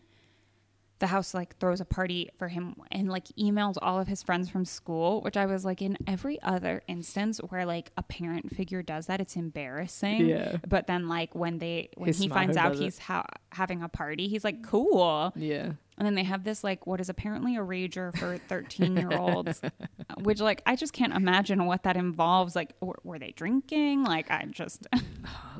the 1.00 1.08
house 1.08 1.34
like 1.34 1.58
throws 1.58 1.82
a 1.82 1.86
party 1.86 2.30
for 2.38 2.48
him 2.48 2.76
and 2.92 3.10
like 3.10 3.26
emails 3.38 3.76
all 3.82 4.00
of 4.00 4.08
his 4.08 4.24
friends 4.24 4.50
from 4.50 4.64
school 4.64 5.22
which 5.22 5.36
i 5.36 5.46
was 5.46 5.66
like 5.66 5.82
in 5.82 5.98
every 6.08 6.42
other 6.42 6.82
instance 6.88 7.40
where 7.50 7.66
like 7.66 7.92
a 7.98 8.04
parent 8.04 8.56
figure 8.56 8.82
does 8.82 9.08
that 9.08 9.20
it's 9.20 9.36
embarrassing 9.36 10.26
Yeah. 10.28 10.58
but 10.68 10.88
then 10.88 11.08
like 11.10 11.36
when 11.36 11.58
they 11.58 11.90
when 11.96 12.08
His 12.08 12.20
he 12.20 12.30
finds 12.30 12.56
out 12.56 12.76
he's 12.76 12.98
ha- 12.98 13.26
having 13.52 13.84
a 13.84 13.90
party 13.90 14.28
he's 14.28 14.44
like 14.46 14.64
cool 14.64 15.34
Yeah, 15.36 15.74
and 15.98 16.06
then 16.06 16.16
they 16.16 16.24
have 16.24 16.44
this 16.46 16.64
like 16.64 16.88
what 16.88 17.02
is 17.02 17.10
apparently 17.10 17.58
a 17.58 17.62
rager 17.62 18.16
for 18.18 18.38
13 18.48 18.96
year 18.96 19.12
olds 19.12 19.62
which 20.24 20.40
like 20.40 20.62
i 20.66 20.76
just 20.78 20.94
can't 20.94 21.14
imagine 21.14 21.66
what 21.66 21.84
that 21.84 21.98
involves 21.98 22.56
like 22.56 22.74
were, 22.82 23.00
were 23.04 23.20
they 23.20 23.32
drinking 23.32 24.04
like 24.04 24.32
i 24.32 24.46
just 24.50 24.88
oh, 24.96 25.02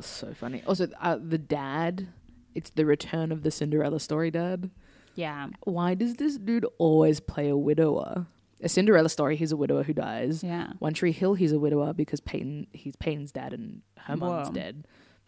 so 0.02 0.34
funny. 0.34 0.64
Also, 0.68 0.88
uh, 1.02 1.18
the 1.22 1.38
dad. 1.38 2.08
It's 2.54 2.70
the 2.70 2.86
return 2.86 3.34
of 3.34 3.44
the 3.44 3.52
Cinderella 3.52 4.00
story 4.00 4.32
dad. 4.32 4.70
Yeah 5.16 5.48
Why 5.64 5.94
does 5.96 6.16
this 6.16 6.38
dude 6.38 6.66
always 6.78 7.20
play 7.20 7.50
a 7.50 7.58
widower? 7.58 8.26
A 8.62 8.70
Cinderella 8.70 9.10
story, 9.10 9.36
he's 9.36 9.52
a 9.52 9.58
widower 9.58 9.84
who 9.84 9.94
dies. 9.94 10.44
yeah 10.44 10.74
One 10.80 10.94
Tree 10.94 11.12
Hill, 11.12 11.34
he's 11.34 11.52
a 11.52 11.60
widower 11.60 11.94
because 11.94 12.20
Peyton, 12.22 12.68
he's 12.74 12.96
Peyton's 12.96 13.32
dad 13.32 13.54
and 13.54 13.82
her 14.00 14.16
mom's 14.16 14.50
dead. 14.50 14.86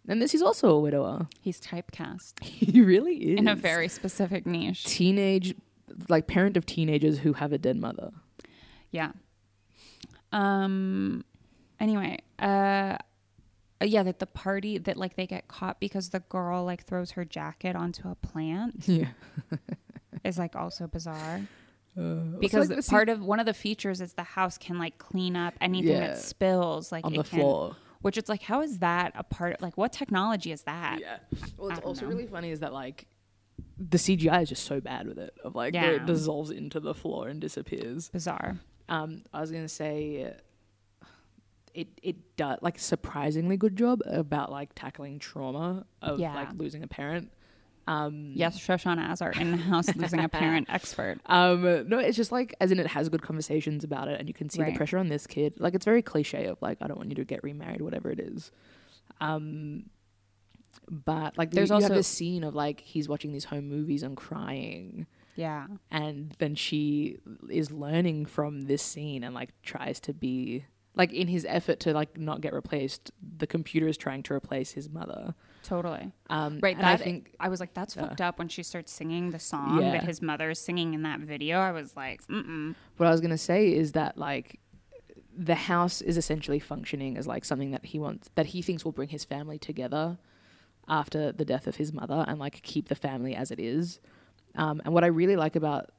And 0.08 0.22
this, 0.22 0.32
he's 0.32 0.42
also 0.42 0.70
a 0.70 0.80
widower. 0.80 1.28
he's 1.42 1.60
typecast 1.60 2.42
He 2.44 2.82
really 2.82 3.16
is. 3.34 3.40
in 3.40 3.48
a 3.48 3.56
very 3.56 3.88
specific 3.90 4.46
niche 4.46 4.86
teenage, 4.86 5.54
like 6.08 6.28
parent 6.28 6.56
of 6.58 6.66
teenagers 6.66 7.20
who 7.20 7.34
have 7.34 7.52
a 7.52 7.58
dead 7.58 7.76
mother. 7.78 8.12
Yeah. 8.92 9.12
Um. 10.32 11.24
Anyway, 11.80 12.18
uh, 12.40 12.98
yeah, 13.82 14.04
that 14.04 14.20
the 14.20 14.26
party 14.26 14.78
that 14.80 14.98
like 14.98 15.16
they 15.16 15.28
get 15.28 15.48
caught 15.48 15.80
because 15.80 16.10
the 16.10 16.22
girl 16.22 16.64
like 16.66 16.86
throws 16.86 17.12
her 17.12 17.24
jacket 17.26 17.76
onto 17.76 18.10
a 18.10 18.16
plant 18.16 18.84
Yeah. 18.88 19.10
is 20.24 20.38
like 20.38 20.56
also 20.56 20.88
bizarre 20.88 21.42
Uh, 21.98 22.16
because 22.40 22.70
like 22.70 22.86
part 22.88 23.10
of 23.10 23.24
one 23.24 23.40
of 23.40 23.46
the 23.46 23.54
features 23.54 24.02
is 24.02 24.14
the 24.14 24.24
house 24.24 24.58
can 24.58 24.78
like 24.78 24.98
clean 24.98 25.36
up 25.36 25.54
anything 25.62 25.92
Yeah. 25.94 26.08
that 26.08 26.18
spills 26.20 26.92
like 26.92 27.06
on 27.06 27.14
it 27.14 27.18
the 27.18 27.24
can, 27.24 27.40
floor. 27.40 27.76
which 28.02 28.18
it's 28.18 28.30
like 28.30 28.42
how 28.44 28.62
is 28.62 28.80
that 28.80 29.12
a 29.16 29.24
part 29.24 29.56
of 29.56 29.62
like 29.62 29.78
what 29.78 29.92
technology 29.94 30.52
is 30.52 30.62
that 30.64 31.00
Yeah. 31.00 31.18
Well, 31.58 31.70
it's 31.70 31.80
also 31.80 32.04
know. 32.06 32.10
really 32.12 32.28
funny 32.28 32.52
is 32.52 32.60
that 32.62 32.74
like 32.74 33.08
the 33.80 33.98
CGI 33.98 34.44
is 34.44 34.50
just 34.50 34.66
so 34.66 34.80
bad 34.80 35.08
with 35.08 35.18
it. 35.18 35.34
Of 35.44 35.56
like 35.56 35.74
where 35.74 35.96
Yeah. 35.96 36.02
it 36.04 36.06
dissolves 36.06 36.52
into 36.52 36.80
the 36.80 36.94
floor 36.94 37.28
and 37.28 37.40
disappears. 37.42 38.10
bizarre 38.10 38.58
Um, 38.90 39.24
I 39.34 39.42
was 39.42 39.52
gonna 39.52 39.68
say. 39.68 40.34
It 41.78 41.88
it 42.02 42.16
does 42.38 42.58
like 42.62 42.80
surprisingly 42.80 43.56
good 43.56 43.76
job 43.78 44.02
about 44.06 44.52
like 44.52 44.70
tackling 44.74 45.20
trauma 45.20 45.86
of 46.02 46.20
Yeah. 46.20 46.34
like 46.34 46.50
losing 46.56 46.82
a 46.84 46.88
parent. 46.88 47.32
Um, 47.90 48.34
yes 48.36 48.60
shoshana 48.60 49.08
as 49.12 49.22
our 49.22 49.32
in-house 49.32 49.96
losing 49.96 50.20
a 50.20 50.28
parent 50.28 50.68
expert 50.78 51.20
Um, 51.26 51.62
no, 51.88 52.00
it's 52.00 52.18
just 52.18 52.34
like 52.34 52.54
as 52.60 52.70
in 52.74 52.80
it 52.80 52.88
has 52.88 53.08
good 53.08 53.22
conversations 53.22 53.86
about 53.86 54.10
it, 54.10 54.20
and 54.20 54.28
you 54.28 54.34
can 54.34 54.50
see 54.50 54.60
Right. 54.62 54.74
the 54.74 54.78
pressure 54.78 54.98
on 54.98 55.08
this 55.08 55.26
kid. 55.26 55.54
Like 55.58 55.74
it's 55.76 55.86
very 55.86 56.02
cliche 56.02 56.48
of 56.48 56.58
like 56.62 56.80
I 56.82 56.88
don't 56.88 56.98
want 56.98 57.10
you 57.12 57.16
to 57.16 57.24
get 57.26 57.44
remarried, 57.44 57.80
whatever 57.82 58.10
it 58.12 58.20
is. 58.20 58.52
Um, 59.22 59.90
but 60.90 61.38
like 61.38 61.52
There's 61.52 61.70
you 61.70 61.76
also- 61.76 61.94
this 61.94 62.08
scene 62.08 62.44
of 62.44 62.56
like 62.56 62.82
he's 62.82 63.08
watching 63.08 63.32
these 63.32 63.46
home 63.46 63.70
movies 63.70 64.04
and 64.04 64.18
crying, 64.18 65.06
Yeah. 65.36 65.68
and 65.92 66.36
then 66.40 66.56
she 66.56 67.20
is 67.50 67.72
learning 67.72 68.26
from 68.26 68.62
this 68.62 68.82
scene 68.82 69.24
and 69.24 69.34
like 69.36 69.52
tries 69.62 70.00
to 70.02 70.14
be 70.14 70.66
like 70.98 71.14
in 71.14 71.28
his 71.28 71.46
effort 71.48 71.80
to 71.82 71.94
like 71.94 72.18
not 72.18 72.42
get 72.42 72.54
replaced 72.54 73.12
the 73.38 73.48
computer 73.48 73.88
is 73.88 73.98
trying 73.98 74.24
to 74.24 74.34
replace 74.34 74.72
his 74.72 74.90
mother 74.90 75.34
Totally. 75.64 76.12
um 76.30 76.60
Right. 76.62 76.78
that 76.78 76.86
i 76.86 76.98
think 76.98 77.32
I 77.40 77.50
was 77.50 77.60
like, 77.60 77.74
that's 77.74 77.96
Yeah. 77.96 78.04
fucked 78.04 78.22
up 78.22 78.40
when 78.40 78.48
she 78.48 78.64
starts 78.64 78.92
singing 78.92 79.32
the 79.32 79.40
song 79.40 79.82
Yeah. 79.82 79.92
that 79.92 80.04
his 80.04 80.22
mother 80.22 80.50
is 80.50 80.60
singing 80.60 80.94
in 80.94 81.04
that 81.04 81.20
video. 81.20 81.60
I 81.60 81.72
was 81.72 81.96
like, 81.96 82.26
mm 82.28 82.76
what 82.98 83.06
i 83.08 83.12
was 83.12 83.22
going 83.22 83.32
to 83.32 83.38
say 83.38 83.72
is 83.74 83.92
that 83.94 84.18
like 84.18 84.60
the 85.38 85.56
house 85.56 86.02
is 86.02 86.18
essentially 86.18 86.60
functioning 86.60 87.16
as 87.18 87.28
like 87.28 87.46
something 87.46 87.72
that 87.72 87.86
he 87.86 88.00
wants 88.00 88.30
that 88.36 88.48
he 88.48 88.62
thinks 88.64 88.84
will 88.84 88.92
bring 88.92 89.10
his 89.10 89.24
family 89.24 89.60
together 89.60 90.18
after 90.88 91.32
the 91.32 91.46
death 91.46 91.68
of 91.68 91.76
his 91.76 91.94
mother 91.94 92.26
and 92.28 92.40
like 92.40 92.62
keep 92.64 92.88
the 92.88 92.96
family 92.96 93.36
as 93.36 93.52
it 93.52 93.60
is 93.60 94.00
um 94.56 94.82
and 94.86 94.94
what 94.96 95.04
i 95.04 95.08
really 95.08 95.36
like 95.36 95.56
about 95.56 95.92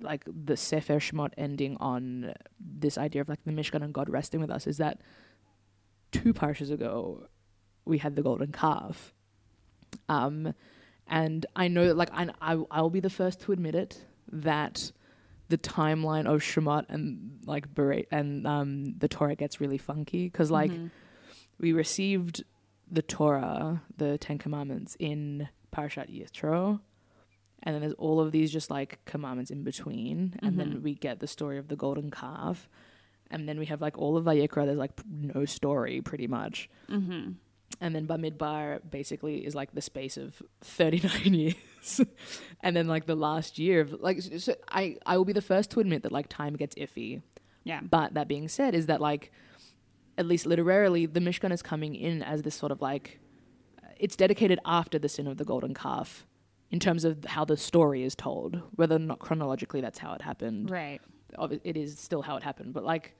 like 0.00 0.24
the 0.26 0.56
Sefer 0.56 0.94
Shemot 1.00 1.30
ending 1.36 1.76
on 1.80 2.32
this 2.60 2.96
idea 2.98 3.20
of 3.22 3.28
like 3.28 3.42
the 3.44 3.52
Mishkan 3.52 3.82
and 3.82 3.92
God 3.92 4.08
resting 4.08 4.40
with 4.40 4.50
us 4.50 4.66
is 4.66 4.78
that 4.78 5.00
two 6.12 6.32
parshas 6.32 6.70
ago 6.70 7.26
we 7.84 7.98
had 7.98 8.16
the 8.16 8.22
golden 8.22 8.52
calf. 8.52 9.12
Um, 10.08 10.54
and 11.06 11.46
I 11.56 11.68
know 11.68 11.86
that 11.86 11.96
like 11.96 12.10
I, 12.12 12.28
I 12.40 12.62
I'll 12.70 12.90
be 12.90 13.00
the 13.00 13.10
first 13.10 13.40
to 13.42 13.52
admit 13.52 13.74
it 13.74 14.04
that 14.30 14.92
the 15.48 15.56
timeline 15.58 16.26
of 16.26 16.42
Shemot 16.42 16.84
and 16.90 17.38
like 17.46 17.74
Bereit 17.74 18.06
and 18.10 18.46
um 18.46 18.94
the 18.98 19.08
Torah 19.08 19.34
gets 19.34 19.60
really 19.60 19.78
funky 19.78 20.24
because 20.26 20.50
like 20.50 20.70
Mm-hmm. 20.70 20.86
we 21.58 21.72
received 21.72 22.44
the 22.90 23.00
Torah, 23.02 23.82
the 23.96 24.18
Ten 24.18 24.36
Commandments 24.38 24.96
in 24.98 25.48
Parashat 25.74 26.08
Yitro, 26.14 26.80
and 27.62 27.74
then 27.74 27.80
there's 27.82 27.94
all 27.94 28.20
of 28.20 28.32
these 28.32 28.50
just 28.52 28.70
like 28.70 29.04
commandments 29.04 29.50
in 29.50 29.62
between, 29.64 30.34
and 30.42 30.52
Mm-hmm. 30.52 30.58
then 30.58 30.82
we 30.82 30.94
get 30.94 31.20
the 31.20 31.26
story 31.26 31.58
of 31.58 31.68
the 31.68 31.76
golden 31.76 32.10
calf, 32.10 32.68
and 33.30 33.48
then 33.48 33.58
we 33.58 33.66
have 33.66 33.80
like 33.80 33.98
all 33.98 34.16
of 34.16 34.24
Vayikra. 34.24 34.64
There's 34.66 34.78
like 34.78 34.92
no 35.08 35.44
story 35.44 36.00
pretty 36.00 36.26
much, 36.26 36.68
Mm-hmm. 36.88 37.32
and 37.80 37.94
then 37.94 38.06
Bamidbar 38.06 38.80
basically 38.90 39.44
is 39.46 39.54
like 39.54 39.72
the 39.74 39.82
space 39.82 40.16
of 40.16 40.42
39 40.62 41.34
years, 41.42 42.00
and 42.62 42.76
then 42.76 42.86
like 42.88 43.06
the 43.06 43.16
last 43.16 43.58
year 43.58 43.80
of 43.80 43.92
like 44.00 44.20
so 44.22 44.54
I 44.68 44.96
I 45.06 45.16
will 45.16 45.24
be 45.24 45.32
the 45.32 45.42
first 45.42 45.70
to 45.72 45.80
admit 45.80 46.02
that 46.04 46.12
like 46.12 46.28
time 46.28 46.54
gets 46.56 46.74
iffy. 46.76 47.22
Yeah. 47.64 47.80
But 47.82 48.14
that 48.14 48.28
being 48.28 48.48
said, 48.48 48.74
is 48.74 48.86
that 48.86 48.98
like, 49.00 49.30
at 50.16 50.24
least 50.24 50.46
literarily, 50.46 51.04
the 51.04 51.20
Mishkan 51.20 51.52
is 51.52 51.60
coming 51.60 51.94
in 51.94 52.22
as 52.22 52.40
this 52.42 52.54
sort 52.54 52.72
of 52.72 52.80
like, 52.80 53.20
it's 53.98 54.16
dedicated 54.16 54.58
after 54.64 54.98
the 54.98 55.08
sin 55.08 55.26
of 55.26 55.36
the 55.36 55.44
golden 55.44 55.74
calf, 55.74 56.24
in 56.70 56.78
terms 56.80 57.04
of 57.04 57.24
how 57.24 57.44
the 57.44 57.56
story 57.56 58.02
is 58.02 58.14
told. 58.14 58.60
Whether 58.76 58.96
or 58.96 59.00
not 59.00 59.18
chronologically 59.18 59.80
that's 59.80 59.98
how 59.98 60.12
it 60.14 60.22
happened, 60.22 60.70
Right. 60.70 61.00
it 61.64 61.76
is 61.76 61.98
still 61.98 62.22
how 62.22 62.36
it 62.36 62.42
happened. 62.42 62.72
But 62.74 62.84
like, 62.84 63.14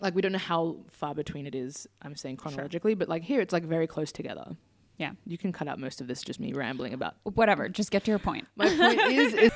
like 0.00 0.14
we 0.14 0.22
don't 0.22 0.32
know 0.32 0.38
how 0.38 0.76
far 0.88 1.14
between 1.14 1.46
it 1.46 1.54
is. 1.54 1.86
I'm 2.02 2.16
saying 2.16 2.36
chronologically, 2.38 2.94
but 2.94 3.08
like 3.08 3.22
here, 3.22 3.40
it's 3.40 3.52
like 3.52 3.64
very 3.64 3.86
close 3.86 4.12
together. 4.12 4.56
Yeah. 4.98 5.12
You 5.26 5.38
can 5.38 5.52
cut 5.52 5.66
out 5.68 5.78
most 5.78 6.00
of 6.00 6.08
this, 6.08 6.22
just 6.22 6.40
me 6.40 6.52
rambling 6.52 6.92
about 6.94 7.14
Whatever. 7.24 7.68
Just 7.68 7.90
get 7.90 8.04
to 8.04 8.10
your 8.10 8.18
point. 8.18 8.46
my 8.56 8.68
point 8.68 9.00
is, 9.12 9.32
is 9.34 9.52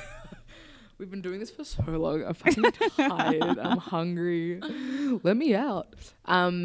we've 0.99 1.11
been 1.11 1.21
doing 1.23 1.39
this 1.41 1.51
for 1.51 1.65
so 1.65 1.83
long. 1.87 2.25
I'm 2.25 2.35
fucking 2.35 2.65
tired. 2.97 3.59
I'm 3.59 3.79
hungry. 3.79 4.61
Let 5.23 5.37
me 5.37 5.55
out. 5.55 5.95
Um, 6.25 6.63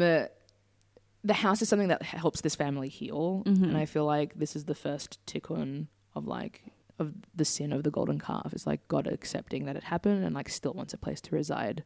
the 1.22 1.34
house 1.34 1.60
is 1.62 1.68
something 1.68 1.88
that 1.88 2.02
helps 2.02 2.40
this 2.40 2.54
family 2.54 2.88
heal, 2.88 3.42
and 3.46 3.58
mm-hmm. 3.58 3.76
I 3.76 3.86
feel 3.86 4.04
like 4.06 4.34
this 4.34 4.56
is 4.56 4.64
the 4.64 4.74
first 4.74 5.18
tikkun 5.26 5.86
of 6.14 6.26
like 6.26 6.62
of 6.98 7.14
the 7.34 7.44
sin 7.44 7.72
of 7.72 7.82
the 7.82 7.90
golden 7.90 8.18
calf. 8.18 8.52
It's 8.52 8.66
like 8.66 8.86
God 8.88 9.06
accepting 9.06 9.64
that 9.64 9.76
it 9.76 9.84
happened 9.84 10.24
and 10.24 10.34
like 10.34 10.48
still 10.48 10.72
wants 10.74 10.92
a 10.92 10.98
place 10.98 11.20
to 11.22 11.34
reside 11.34 11.82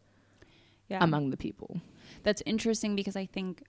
Yeah. 0.89 0.99
among 1.03 1.31
the 1.31 1.37
people. 1.37 1.81
That's 2.25 2.43
interesting 2.45 2.97
because 2.97 3.15
I 3.17 3.27
think, 3.27 3.63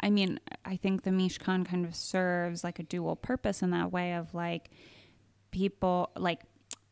I 0.00 0.10
mean, 0.10 0.40
I 0.64 0.76
think 0.76 1.02
the 1.04 1.10
Mishkan 1.10 1.64
kind 1.64 1.84
of 1.86 1.94
serves 1.94 2.64
like 2.64 2.80
a 2.80 2.82
dual 2.82 3.14
purpose 3.14 3.62
in 3.62 3.70
that 3.70 3.92
way 3.92 4.14
of 4.14 4.34
like 4.34 4.70
people, 5.52 6.10
like 6.16 6.40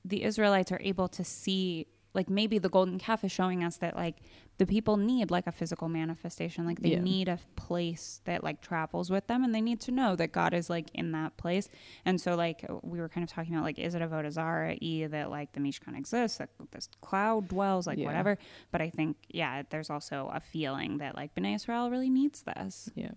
the 0.04 0.22
Israelites 0.22 0.70
are 0.70 0.80
able 0.80 1.08
to 1.08 1.24
see, 1.24 1.86
like 2.14 2.28
maybe 2.28 2.58
the 2.58 2.68
golden 2.68 2.98
calf 2.98 3.24
is 3.24 3.32
showing 3.32 3.64
us 3.64 3.78
that 3.78 3.96
like 3.96 4.16
the 4.58 4.66
people 4.66 4.98
need 4.98 5.30
like 5.30 5.46
a 5.46 5.52
physical 5.52 5.88
manifestation. 5.88 6.66
Like 6.66 6.80
they 6.80 6.90
Yeah. 6.90 7.00
need 7.00 7.26
a 7.28 7.38
place 7.56 8.20
that 8.26 8.44
like 8.44 8.60
travels 8.60 9.10
with 9.10 9.26
them 9.28 9.44
and 9.44 9.54
they 9.54 9.62
need 9.62 9.80
to 9.82 9.90
know 9.90 10.14
that 10.16 10.30
God 10.30 10.52
is 10.52 10.68
like 10.68 10.90
in 10.92 11.12
that 11.12 11.38
place. 11.38 11.68
And 12.04 12.20
so, 12.20 12.34
like, 12.36 12.66
we 12.82 13.00
were 13.00 13.08
kind 13.08 13.24
of 13.24 13.30
talking 13.30 13.54
about, 13.54 13.64
like, 13.64 13.78
is 13.78 13.94
it 13.94 14.02
avodah 14.02 14.30
zarah 14.30 14.76
E 14.80 15.06
that 15.06 15.30
like 15.30 15.52
the 15.54 15.60
Mishkan 15.60 15.96
exists, 15.96 16.36
that 16.38 16.50
this 16.70 16.88
cloud 17.00 17.48
dwells, 17.48 17.86
like 17.86 17.98
Yeah. 17.98 18.04
whatever. 18.06 18.36
But 18.70 18.82
I 18.82 18.90
think, 18.90 19.16
yeah, 19.30 19.62
there's 19.70 19.88
also 19.88 20.30
a 20.34 20.40
feeling 20.40 20.98
that 20.98 21.16
like 21.16 21.34
Bnei 21.34 21.54
Israel 21.54 21.90
really 21.90 22.10
needs 22.10 22.42
this. 22.42 22.90
Yeah. 22.94 23.12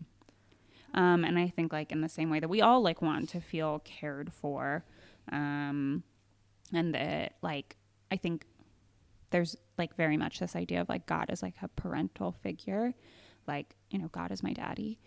Um, 0.94 1.26
and 1.26 1.38
I 1.38 1.50
think 1.50 1.74
like 1.74 1.92
in 1.92 2.00
the 2.00 2.08
same 2.10 2.30
way 2.30 2.40
that 2.40 2.48
we 2.50 2.62
all 2.62 2.82
like 2.82 3.02
want 3.02 3.28
to 3.30 3.42
feel 3.42 3.80
cared 3.84 4.32
for, 4.32 4.86
um, 5.34 6.04
and 6.74 6.94
that 6.96 7.34
like 7.42 7.76
I 8.10 8.16
think 8.16 8.46
there's 9.32 9.56
like 9.78 9.96
very 9.96 10.18
much 10.18 10.40
this 10.40 10.56
idea 10.56 10.82
of 10.82 10.90
like 10.90 11.06
God 11.06 11.30
is 11.30 11.42
like 11.42 11.56
a 11.62 11.68
parental 11.68 12.32
figure, 12.32 12.94
like 13.48 13.76
you 13.90 14.00
know 14.00 14.08
God 14.10 14.32
is 14.32 14.42
my 14.44 14.54
daddy. 14.54 15.00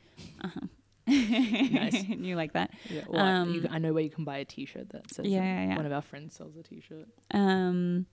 Um, 0.43 0.71
Nice. 1.07 2.05
you 2.09 2.37
like 2.37 2.53
that? 2.53 2.71
Yeah. 2.91 3.05
Well, 3.09 3.25
Um, 3.25 3.55
you, 3.55 3.67
I 3.71 3.79
know 3.79 3.93
where 3.95 4.03
you 4.03 4.11
can 4.11 4.25
buy 4.25 4.39
a 4.39 4.45
T-shirt 4.45 4.91
that 4.91 5.11
says. 5.13 5.27
Yeah, 5.27 5.41
yeah, 5.43 5.69
yeah. 5.69 5.77
One 5.77 5.87
of 5.87 5.93
our 5.93 6.03
friends 6.03 6.37
sells 6.37 6.55
a 6.57 6.63
T-shirt. 6.63 7.09
Um 7.33 8.07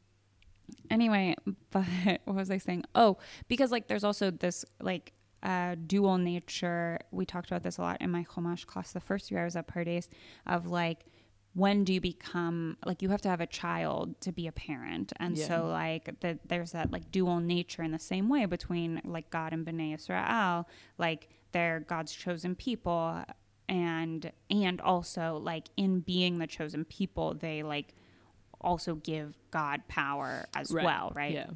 anyway, 0.90 1.36
but 1.72 1.84
what 2.26 2.36
was 2.36 2.52
I 2.52 2.58
saying? 2.58 2.86
Oh, 2.96 3.18
because 3.48 3.72
like 3.72 3.88
there's 3.88 4.04
also 4.04 4.32
this 4.32 4.64
like 4.82 5.14
uh 5.44 5.76
dual 5.86 6.18
nature. 6.18 7.00
We 7.12 7.26
talked 7.26 7.48
about 7.48 7.64
this 7.64 7.78
a 7.78 7.82
lot 7.82 8.02
in 8.02 8.12
my 8.12 8.24
Chumash 8.24 8.66
class 8.66 8.94
the 8.94 9.00
first 9.02 9.30
year 9.30 9.42
I 9.42 9.46
was 9.46 9.56
at 9.56 9.68
Pardes 9.68 10.08
of 10.48 10.68
like 10.68 11.06
when 11.56 11.84
do 11.86 11.94
you 11.94 12.02
become 12.02 12.78
like 12.86 13.02
you 13.02 13.10
have 13.10 13.22
to 13.22 13.30
have 13.30 13.40
a 13.42 13.48
child 13.48 14.20
to 14.22 14.32
be 14.32 14.46
a 14.46 14.52
parent 14.52 15.12
and 15.18 15.38
Yeah. 15.38 15.48
so 15.48 15.68
like 15.68 16.20
the, 16.20 16.38
there's 16.46 16.72
that 16.74 16.92
like 16.92 17.12
dual 17.12 17.40
nature 17.40 17.82
in 17.82 17.92
the 17.92 18.00
same 18.00 18.28
way 18.30 18.46
between 18.46 19.02
like 19.06 19.30
god 19.30 19.54
and 19.54 19.66
bnei 19.66 19.96
israel 19.96 20.68
like 20.98 21.30
they're 21.54 21.80
god's 21.80 22.14
chosen 22.14 22.56
people 22.56 23.24
and 23.70 24.32
and 24.52 24.82
also 24.82 25.40
like 25.42 25.70
in 25.78 26.02
being 26.02 26.38
the 26.40 26.48
chosen 26.48 26.84
people 26.86 27.34
they 27.34 27.64
like 27.64 27.96
also 28.62 28.96
give 28.96 29.36
god 29.52 29.82
power 29.88 30.46
as 30.56 30.72
Right. 30.72 30.86
well 30.86 31.12
right 31.16 31.34
Yeah. 31.34 31.48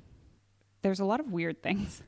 there's 0.82 1.00
a 1.02 1.06
lot 1.06 1.20
of 1.20 1.32
weird 1.32 1.62
things 1.62 2.02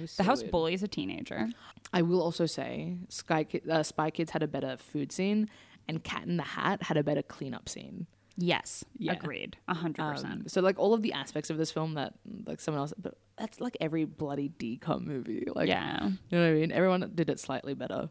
was 0.00 0.16
the 0.16 0.24
house 0.24 0.40
weird. 0.40 0.50
bully 0.52 0.74
is 0.74 0.82
a 0.82 0.88
teenager 0.88 1.48
I 1.92 2.02
will 2.02 2.20
also 2.20 2.46
say 2.46 2.96
Sky 3.08 3.46
uh, 3.70 3.82
Spy 3.84 4.10
Kids 4.10 4.32
had 4.32 4.42
a 4.42 4.48
better 4.48 4.76
food 4.76 5.12
scene, 5.12 5.48
and 5.88 6.02
Cat 6.04 6.24
in 6.26 6.36
the 6.36 6.42
Hat 6.42 6.82
had 6.82 6.96
a 6.96 7.02
better 7.04 7.22
cleanup 7.22 7.68
scene. 7.68 8.06
yes 8.36 8.84
Yeah. 8.98 9.12
agreed 9.12 9.56
a 9.68 9.74
hundred 9.74 10.02
Um, 10.02 10.12
percent 10.14 10.50
so 10.50 10.60
like 10.60 10.78
all 10.78 10.92
of 10.94 11.02
the 11.02 11.12
aspects 11.12 11.48
of 11.50 11.56
this 11.58 11.70
film 11.70 11.94
that 11.94 12.14
like 12.46 12.60
someone 12.60 12.80
else, 12.80 12.92
but 12.98 13.14
that's 13.38 13.60
like 13.60 13.76
every 13.80 14.04
bloody 14.04 14.48
DCOM 14.58 15.04
movie. 15.06 15.46
Like 15.54 15.68
yeah 15.68 16.06
you 16.06 16.18
know 16.32 16.40
what 16.42 16.50
I 16.50 16.52
mean. 16.54 16.72
Everyone 16.72 17.10
did 17.14 17.30
it 17.30 17.40
slightly 17.40 17.74
better. 17.74 18.10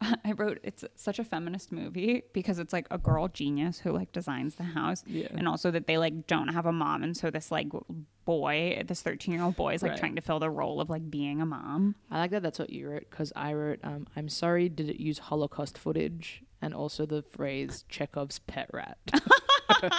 I 0.24 0.32
wrote 0.32 0.60
it's 0.62 0.84
such 0.94 1.18
a 1.18 1.24
feminist 1.24 1.72
movie 1.72 2.22
because 2.32 2.58
it's 2.58 2.72
like 2.72 2.86
a 2.90 2.98
girl 2.98 3.28
genius 3.28 3.78
who 3.80 3.90
like 3.92 4.12
designs 4.12 4.54
the 4.54 4.62
house 4.62 5.02
Yeah. 5.06 5.28
and 5.32 5.48
also 5.48 5.70
that 5.72 5.86
they 5.86 5.98
like 5.98 6.26
don't 6.26 6.48
have 6.48 6.66
a 6.66 6.72
mom 6.72 7.02
and 7.02 7.16
so 7.16 7.30
this 7.30 7.50
like 7.50 7.66
boy 8.24 8.82
this 8.86 9.02
13 9.02 9.34
year 9.34 9.42
old 9.42 9.56
boy 9.56 9.74
is 9.74 9.82
like 9.82 9.92
Right. 9.92 9.98
trying 9.98 10.14
to 10.16 10.20
fill 10.22 10.38
the 10.38 10.50
role 10.50 10.80
of 10.80 10.88
like 10.90 11.10
being 11.10 11.40
a 11.40 11.46
mom 11.46 11.96
I 12.10 12.18
like 12.20 12.30
that. 12.30 12.42
That's 12.42 12.58
what 12.58 12.70
you 12.70 12.88
wrote 12.90 13.06
because 13.10 13.32
I 13.34 13.52
wrote. 13.54 13.80
Um, 13.82 14.06
I'm 14.16 14.28
sorry. 14.28 14.68
Did 14.68 14.88
it 14.88 15.00
use 15.00 15.18
Holocaust 15.18 15.76
footage 15.78 16.42
and 16.62 16.72
also 16.74 17.04
the 17.06 17.22
phrase 17.22 17.84
Chekhov's 17.88 18.38
pet 18.40 18.70
rat? 18.72 18.98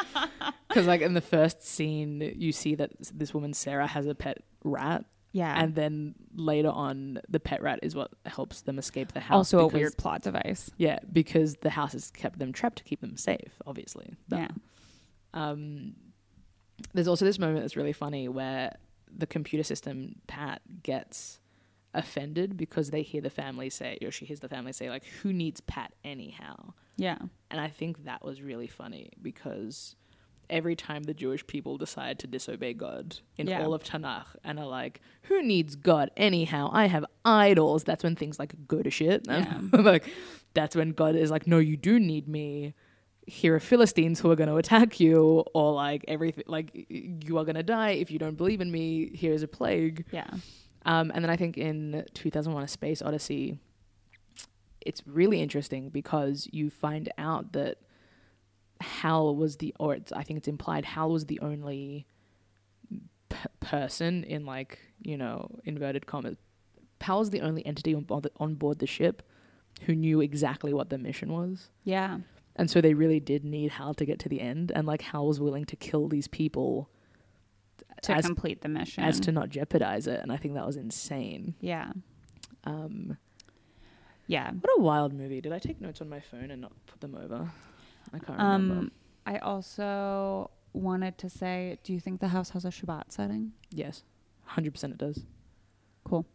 Because 0.68 0.86
like 0.88 1.02
in 1.02 1.14
the 1.14 1.22
first 1.22 1.66
scene, 1.66 2.34
you 2.38 2.52
see 2.52 2.76
that 2.76 2.92
this 3.14 3.34
woman 3.34 3.54
Sarah 3.54 3.88
has 3.88 4.06
a 4.06 4.14
pet 4.14 4.44
rat, 4.64 5.06
yeah 5.32 5.62
and 5.62 5.76
then 5.76 6.16
later 6.36 6.70
on, 6.70 7.20
the 7.30 7.40
pet 7.40 7.62
rat 7.62 7.80
is 7.84 7.96
what 7.96 8.12
helps 8.26 8.62
them 8.62 8.80
escape 8.80 9.12
the 9.14 9.20
house. 9.20 9.38
also 9.54 9.60
a 9.60 9.68
weird 9.68 9.96
plot 9.98 10.22
device 10.22 10.72
Yeah, 10.78 11.00
because 11.12 11.56
the 11.62 11.70
house 11.70 11.94
has 11.94 12.12
kept 12.12 12.40
them 12.40 12.52
trapped 12.54 12.78
to 12.80 12.84
keep 12.84 13.02
them 13.02 13.18
safe. 13.18 13.62
Obviously. 13.66 14.16
yeah 14.30 14.48
Um, 15.34 15.96
there's 16.94 17.08
also 17.08 17.26
this 17.26 17.40
moment 17.40 17.62
that's 17.62 17.76
really 17.76 17.94
funny 17.94 18.28
where 18.28 18.76
the 19.16 19.28
computer 19.28 19.64
system 19.64 20.16
Pat 20.28 20.62
gets 20.84 21.40
offended 21.94 22.56
because 22.56 22.92
they 22.92 23.02
hear 23.02 23.22
the 23.22 23.30
family 23.30 23.70
say, 23.70 23.98
or 24.04 24.12
she 24.12 24.26
hears 24.26 24.40
the 24.40 24.50
family 24.50 24.72
say, 24.72 24.90
like, 24.90 25.04
"Who 25.22 25.34
needs 25.34 25.62
Pat 25.62 25.94
anyhow?" 26.04 26.74
yeah 26.98 27.18
And 27.52 27.60
I 27.60 27.70
think 27.70 28.06
that 28.06 28.24
was 28.24 28.42
really 28.42 28.68
funny 28.68 29.12
because 29.22 29.96
every 30.50 30.76
time 30.76 31.04
the 31.04 31.14
Jewish 31.14 31.46
people 31.48 31.78
decide 31.78 32.20
to 32.20 32.28
disobey 32.28 32.74
God 32.74 33.18
in 33.38 33.48
Yeah. 33.48 33.64
all 33.64 33.74
of 33.74 33.84
Tanakh 33.84 34.26
and 34.44 34.60
are 34.60 34.66
like, 34.66 35.02
who 35.24 35.42
needs 35.44 35.76
God 35.76 36.10
anyhow? 36.18 36.70
I 36.74 36.88
have 36.88 37.06
idols. 37.26 37.84
That's 37.84 38.04
when 38.04 38.16
things 38.16 38.40
like 38.40 38.54
go 38.68 38.82
to 38.82 38.90
shit. 38.90 39.28
And 39.28 39.72
like, 39.86 40.06
that's 40.54 40.76
when 40.76 40.92
God 40.92 41.16
is 41.16 41.30
like, 41.32 41.46
no, 41.48 41.60
you 41.60 41.78
do 41.78 42.00
need 42.00 42.28
me. 42.28 42.74
here 43.28 43.54
are 43.56 43.60
Philistines 43.60 44.20
who 44.20 44.32
are 44.32 44.36
going 44.36 44.50
to 44.50 44.56
attack 44.56 45.00
you, 45.00 45.44
or 45.54 45.72
like 45.74 46.04
everything, 46.08 46.46
like 46.48 46.72
you 46.90 47.38
are 47.38 47.46
going 47.46 47.56
to 47.56 47.62
die 47.64 47.92
if 47.92 48.10
you 48.10 48.18
don't 48.18 48.36
believe 48.36 48.60
in 48.60 48.72
me. 48.72 49.12
Here 49.14 49.34
is 49.34 49.44
a 49.44 49.48
plague. 49.48 50.06
Yeah. 50.12 50.26
Um, 50.86 51.12
and 51.14 51.24
then 51.24 51.30
I 51.30 51.36
think 51.36 51.56
in 51.58 52.06
2001: 52.16 52.64
A 52.64 52.68
Space 52.68 53.02
Odyssey, 53.04 53.60
it's 54.82 55.04
really 55.06 55.42
interesting 55.42 55.90
because 55.90 56.48
you 56.52 56.70
find 56.70 57.12
out 57.18 57.54
that 57.54 57.78
Hal 58.82 59.36
was 59.36 59.58
the, 59.58 59.76
or 59.80 59.94
it's, 59.94 60.12
I 60.12 60.24
think 60.24 60.38
it's 60.38 60.48
implied 60.48 60.86
Hal 60.86 61.10
was 61.12 61.26
the 61.26 61.40
only 61.42 62.06
p- 63.30 63.38
person 63.60 64.24
in 64.24 64.46
like 64.46 64.80
you 65.02 65.18
know 65.18 65.50
inverted 65.66 66.06
commas. 66.08 66.38
Hal 67.02 67.20
was 67.20 67.30
the 67.30 67.42
only 67.42 67.66
entity 67.66 67.94
on 67.96 68.04
board, 68.04 68.28
on 68.38 68.56
board 68.56 68.80
the 68.80 68.88
ship 68.88 69.24
who 69.84 69.96
knew 69.96 70.20
exactly 70.22 70.74
what 70.74 70.90
the 70.90 70.98
mission 70.98 71.32
was. 71.32 71.70
Yeah. 71.86 72.18
And 72.58 72.70
so 72.70 72.82
they 72.82 72.94
really 72.94 73.22
did 73.22 73.46
need 73.46 73.72
Hal 73.72 73.94
to 73.94 74.06
get 74.06 74.20
to 74.20 74.30
the 74.30 74.42
end, 74.42 74.72
and 74.76 74.86
like 74.86 75.02
Hal 75.02 75.26
was 75.28 75.40
willing 75.40 75.66
to 75.66 75.76
kill 75.78 76.10
these 76.10 76.28
people 76.28 76.90
To 78.04 78.12
as, 78.14 78.26
complete 78.26 78.62
the 78.62 78.68
mission. 78.70 79.04
as 79.04 79.20
to 79.22 79.32
not 79.32 79.48
jeopardize 79.50 80.08
it, 80.08 80.20
and 80.22 80.32
I 80.32 80.38
think 80.38 80.56
that 80.56 80.66
was 80.66 80.76
insane. 80.76 81.56
yeah. 81.62 81.92
Um, 82.66 83.18
Yeah. 84.28 84.52
what 84.52 84.78
a 84.78 84.82
wild 84.82 85.14
movie! 85.14 85.40
Did 85.40 85.54
I 85.54 85.60
take 85.60 85.80
notes 85.80 86.02
on 86.02 86.10
my 86.10 86.20
phone 86.20 86.52
and 86.52 86.62
not 86.62 86.74
put 86.86 87.00
them 87.00 87.16
over? 87.16 87.50
I 88.14 88.20
can't 88.20 88.38
remember. 88.40 88.74
Um, 88.76 88.92
I 89.26 89.38
also 89.40 90.52
wanted 90.74 91.18
to 91.20 91.30
say, 91.30 91.78
do 91.84 91.94
you 91.94 92.00
think 92.00 92.20
the 92.20 92.28
house 92.30 92.50
has 92.52 92.66
a 92.66 92.70
Shabbat 92.70 93.12
setting? 93.12 93.54
yes, 93.72 94.04
hundred 94.46 94.72
percent 94.74 94.94
it 94.94 95.00
does. 95.00 95.24
Cool. 96.04 96.26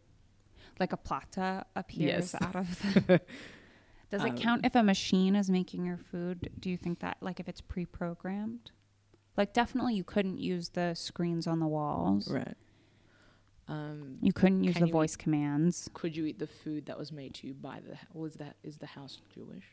Like 0.79 0.93
a 0.93 0.97
plata 0.97 1.65
appears 1.75 2.33
Yes. 2.33 2.35
out 2.41 2.55
of 2.55 2.79
the. 2.81 3.21
Does 4.11 4.23
it 4.23 4.29
Um, 4.31 4.37
count 4.37 4.65
if 4.65 4.75
a 4.75 4.83
machine 4.83 5.35
is 5.35 5.49
making 5.49 5.83
your 5.85 5.97
food? 5.97 6.49
Do 6.59 6.69
you 6.69 6.77
think 6.77 6.99
that, 6.99 7.17
like, 7.21 7.39
if 7.39 7.49
it's 7.49 7.59
pre 7.59 7.85
programmed? 7.85 8.71
Like, 9.35 9.51
definitely 9.53 9.95
you 9.95 10.03
couldn't 10.03 10.37
use 10.37 10.69
the 10.69 10.93
screens 10.93 11.47
on 11.47 11.59
the 11.59 11.67
walls. 11.67 12.29
Right. 12.31 12.55
Um, 13.67 14.19
You 14.21 14.31
couldn't 14.31 14.63
use 14.63 14.75
the 14.75 14.81
you 14.81 14.85
eat- 14.87 14.91
voice 14.91 15.15
commands. 15.15 15.89
could 15.93 16.15
you 16.15 16.25
eat 16.25 16.37
the 16.39 16.47
food 16.47 16.85
that 16.85 16.97
was 16.99 17.11
made 17.11 17.33
to 17.35 17.47
you 17.47 17.53
by 17.55 17.79
the? 17.79 17.97
Was 18.17 18.35
that 18.35 18.57
is 18.63 18.77
the 18.77 18.85
house 18.85 19.19
Jewish? 19.33 19.65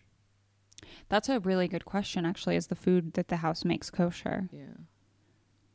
That's 1.09 1.29
a 1.29 1.41
really 1.41 1.69
good 1.69 1.85
question, 1.85 2.25
actually. 2.25 2.57
Is 2.57 2.67
the 2.69 2.75
food 2.75 3.13
that 3.15 3.29
the 3.29 3.37
house 3.37 3.65
makes 3.65 3.91
kosher? 3.91 4.49
Yeah. 4.53 4.65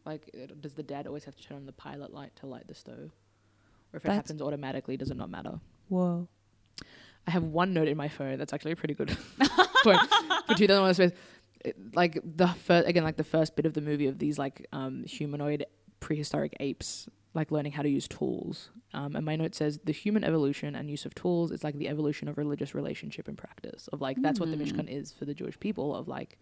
Like, 0.05 0.29
it- 0.33 0.61
does 0.61 0.73
the 0.75 0.83
dad 0.83 1.07
always 1.07 1.25
have 1.25 1.35
to 1.35 1.43
turn 1.43 1.57
on 1.57 1.65
the 1.65 1.71
pilot 1.73 2.13
light 2.13 2.35
to 2.37 2.45
light 2.45 2.67
the 2.67 2.75
stove, 2.75 3.11
or 3.93 3.97
if 3.97 4.05
it 4.05 4.11
happens 4.11 4.41
automatically, 4.41 4.97
does 4.97 5.11
it 5.11 5.17
not 5.17 5.29
matter? 5.29 5.59
Whoa. 5.89 6.27
I 7.25 7.31
have 7.31 7.43
one 7.43 7.73
note 7.73 7.87
in 7.89 7.97
my 7.97 8.07
phone 8.07 8.37
that's 8.37 8.53
actually 8.53 8.75
pretty 8.75 8.93
good 8.93 9.11
for, 9.83 9.95
for 10.47 10.53
2001 10.55 10.93
Space. 10.93 11.11
It- 11.65 11.75
Like 11.95 12.19
the 12.23 12.47
first, 12.47 12.87
again, 12.87 13.03
like 13.03 13.17
the 13.17 13.23
first 13.23 13.55
bit 13.55 13.65
of 13.65 13.73
the 13.73 13.81
movie 13.81 14.07
of 14.07 14.17
these 14.19 14.37
like 14.39 14.65
um, 14.71 15.03
humanoid 15.03 15.65
prehistoric 15.99 16.55
apes, 16.59 17.09
like 17.37 17.51
learning 17.51 17.71
how 17.71 17.83
to 17.83 17.89
use 17.89 18.07
tools. 18.07 18.69
Um, 18.93 19.15
and 19.15 19.25
my 19.25 19.35
note 19.35 19.55
says 19.55 19.79
the 19.85 19.91
human 19.93 20.23
evolution 20.23 20.75
and 20.75 20.89
use 20.89 21.05
of 21.05 21.13
tools 21.15 21.51
is 21.51 21.63
like 21.63 21.77
the 21.77 21.87
evolution 21.87 22.27
of 22.27 22.37
religious 22.37 22.73
relationship 22.75 23.27
and 23.29 23.37
practice. 23.37 23.87
Of 23.93 24.01
like 24.01 24.17
that's 24.21 24.39
what 24.39 24.49
the 24.51 24.57
Mm. 24.57 24.63
Mishkan 24.65 24.87
is 24.89 25.11
for 25.13 25.25
the 25.25 25.33
Jewish 25.33 25.57
people. 25.59 25.95
Of 25.95 26.07
like 26.07 26.37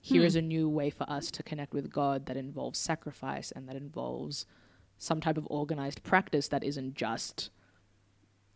here 0.00 0.22
Hmm. 0.22 0.26
is 0.26 0.36
a 0.36 0.42
new 0.42 0.68
way 0.68 0.90
for 0.90 1.08
us 1.10 1.30
to 1.32 1.42
connect 1.42 1.72
with 1.72 1.90
God 1.92 2.26
that 2.26 2.36
involves 2.36 2.78
sacrifice 2.78 3.50
and 3.52 3.68
that 3.68 3.76
involves 3.76 4.46
some 4.98 5.20
type 5.20 5.38
of 5.38 5.46
organized 5.50 6.02
practice 6.02 6.46
that 6.48 6.62
isn't 6.64 6.94
just 6.94 7.50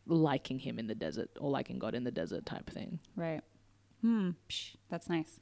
liking 0.07 0.61
him 0.61 0.79
in 0.79 0.87
the 0.87 0.95
desert 0.95 1.31
or 1.41 1.51
liking 1.51 1.79
God 1.79 1.95
in 1.95 2.05
the 2.05 2.11
desert 2.13 2.47
type 2.47 2.69
thing. 2.71 3.01
Right. 3.17 3.41
Hmm. 4.01 4.31
Psh, 4.49 4.77
that's 4.89 5.09
nice. 5.09 5.41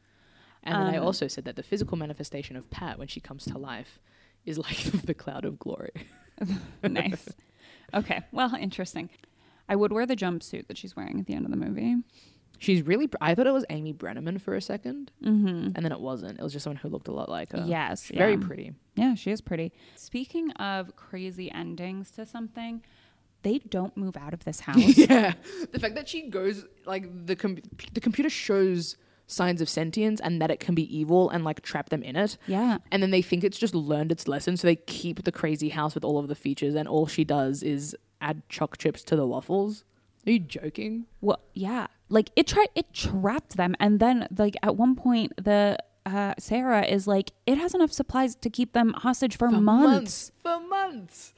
And 0.63 0.75
then 0.75 0.95
I 0.95 0.97
Um, 0.99 1.05
also 1.05 1.29
said 1.29 1.45
that 1.45 1.57
the 1.57 1.63
physical 1.63 1.97
manifestation 1.99 2.57
of 2.57 2.71
Pat 2.71 2.99
when 2.99 3.09
she 3.09 3.21
comes 3.21 3.45
to 3.47 3.59
life 3.59 3.99
is 4.45 4.59
like 4.59 4.77
the 5.05 5.15
cloud 5.15 5.45
of 5.45 5.59
glory. 5.59 5.93
nice. 6.83 7.29
Okay. 7.93 8.23
Well, 8.33 8.55
interesting. 8.55 9.11
I 9.69 9.77
would 9.77 9.93
wear 9.93 10.05
the 10.07 10.17
jumpsuit 10.17 10.67
that 10.69 10.77
she's 10.77 10.95
wearing 10.97 11.21
at 11.21 11.27
the 11.27 11.35
end 11.35 11.45
of 11.45 11.51
the 11.51 11.57
movie. 11.57 11.97
She's 12.59 12.83
really. 12.83 13.09
Pr- 13.09 13.17
I 13.21 13.35
thought 13.35 13.47
it 13.47 13.53
was 13.53 13.65
Amy 13.71 13.93
Brenneman 13.93 14.41
for 14.41 14.55
a 14.55 14.61
second, 14.61 15.11
Mm-hmm. 15.25 15.73
and 15.75 15.77
then 15.85 15.91
it 15.93 16.01
wasn't. 16.01 16.39
It 16.39 16.43
was 16.43 16.53
just 16.53 16.65
someone 16.65 16.77
who 16.77 16.89
looked 16.89 17.09
a 17.09 17.13
lot 17.13 17.29
like 17.29 17.53
her. 17.53 17.65
yes. 17.67 18.05
She's 18.05 18.17
very 18.17 18.39
pretty. 18.39 18.73
Yeah, 18.95 19.15
she 19.15 19.31
is 19.33 19.41
pretty. 19.41 19.73
Speaking 19.97 20.51
of 20.53 20.95
crazy 20.97 21.51
endings 21.51 22.11
to 22.13 22.25
something, 22.27 22.83
they 23.43 23.59
don't 23.59 23.97
move 23.97 24.17
out 24.17 24.33
of 24.35 24.45
this 24.45 24.61
house. 24.69 24.97
yeah, 24.97 25.35
the 25.73 25.81
fact 25.81 25.95
that 25.97 26.09
she 26.09 26.29
goes 26.31 26.65
like 26.87 27.27
the 27.27 27.35
com- 27.37 27.59
the 27.93 28.01
computer 28.01 28.31
shows 28.31 28.97
signs 29.27 29.61
of 29.61 29.69
sentience 29.69 30.21
and 30.21 30.41
that 30.41 30.51
it 30.51 30.61
can 30.61 30.75
be 30.75 30.97
evil 30.97 31.31
and 31.31 31.45
like 31.45 31.63
trap 31.63 31.89
them 31.89 32.03
in 32.03 32.17
it. 32.17 32.37
yeah. 32.47 32.79
And 32.91 33.03
then 33.03 33.11
they 33.11 33.23
think 33.23 33.45
it's 33.45 33.59
just 33.59 33.75
learned 33.75 34.13
its 34.13 34.29
lesson, 34.29 34.57
so 34.57 34.67
they 34.67 34.77
keep 34.77 35.25
the 35.25 35.33
crazy 35.33 35.71
house 35.71 35.95
with 35.95 36.05
all 36.05 36.19
of 36.19 36.29
the 36.29 36.35
features, 36.35 36.75
and 36.75 36.87
all 36.87 37.07
she 37.07 37.25
does 37.25 37.63
is 37.63 37.97
add 38.21 38.43
choc 38.49 38.79
chips 38.79 39.03
to 39.05 39.17
the 39.17 39.27
waffles. 39.27 39.85
Are 40.27 40.31
you 40.31 40.39
joking? 40.39 41.07
Well, 41.21 41.41
yeah. 41.53 41.89
Like 42.09 42.31
it 42.37 42.47
tried 42.47 42.69
it 42.75 42.93
trapped 42.93 43.57
them 43.57 43.75
and 43.81 44.01
then 44.01 44.29
like 44.37 44.55
at 44.63 44.77
one 44.77 44.95
point 44.95 45.33
the 45.43 45.79
uh 46.07 46.35
Sarah 46.39 46.85
is 46.85 47.07
like 47.07 47.33
it 47.47 47.59
has 47.59 47.75
enough 47.75 47.93
supplies 47.93 48.35
to 48.37 48.51
keep 48.51 48.73
them 48.73 48.95
hostage 48.95 49.37
for, 49.37 49.51
months. 49.51 50.33
For 50.43 50.61
months. 50.61 51.35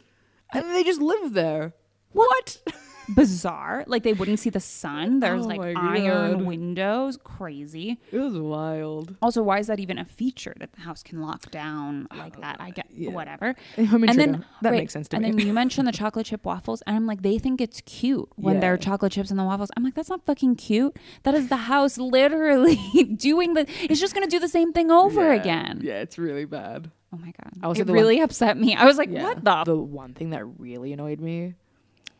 And 0.52 0.70
they 0.70 0.84
just 0.84 1.00
live 1.00 1.32
there. 1.32 1.72
What? 2.12 2.62
Bizarre. 3.14 3.84
Like 3.86 4.02
they 4.02 4.12
wouldn't 4.12 4.38
see 4.38 4.50
the 4.50 4.60
sun. 4.60 5.20
There's 5.20 5.44
Oh 5.44 5.48
like 5.48 5.60
iron 5.76 6.32
God. 6.38 6.42
windows. 6.42 7.18
Crazy. 7.22 7.98
It 8.12 8.18
was 8.18 8.38
wild. 8.38 9.16
Also, 9.22 9.42
why 9.42 9.58
is 9.58 9.66
that 9.68 9.80
even 9.80 9.98
a 9.98 10.04
feature 10.04 10.54
that 10.58 10.72
the 10.72 10.80
house 10.80 11.02
can 11.02 11.20
lock 11.20 11.50
down 11.50 12.08
like 12.16 12.40
that? 12.40 12.56
I 12.60 12.70
get 12.70 12.86
yeah. 12.90 13.10
whatever. 13.10 13.54
Home 13.76 14.04
and 14.04 14.18
then 14.18 14.44
that 14.62 14.70
right, 14.70 14.78
makes 14.80 14.92
sense 14.92 15.08
to 15.08 15.16
and 15.16 15.22
me. 15.24 15.30
And 15.30 15.38
then 15.38 15.46
you 15.46 15.52
mentioned 15.64 15.86
the 15.86 15.92
chocolate 15.92 16.26
chip 16.26 16.44
waffles, 16.44 16.82
and 16.86 16.96
I'm 16.96 17.06
like, 17.06 17.22
they 17.22 17.38
think 17.38 17.60
it's 17.60 17.80
cute 17.82 18.28
when 18.36 18.60
there 18.60 18.72
are 18.72 18.78
chocolate 18.78 19.12
chips 19.12 19.30
in 19.30 19.36
the 19.36 19.44
waffles. 19.44 19.70
I'm 19.76 19.84
like, 19.84 19.94
that's 19.94 20.10
not 20.10 20.24
fucking 20.26 20.56
cute. 20.56 20.96
That 21.22 21.34
is 21.34 21.48
the 21.48 21.56
house 21.56 21.98
literally 21.98 22.76
doing 23.16 23.54
the. 23.54 23.66
It's 23.82 24.00
just 24.00 24.14
gonna 24.14 24.26
do 24.26 24.38
the 24.38 24.48
same 24.48 24.72
thing 24.72 24.90
over 24.90 25.34
Yeah. 25.34 25.40
again. 25.40 25.80
Yeah, 25.82 26.00
it's 26.00 26.18
really 26.18 26.44
bad. 26.44 26.90
Oh 27.12 27.18
my 27.18 27.32
god, 27.42 27.52
I 27.62 27.68
was 27.68 27.78
it 27.78 27.86
really 27.88 28.20
upset 28.20 28.56
me. 28.58 28.74
I 28.74 28.84
was 28.84 28.98
like, 28.98 29.08
Yeah. 29.10 29.22
what 29.22 29.44
the? 29.44 29.64
The 29.64 29.76
one 29.76 30.12
thing 30.12 30.30
that 30.30 30.44
really 30.58 30.92
annoyed 30.92 31.20
me, 31.20 31.54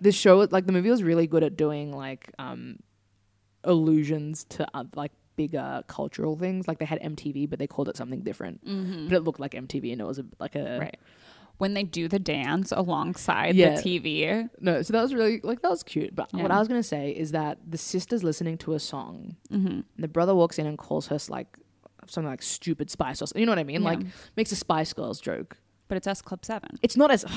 the 0.00 0.12
show, 0.12 0.46
like 0.50 0.66
the 0.66 0.72
movie 0.72 0.90
was 0.90 1.02
really 1.02 1.26
good 1.26 1.42
at 1.44 1.56
doing 1.56 1.92
like 1.92 2.32
um 2.38 2.78
allusions 3.64 4.44
to 4.44 4.66
uh, 4.74 4.84
like 4.94 5.12
bigger 5.36 5.82
cultural 5.86 6.36
things. 6.36 6.66
Like 6.68 6.78
they 6.78 6.84
had 6.84 7.00
MTV, 7.02 7.48
but 7.50 7.58
they 7.58 7.66
called 7.66 7.88
it 7.88 7.96
something 7.96 8.20
different. 8.22 8.64
Mhm. 8.64 9.08
But 9.08 9.16
it 9.16 9.20
looked 9.24 9.40
like 9.40 9.52
MTV, 9.52 9.92
and 9.92 10.00
it 10.00 10.06
was 10.06 10.18
a, 10.18 10.24
like 10.38 10.54
a 10.54 10.78
Right. 10.80 10.96
When 11.58 11.72
they 11.72 11.84
do 11.84 12.06
the 12.06 12.18
dance 12.18 12.70
alongside 12.70 13.54
Yeah. 13.56 13.76
the 13.76 13.82
TV. 13.82 14.48
No, 14.60 14.82
so 14.82 14.92
that 14.92 15.00
was 15.00 15.14
really 15.14 15.40
like 15.42 15.62
that 15.62 15.70
was 15.70 15.82
cute. 15.82 16.14
But 16.14 16.32
what 16.34 16.50
I 16.50 16.58
was 16.58 16.68
gonna 16.68 16.82
say 16.82 17.10
is 17.12 17.32
that 17.32 17.58
the 17.66 17.78
sister's 17.78 18.22
listening 18.22 18.58
to 18.58 18.74
a 18.74 18.78
song, 18.78 19.36
Mm-hmm. 19.50 19.66
and 19.68 19.84
the 19.98 20.08
brother 20.08 20.34
walks 20.34 20.58
in 20.58 20.66
and 20.66 20.76
calls 20.76 21.06
her 21.08 21.18
like 21.28 21.58
something 22.06 22.28
like 22.30 22.42
stupid 22.42 22.90
Spice 22.90 23.22
or 23.22 23.26
something. 23.26 23.40
You 23.40 23.46
know 23.46 23.52
what 23.52 23.58
I 23.58 23.64
mean? 23.64 23.82
Like 23.82 24.00
makes 24.36 24.52
a 24.52 24.56
Spice 24.56 24.92
Girls 24.92 25.20
joke. 25.20 25.56
but 25.88 25.96
it's 25.96 26.06
S 26.06 26.20
Club 26.20 26.44
Seven. 26.44 26.78
It's 26.82 26.96
not 26.96 27.10
as. 27.10 27.24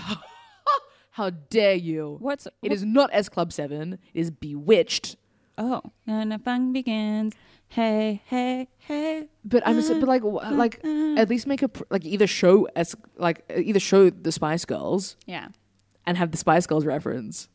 How 1.19 1.31
dare 1.31 1.73
you? 1.75 2.15
What's 2.21 2.47
It 2.61 2.71
is 2.71 2.83
not 2.85 3.09
S 3.11 3.27
Club 3.27 3.51
Seven. 3.51 3.99
It 4.13 4.19
is 4.21 4.31
Bewitched. 4.31 5.17
Oh, 5.57 5.81
and 6.07 6.31
the 6.31 6.39
fun 6.39 6.71
begins. 6.71 7.33
Hey, 7.67 8.21
hey, 8.25 8.69
hey. 8.77 9.27
But 9.43 9.61
I'm 9.67 9.75
just, 9.75 9.89
but 9.99 10.07
like 10.07 10.21
wh- 10.23 10.41
uh, 10.47 10.51
like 10.55 10.79
uh, 10.83 10.87
uh. 10.87 11.15
at 11.17 11.29
least 11.29 11.45
make 11.45 11.61
a 11.61 11.67
pr- 11.67 11.83
like 11.89 12.05
either 12.05 12.25
show 12.25 12.69
S 12.75 12.95
like 13.17 13.43
either 13.53 13.81
show 13.81 14.09
the 14.09 14.31
Spice 14.31 14.63
Girls 14.63 15.17
Yeah. 15.25 15.49
and 16.07 16.17
have 16.17 16.31
the 16.31 16.37
Spice 16.37 16.65
Girls 16.65 16.85
reference, 16.85 17.49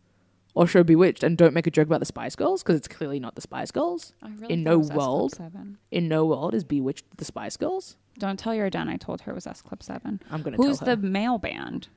or 0.55 0.67
show 0.67 0.85
Bewitched 0.85 1.23
and 1.25 1.39
don't 1.39 1.55
make 1.55 1.67
a 1.67 1.71
joke 1.71 1.87
about 1.87 2.01
the 2.01 2.07
Spice 2.07 2.37
Girls 2.37 2.63
because 2.63 2.77
it's 2.77 2.87
clearly 2.87 3.19
not 3.19 3.35
the 3.35 3.41
Spice 3.41 3.71
Girls. 3.71 4.13
I 4.23 4.29
really 4.29 4.53
In 4.53 4.65
thought 4.65 4.71
no 4.71 4.75
it 4.75 4.79
was 4.79 4.91
S 4.91 4.95
Club 4.95 5.09
world. 5.09 5.33
7. 5.35 5.79
In 5.91 6.07
no 6.09 6.27
world 6.27 6.55
is 6.55 6.63
Bewitched 6.65 7.07
the 7.17 7.25
Spice 7.25 7.57
Girls. 7.57 7.97
Don't 8.19 8.39
tell 8.39 8.55
your 8.55 8.69
dad 8.69 8.87
I 8.89 8.97
told 8.99 9.23
her 9.23 9.33
it 9.33 9.35
was 9.35 9.47
S 9.47 9.63
Club 9.63 9.83
7. 9.83 10.21
I'm 10.31 10.43
gonna 10.43 10.59
Who's 10.59 10.79
tell 10.81 10.89
her 10.91 10.97
the 10.97 11.03
male 11.03 11.39
band? 11.39 11.89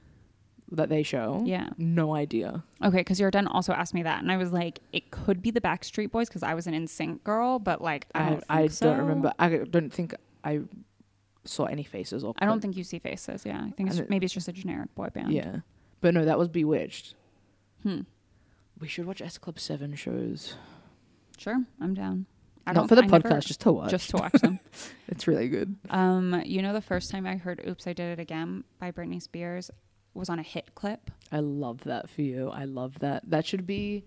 That 0.71 0.89
they 0.89 1.01
show. 1.03 1.41
Yeah. 1.45 1.69
No 1.77 2.13
idea. 2.15 2.63
Okay, 2.83 2.97
because 2.97 3.19
your 3.19 3.31
dad 3.31 3.47
also 3.49 3.71
asked 3.73 3.93
me 3.93 4.03
that, 4.03 4.21
and 4.21 4.31
I 4.31 4.37
was 4.37 4.51
like, 4.51 4.79
it 4.91 5.11
could 5.11 5.41
be 5.41 5.49
the 5.51 5.61
Backstreet 5.61 6.11
Boys 6.11 6.27
because 6.27 6.43
I 6.43 6.53
was 6.53 6.67
an 6.67 6.73
NSYNC 6.73 7.23
girl, 7.23 7.59
but 7.59 7.81
like 7.81 8.07
I 8.13 8.19
I 8.25 8.29
don't. 8.29 8.43
I, 8.49 8.59
think 8.61 8.71
so. 8.71 8.85
don't 8.87 8.97
remember. 8.99 9.33
I 9.39 9.49
don't 9.49 9.91
think 9.93 10.13
I 10.43 10.61
saw 11.45 11.65
any 11.65 11.83
faces 11.83 12.23
or. 12.23 12.33
I 12.39 12.45
don't 12.45 12.59
think 12.61 12.75
you 12.75 12.83
see 12.83 12.99
faces. 12.99 13.45
Yeah, 13.45 13.61
I 13.65 13.71
think 13.71 13.89
it's, 13.89 13.99
it- 13.99 14.09
maybe 14.09 14.25
it's 14.25 14.33
just 14.33 14.47
a 14.49 14.53
generic 14.53 14.93
boy 14.95 15.07
band. 15.13 15.31
Yeah, 15.31 15.57
but 16.01 16.13
no, 16.13 16.25
that 16.25 16.37
was 16.37 16.49
Bewitched. 16.49 17.15
Hmm. 17.83 18.01
We 18.79 18.87
should 18.87 19.05
watch 19.05 19.21
S 19.21 19.37
Club 19.37 19.59
Seven 19.59 19.95
shows. 19.95 20.55
Sure, 21.37 21.63
I'm 21.79 21.93
down. 21.93 22.25
I 22.65 22.73
Not 22.73 22.89
for 22.89 22.95
the 22.95 23.03
I 23.03 23.07
podcast, 23.07 23.23
never- 23.23 23.39
just 23.39 23.61
to 23.61 23.71
watch. 23.71 23.91
just 23.91 24.09
to 24.09 24.17
watch 24.17 24.33
them. 24.33 24.59
it's 25.07 25.25
really 25.27 25.47
good. 25.47 25.77
um, 25.89 26.41
you 26.45 26.61
know, 26.61 26.73
the 26.73 26.81
first 26.81 27.09
time 27.09 27.25
I 27.25 27.37
heard 27.37 27.61
"Oops, 27.65 27.87
I 27.87 27.93
Did 27.93 28.19
It 28.19 28.21
Again" 28.21 28.65
by 28.79 28.91
Britney 28.91 29.21
Spears 29.21 29.71
was 30.17 30.29
on 30.29 30.39
a 30.39 30.43
hit 30.43 30.73
clip. 30.75 31.11
I 31.31 31.39
love 31.39 31.81
that 31.85 32.09
for 32.09 32.21
you. 32.21 32.49
I 32.49 32.65
love 32.65 32.99
that. 32.99 33.29
That 33.29 33.45
should 33.45 33.65
be 33.67 34.05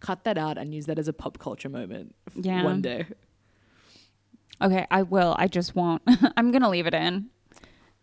cut 0.00 0.24
that 0.24 0.38
out 0.38 0.58
and 0.58 0.72
use 0.74 0.86
that 0.86 0.98
as 0.98 1.08
a 1.08 1.12
pop 1.12 1.38
culture 1.38 1.68
moment 1.68 2.14
Yeah. 2.34 2.62
one 2.64 2.80
day. 2.82 3.06
Okay, 4.60 4.86
I 4.90 5.02
will. 5.02 5.34
I 5.38 5.46
just 5.46 5.74
won't. 5.76 6.02
I'm 6.36 6.50
gonna 6.50 6.68
leave 6.68 6.86
it 6.86 6.94
in, 6.94 7.28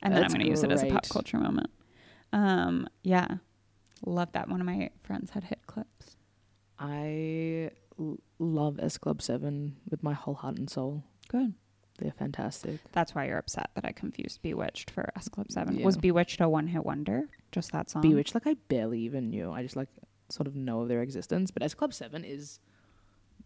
and 0.02 0.14
then 0.14 0.24
I'm 0.24 0.32
gonna 0.32 0.46
use 0.46 0.64
it 0.64 0.72
as 0.72 0.84
a 0.84 0.88
pop 0.88 1.08
culture 1.10 1.38
moment. 1.38 1.70
Um, 2.32 2.88
yeah, 3.04 3.28
love 4.06 4.32
that. 4.34 4.48
One 4.50 4.62
of 4.62 4.66
my 4.68 4.90
friends 5.04 5.32
had 5.32 5.44
hit 5.46 5.60
clips. 5.68 6.16
I 6.80 7.72
l- 8.00 8.20
love 8.40 8.80
S 8.82 8.98
Club 8.98 9.22
7 9.22 9.78
with 9.90 10.02
my 10.04 10.14
whole 10.14 10.34
heart 10.36 10.58
and 10.58 10.70
soul. 10.70 11.04
Good. 11.30 11.54
They're 11.98 12.12
fantastic. 12.12 12.80
That's 12.92 13.16
why 13.16 13.28
you're 13.28 13.38
upset 13.38 13.70
that 13.76 13.86
I 13.86 13.92
confused 13.92 14.42
Bewitched 14.42 14.92
for 14.92 15.10
S 15.16 15.30
Club 15.30 15.52
Seven. 15.52 15.78
Yeah. 15.78 15.86
Was 15.86 15.98
Bewitched 15.98 16.42
a 16.42 16.50
one 16.50 16.68
hit 16.68 16.84
wonder? 16.84 17.30
Just 17.52 17.72
that 17.72 17.90
song. 17.90 18.02
Bewitched, 18.02 18.34
like, 18.34 18.46
I 18.46 18.56
barely 18.68 19.00
even 19.00 19.30
knew. 19.30 19.52
I 19.52 19.64
just, 19.64 19.78
like, 19.78 19.88
sort 20.30 20.48
of 20.48 20.56
know 20.56 20.82
of 20.82 20.90
their 20.90 21.02
existence. 21.02 21.52
But 21.52 21.64
S 21.64 21.74
Club 21.74 21.94
7 21.94 22.24
is 22.26 22.60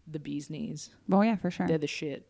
the 0.07 0.19
bee's 0.19 0.49
knees. 0.49 0.89
Oh 1.11 1.21
yeah, 1.21 1.35
for 1.35 1.51
sure. 1.51 1.67
They're 1.67 1.77
the 1.77 1.87
shit. 1.87 2.25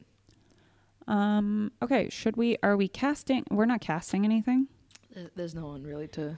Um. 1.07 1.71
Okay. 1.81 2.09
Should 2.09 2.37
we? 2.37 2.57
Are 2.61 2.77
we 2.77 2.87
casting? 2.87 3.43
We're 3.49 3.65
not 3.65 3.81
casting 3.81 4.25
anything. 4.25 4.67
There's 5.35 5.55
no 5.55 5.65
one 5.67 5.83
really 5.83 6.07
to. 6.09 6.37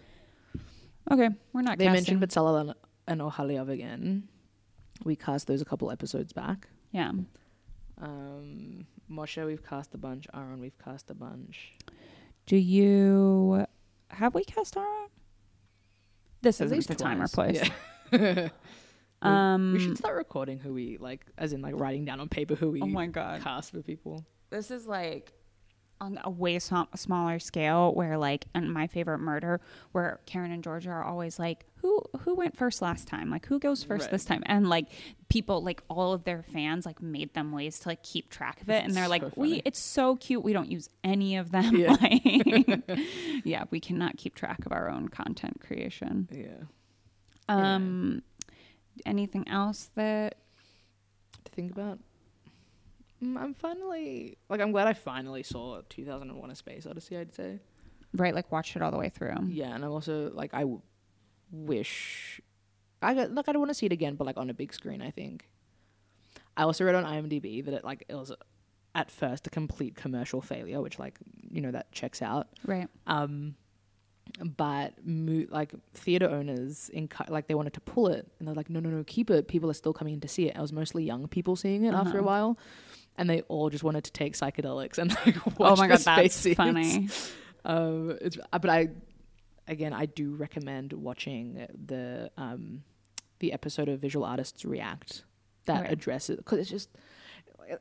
Okay, 1.11 1.29
we're 1.51 1.61
not. 1.61 1.77
Casting. 1.77 1.77
They 1.77 1.85
casting. 1.85 2.19
mentioned 2.19 2.21
Betzalel 2.21 2.61
and, 2.61 2.73
and 3.07 3.21
Ohaliav 3.21 3.69
again. 3.69 4.27
We 5.03 5.15
cast 5.15 5.47
those 5.47 5.61
a 5.61 5.65
couple 5.65 5.91
episodes 5.91 6.31
back. 6.31 6.67
Yeah. 6.91 7.11
Um, 8.01 8.87
Moshe, 9.09 9.45
we've 9.45 9.63
cast 9.63 9.93
a 9.93 9.97
bunch. 9.97 10.27
Aaron, 10.33 10.59
we've 10.59 10.77
cast 10.83 11.09
a 11.11 11.13
bunch. 11.13 11.73
Do 12.47 12.57
you 12.57 13.65
have 14.09 14.33
we 14.33 14.43
cast 14.43 14.75
Aaron? 14.75 15.07
This 16.41 16.59
At 16.59 16.65
isn't 16.65 16.77
least 16.77 16.87
the 16.89 16.95
time 16.95 17.21
or 17.21 17.27
place. 17.27 17.61
Yeah. 18.11 18.49
We- 19.23 19.29
Um. 19.29 19.73
we 19.73 19.79
should 19.79 19.99
start 19.99 20.15
recording 20.15 20.57
who 20.57 20.73
we 20.73 20.97
like, 20.97 21.27
as 21.37 21.53
in 21.53 21.61
like 21.61 21.79
writing 21.79 22.05
down 22.05 22.19
on 22.19 22.27
paper 22.27 22.55
who 22.55 22.71
we 22.71 22.81
oh 22.81 22.87
my 22.87 23.05
god. 23.05 23.41
cast 23.43 23.69
for 23.71 23.83
people. 23.83 24.25
This 24.49 24.71
is 24.71 24.87
like 24.87 25.31
on 26.01 26.19
a 26.23 26.29
way 26.29 26.57
sm- 26.59 26.89
smaller 26.95 27.37
scale 27.39 27.93
where 27.93 28.17
like 28.17 28.45
in 28.55 28.69
my 28.71 28.87
favorite 28.87 29.19
murder 29.19 29.61
where 29.91 30.19
Karen 30.25 30.51
and 30.51 30.63
Georgia 30.63 30.89
are 30.89 31.03
always 31.03 31.37
like 31.37 31.65
who 31.75 32.01
who 32.21 32.33
went 32.35 32.57
first 32.57 32.81
last 32.81 33.07
time 33.07 33.29
like 33.29 33.45
who 33.45 33.59
goes 33.59 33.83
first 33.83 34.01
Right. 34.05 34.11
this 34.11 34.25
time 34.25 34.41
and 34.47 34.67
like 34.67 34.87
people 35.29 35.63
like 35.63 35.83
all 35.89 36.11
of 36.11 36.23
their 36.23 36.41
fans 36.41 36.85
like 36.87 37.01
made 37.01 37.33
them 37.35 37.51
ways 37.51 37.77
to 37.79 37.89
like 37.89 38.01
keep 38.03 38.29
track 38.31 38.61
of 38.61 38.69
it 38.71 38.83
and 38.83 38.95
they're 38.95 39.03
So 39.05 39.09
like 39.11 39.37
we 39.37 39.61
it's 39.63 39.79
so 39.79 40.15
cute 40.15 40.43
we 40.43 40.53
don't 40.53 40.71
use 40.71 40.89
any 41.03 41.37
of 41.37 41.51
them 41.51 41.75
Yeah. 41.77 41.91
like 42.01 42.23
yeah 43.45 43.65
we 43.69 43.79
cannot 43.79 44.17
keep 44.17 44.33
track 44.35 44.65
of 44.65 44.71
our 44.71 44.89
own 44.89 45.07
content 45.07 45.61
creation 45.65 46.27
Yeah. 46.31 46.65
um 47.47 48.23
anything 49.05 49.47
else 49.47 49.89
that 49.95 50.35
To 51.45 51.51
think 51.51 51.71
about. 51.71 51.99
Mm, 53.23 53.37
I'm 53.37 53.53
finally 53.53 54.37
like 54.49 54.61
I'm 54.61 54.71
glad 54.71 54.87
I 54.87 54.93
finally 54.93 55.43
saw 55.43 55.81
2001: 55.89 56.49
A 56.51 56.55
Space 56.55 56.85
Odyssey. 56.87 57.17
I'd 57.17 57.33
say. 57.33 57.59
right 58.13 58.33
like 58.35 58.51
watched 58.51 58.75
it 58.75 58.81
all 58.81 58.91
the 58.91 58.97
way 58.97 59.09
through 59.09 59.33
Yeah, 59.49 59.73
and 59.75 59.85
I'm 59.85 59.91
also 59.91 60.31
like 60.33 60.53
I 60.53 60.61
w- 60.61 60.81
wish 61.51 62.41
I 63.01 63.13
got 63.13 63.31
like 63.31 63.47
I 63.47 63.51
don't 63.51 63.59
want 63.61 63.69
to 63.69 63.75
see 63.75 63.85
it 63.85 63.91
again, 63.91 64.15
but 64.15 64.25
like 64.25 64.37
on 64.37 64.49
a 64.49 64.53
big 64.53 64.73
screen. 64.73 65.01
I 65.01 65.11
think. 65.11 65.47
I 66.57 66.63
also 66.63 66.83
read 66.83 66.95
on 66.95 67.03
IMDb 67.05 67.63
that 67.65 67.73
it 67.73 67.85
like 67.85 68.05
it 68.09 68.15
was 68.15 68.31
at 68.93 69.09
first 69.09 69.47
a 69.47 69.49
complete 69.49 69.95
commercial 69.95 70.41
failure, 70.41 70.81
which 70.81 70.99
like 70.99 71.17
you 71.49 71.61
know 71.61 71.71
that 71.71 71.91
checks 71.91 72.21
out. 72.21 72.47
right 72.65 72.87
Um, 73.07 73.55
but 74.57 74.93
mo- 75.05 75.45
like 75.49 75.73
theater 75.93 76.29
owners 76.29 76.89
in 76.89 77.07
like 77.29 77.47
they 77.47 77.53
wanted 77.55 77.73
to 77.73 77.81
pull 77.81 78.07
it, 78.07 78.27
and 78.39 78.47
they're 78.47 78.55
like, 78.55 78.69
no, 78.69 78.79
no, 78.79 78.89
no, 78.89 79.03
keep 79.05 79.29
it. 79.29 79.47
People 79.47 79.69
are 79.69 79.73
still 79.75 79.93
coming 79.93 80.15
in 80.15 80.21
to 80.21 80.27
see 80.27 80.47
it. 80.47 80.55
It 80.55 80.61
was 80.61 80.73
mostly 80.73 81.03
young 81.03 81.27
people 81.27 81.55
seeing 81.55 81.83
it 81.85 81.93
after 81.93 82.17
a 82.17 82.21
Uh-huh. 82.21 82.23
while, 82.23 82.57
and 83.17 83.29
they 83.29 83.41
all 83.43 83.69
just 83.69 83.83
wanted 83.83 84.03
to 84.03 84.11
take 84.11 84.33
psychedelics 84.33 84.97
and 84.97 85.15
like 85.25 85.45
watch 85.59 85.71
oh 85.71 85.75
my 85.75 85.87
god 85.87 85.99
that's 85.99 86.35
space 86.35 86.55
funny 86.55 87.09
um, 87.65 88.17
it's 88.21 88.37
uh, 88.51 88.59
but 88.59 88.69
I 88.69 88.89
again 89.67 89.93
I 89.93 90.05
do 90.05 90.33
recommend 90.35 90.93
watching 90.93 91.67
the 91.87 92.31
um 92.37 92.83
the 93.39 93.53
episode 93.53 93.89
of 93.89 93.99
Visual 93.99 94.25
Artists 94.25 94.63
React 94.65 95.23
that 95.65 95.81
Right. 95.81 95.91
addresses 95.91 96.37
because 96.37 96.59
it's 96.59 96.69
just 96.69 96.89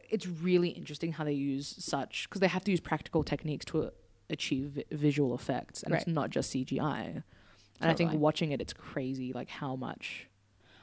it's 0.09 0.27
really 0.27 0.69
interesting 0.69 1.13
how 1.13 1.25
they 1.25 1.33
use 1.33 1.75
such 1.79 2.29
because 2.29 2.41
they 2.41 2.47
have 2.49 2.63
to 2.65 2.71
use 2.71 2.81
practical 2.81 3.25
techniques 3.25 3.65
to 3.67 3.91
achieve 4.29 4.83
visual 4.93 5.35
effects 5.35 5.83
and 5.83 5.95
it's 5.95 6.07
not 6.07 6.31
just 6.31 6.53
CGI. 6.53 7.23
And 7.81 7.91
I 7.91 7.95
think 7.95 8.13
watching 8.13 8.53
it, 8.53 8.61
it's 8.61 8.73
crazy 8.75 9.33
like 9.33 9.49
how 9.49 9.75
much. 9.75 10.27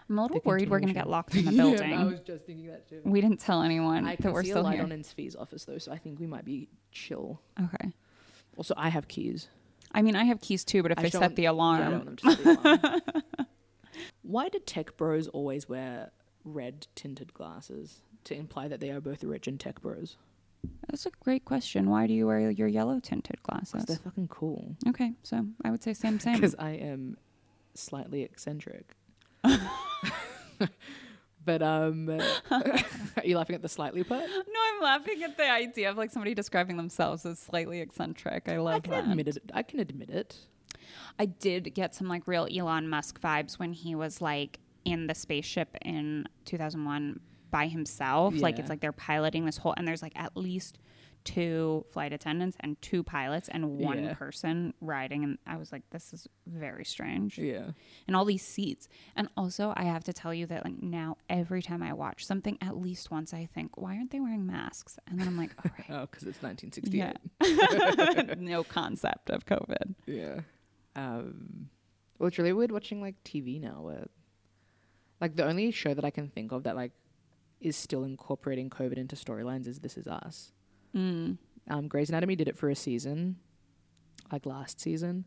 I'm 0.10 0.18
a 0.20 0.22
little 0.24 0.42
worried 0.46 0.70
we're 0.70 0.80
gonna 0.80 0.94
get 0.94 1.10
locked 1.10 1.36
in 1.36 1.46
the 1.46 1.52
Yeah, 1.54 1.64
building. 1.64 1.94
I 1.94 2.04
was 2.06 2.20
just 2.22 2.46
thinking 2.46 2.68
that 2.68 2.88
too. 2.88 3.02
We 3.04 3.20
didn't 3.22 3.40
tell 3.40 3.62
anyone 3.62 4.06
I 4.06 4.16
that 4.16 4.32
we're 4.34 4.44
see 4.44 4.50
a 4.50 4.54
still 4.54 4.64
light 4.64 4.76
here. 4.76 4.84
on 4.84 4.92
in 4.92 5.02
Svi's 5.04 5.36
office 5.36 5.66
though, 5.66 5.78
so 5.78 5.92
I 5.92 5.98
think 5.98 6.20
we 6.20 6.28
might 6.28 6.46
be 6.46 6.70
chill. 6.92 7.42
Okay. 7.62 7.92
Also, 8.56 8.74
I 8.78 8.90
have 8.90 9.08
keys. 9.08 9.50
I 9.92 10.02
mean, 10.02 10.16
I 10.16 10.24
have 10.26 10.42
keys 10.42 10.64
too, 10.66 10.82
but 10.84 10.92
if 10.92 11.00
I 11.00 11.04
they 11.04 11.10
just 11.10 11.22
set 11.22 11.36
the 11.36 11.44
Yeah, 11.44 11.50
I 11.50 11.54
alarm, 11.54 11.80
don't 11.82 12.06
want 12.06 12.06
them 12.06 12.16
to 12.18 12.36
set 12.36 12.44
the 12.44 12.70
alarm. 12.70 13.02
Why 14.22 14.50
do 14.50 14.60
tech 14.60 14.98
bros 14.98 15.28
always 15.28 15.68
wear 15.70 16.12
red 16.44 16.88
tinted 16.96 17.34
glasses 17.34 18.02
to 18.26 18.36
imply 18.36 18.68
that 18.68 18.80
they 18.80 18.92
are 18.92 19.02
both 19.02 19.24
rich 19.24 19.48
and 19.48 19.60
tech 19.60 19.82
bros? 19.82 20.18
that's 20.90 21.06
a 21.06 21.12
great 21.22 21.46
question. 21.46 21.90
Why 21.90 22.08
do 22.08 22.14
you 22.14 22.28
wear 22.28 22.50
your 22.52 22.68
yellow 22.68 23.00
tinted 23.00 23.42
glasses? 23.44 23.86
they're 23.86 23.96
fucking 23.98 24.28
cool. 24.28 24.76
Okay, 24.88 25.14
so 25.24 25.46
I 25.64 25.72
would 25.72 25.84
say 25.84 25.94
same, 25.94 26.20
same. 26.20 26.34
Because 26.36 26.56
I 26.60 26.72
am 26.72 27.18
slightly 27.74 28.24
eccentric. 28.24 28.96
but 31.46 31.62
um, 31.62 32.10
are 32.52 33.24
you 33.24 33.38
laughing 33.38 33.56
at 33.56 33.62
the 33.62 33.70
slightly 33.70 34.04
part? 34.04 34.26
No, 34.28 34.60
I'm 34.76 34.82
laughing 34.82 35.24
at 35.24 35.38
the 35.38 35.50
idea 35.50 35.90
of 35.90 35.98
like 35.98 36.12
somebody 36.12 36.34
describing 36.34 36.78
themselves 36.78 37.26
as 37.26 37.40
slightly 37.40 37.82
eccentric. 37.82 38.50
I 38.50 38.58
love 38.58 38.76
I 38.76 38.80
can 38.80 38.92
that. 38.92 39.04
admit 39.06 39.28
it. 39.30 39.38
I 39.54 39.64
can 39.64 39.80
admit 39.80 40.10
it. 40.10 40.38
I 41.20 41.26
did 41.26 41.74
get 41.74 41.96
some 41.96 42.08
like 42.08 42.28
real 42.28 42.48
Elon 42.52 42.88
Musk 42.90 43.20
vibes 43.22 43.58
when 43.58 43.74
he 43.74 43.96
was 43.96 44.22
like 44.22 44.60
in 44.86 45.08
the 45.08 45.16
spaceship 45.16 45.76
in 45.84 46.28
2001 46.46 47.20
by 47.50 47.68
himself. 47.68 48.36
Like 48.40 48.60
it's 48.60 48.70
like 48.70 48.82
they're 48.82 48.92
piloting 48.92 49.46
this 49.46 49.58
whole, 49.58 49.74
and 49.78 49.88
there's 49.88 50.02
like 50.02 50.14
at 50.16 50.36
least 50.36 50.80
two 51.28 51.86
flight 51.92 52.14
attendants 52.14 52.56
and 52.62 52.82
two 52.82 53.04
pilots 53.04 53.50
and 53.50 53.78
one 53.78 54.04
Yeah. 54.04 54.14
person 54.14 54.74
riding. 54.80 55.24
And 55.26 55.38
I 55.46 55.58
was 55.58 55.72
like, 55.74 55.84
this 55.90 56.14
is 56.14 56.28
very 56.48 56.86
strange. 56.86 57.38
Yeah. 57.38 57.72
And 58.08 58.16
all 58.16 58.24
these 58.26 58.46
seats. 58.46 58.88
And 59.16 59.28
also, 59.36 59.74
I 59.76 59.84
have 59.84 60.04
to 60.06 60.14
tell 60.14 60.34
you 60.34 60.46
that 60.48 60.64
like 60.64 60.82
now 60.82 61.18
every 61.30 61.62
time 61.62 61.84
I 61.84 61.92
watch 61.94 62.26
something, 62.26 62.58
at 62.62 62.78
least 62.78 63.12
once 63.12 63.34
I 63.34 63.46
think, 63.54 63.76
why 63.78 63.98
aren't 63.98 64.12
they 64.12 64.20
wearing 64.22 64.46
masks? 64.48 64.98
And 65.08 65.20
then 65.20 65.28
I'm 65.28 65.38
like, 65.38 65.52
all 65.64 65.72
right. 65.78 65.86
Oh, 65.98 66.08
because 66.10 66.24
it's 66.24 66.42
1968. 66.42 67.18
Yeah. 67.44 68.34
no 68.38 68.64
concept 68.64 69.30
of 69.30 69.46
COVID. 69.46 69.96
Yeah. 70.06 70.42
Um, 70.96 71.70
well, 72.18 72.28
it's 72.28 72.38
really 72.38 72.54
weird 72.54 72.72
watching 72.72 73.02
like 73.02 73.16
TV 73.24 73.60
now, 73.62 73.82
where 73.82 74.08
like 75.22 75.36
the 75.36 75.46
only 75.46 75.72
show 75.72 75.94
that 75.94 76.06
I 76.06 76.10
can 76.10 76.30
think 76.30 76.52
of 76.52 76.64
that 76.64 76.76
like 76.76 76.92
is 77.60 77.76
still 77.76 78.04
incorporating 78.04 78.70
COVID 78.70 78.98
into 78.98 79.16
storylines 79.16 79.68
is 79.68 79.80
This 79.80 79.98
Is 79.98 80.08
Us. 80.08 80.52
Mm. 80.98 81.38
Um, 81.70 81.88
Grey's 81.88 82.10
Anatomy 82.10 82.36
did 82.36 82.48
it 82.48 82.58
for 82.58 82.70
a 82.70 82.76
season, 82.76 83.38
like 84.32 84.46
last 84.46 84.80
season, 84.80 85.26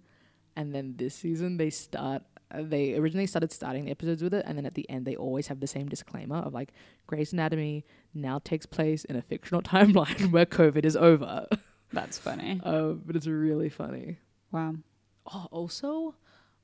and 0.57 0.75
then 0.75 0.95
this 0.97 1.15
season 1.15 1.57
they 1.57 1.71
start. 1.71 2.23
Uh, 2.53 2.63
they 2.63 2.95
originally 2.97 3.27
started 3.27 3.53
starting 3.53 3.85
the 3.85 3.93
episodes 3.93 4.23
with 4.23 4.35
it, 4.35 4.45
and 4.47 4.59
then 4.59 4.67
at 4.67 4.75
the 4.75 4.89
end 4.91 5.07
they 5.07 5.15
always 5.15 5.47
have 5.47 5.61
the 5.61 5.67
same 5.67 5.89
disclaimer 5.89 6.39
of 6.39 6.53
like 6.53 6.73
Grey's 7.07 7.33
Anatomy 7.33 7.85
now 8.15 8.41
takes 8.41 8.67
place 8.67 9.05
in 9.05 9.17
a 9.17 9.23
fictional 9.23 9.63
timeline 9.75 10.33
where 10.33 10.47
COVID 10.47 10.85
is 10.85 10.97
over. 10.97 11.47
That's 11.93 12.19
funny. 12.19 12.61
uh, 12.65 12.89
but 13.07 13.15
it's 13.17 13.27
really 13.27 13.69
funny. 13.69 14.19
Wow. 14.51 14.75
Oh, 15.33 15.47
also, 15.53 16.15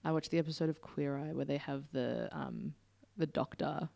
I 0.04 0.11
watched 0.11 0.30
the 0.30 0.38
episode 0.38 0.68
of 0.68 0.80
Queer 0.80 1.16
Eye 1.18 1.32
where 1.32 1.44
they 1.44 1.59
have 1.59 1.84
the 1.92 2.28
um 2.32 2.74
the 3.16 3.26
doctor, 3.26 3.88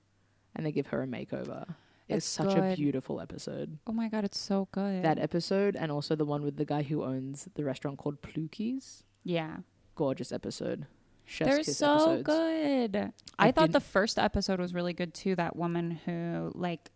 and 0.54 0.64
they 0.64 0.72
give 0.72 0.88
her 0.88 1.02
a 1.02 1.06
makeover. 1.06 1.74
It's, 2.16 2.26
such 2.26 2.54
a 2.56 2.74
beautiful 2.76 3.20
episode. 3.20 3.78
Oh 3.86 3.92
my 3.92 4.08
god, 4.08 4.24
it's 4.24 4.38
so 4.38 4.68
good. 4.72 5.02
That 5.04 5.18
episode, 5.18 5.76
and 5.76 5.90
also 5.92 6.14
the 6.16 6.24
one 6.24 6.42
with 6.42 6.56
the 6.56 6.64
guy 6.64 6.82
who 6.82 7.04
owns 7.04 7.48
the 7.54 7.64
restaurant 7.64 7.98
called 7.98 8.20
Plukey's. 8.22 9.04
yeah. 9.24 9.58
Gorgeous 9.96 10.32
episode. 10.32 10.86
Chef's 11.26 11.48
They're 11.50 11.58
kiss 11.58 11.76
so 11.76 11.94
episodes. 11.94 12.22
good. 12.22 12.96
I, 13.38 13.48
I 13.48 13.52
thought 13.52 13.70
the 13.72 13.80
first 13.80 14.18
episode 14.18 14.58
was 14.60 14.72
really 14.72 14.94
good 14.94 15.12
too. 15.12 15.36
That 15.36 15.56
woman 15.56 16.00
who 16.06 16.50
like 16.54 16.90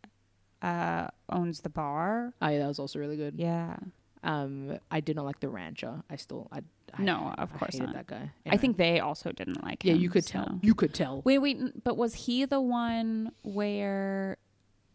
uh 0.62 1.09
owns 1.29 1.61
the 1.61 1.69
bar. 1.69 2.33
Oh, 2.41 2.49
yeah, 2.49 2.59
that 2.61 2.67
was 2.69 2.79
also 2.79 2.99
really 2.99 3.17
good. 3.17 3.35
Yeah. 3.37 3.77
Um, 4.23 4.79
I 4.91 5.01
did 5.01 5.17
not 5.17 5.27
like 5.27 5.41
the 5.41 5.51
rancher. 5.51 6.03
I 6.09 6.17
still, 6.17 6.49
I, 6.51 6.61
I 6.99 7.03
No, 7.03 7.35
of 7.37 7.51
I 7.55 7.59
course 7.59 7.75
hated 7.75 7.89
not. 7.89 7.95
that 7.95 8.07
guy. 8.07 8.31
I 8.47 8.57
think 8.57 8.79
they 8.79 9.01
also 9.01 9.33
didn't 9.33 9.62
like 9.62 9.85
yeah, 9.85 9.93
him. 9.93 10.01
you 10.01 10.09
could 10.09 10.25
so- 10.25 10.33
tell. 10.33 10.59
You 10.62 10.75
could 10.75 10.95
tell. 10.95 11.21
Wait, 11.27 11.39
wait, 11.39 11.85
but 11.85 11.99
was 11.99 12.15
he 12.15 12.47
the 12.47 12.61
one 12.61 13.33
where 13.43 14.39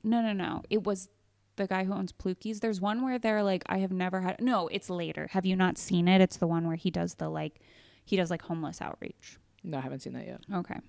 No, 0.04 0.22
no, 0.22 0.34
no. 0.34 0.64
It 0.70 0.84
was 0.84 1.10
the 1.56 1.68
guy 1.68 1.84
who 1.84 1.94
owns 1.94 2.12
Plukies. 2.12 2.60
There's 2.62 2.80
one 2.82 3.04
where 3.04 3.20
they're 3.20 3.44
like 3.44 3.64
I 3.68 3.80
have 3.80 3.92
never 3.92 4.22
had 4.22 4.42
No, 4.42 4.68
it's 4.70 4.90
later. 4.90 5.28
Have 5.32 5.46
you 5.46 5.56
not 5.56 5.78
seen 5.78 6.08
it? 6.08 6.22
It's 6.22 6.38
the 6.38 6.48
one 6.48 6.66
where 6.68 6.76
he 6.76 6.90
does 6.90 7.16
the 7.16 7.30
like 7.30 7.60
he 8.06 8.16
does 8.16 8.30
like 8.32 8.42
homeless 8.42 8.82
outreach. 8.82 9.38
No, 9.64 9.78
I 9.78 9.82
haven't 9.82 10.00
seen 10.00 10.14
that 10.14 10.26
yet. 10.26 10.42
Okay. 10.54 10.80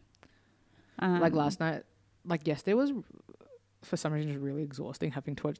Um, 1.00 1.20
like 1.20 1.32
last 1.32 1.60
night, 1.60 1.82
like 2.24 2.46
yesterday 2.46 2.74
was 2.74 2.92
for 3.82 3.96
some 3.96 4.12
reason 4.12 4.30
just 4.30 4.42
really 4.42 4.62
exhausting 4.62 5.10
having 5.10 5.34
to 5.36 5.46
watch 5.48 5.58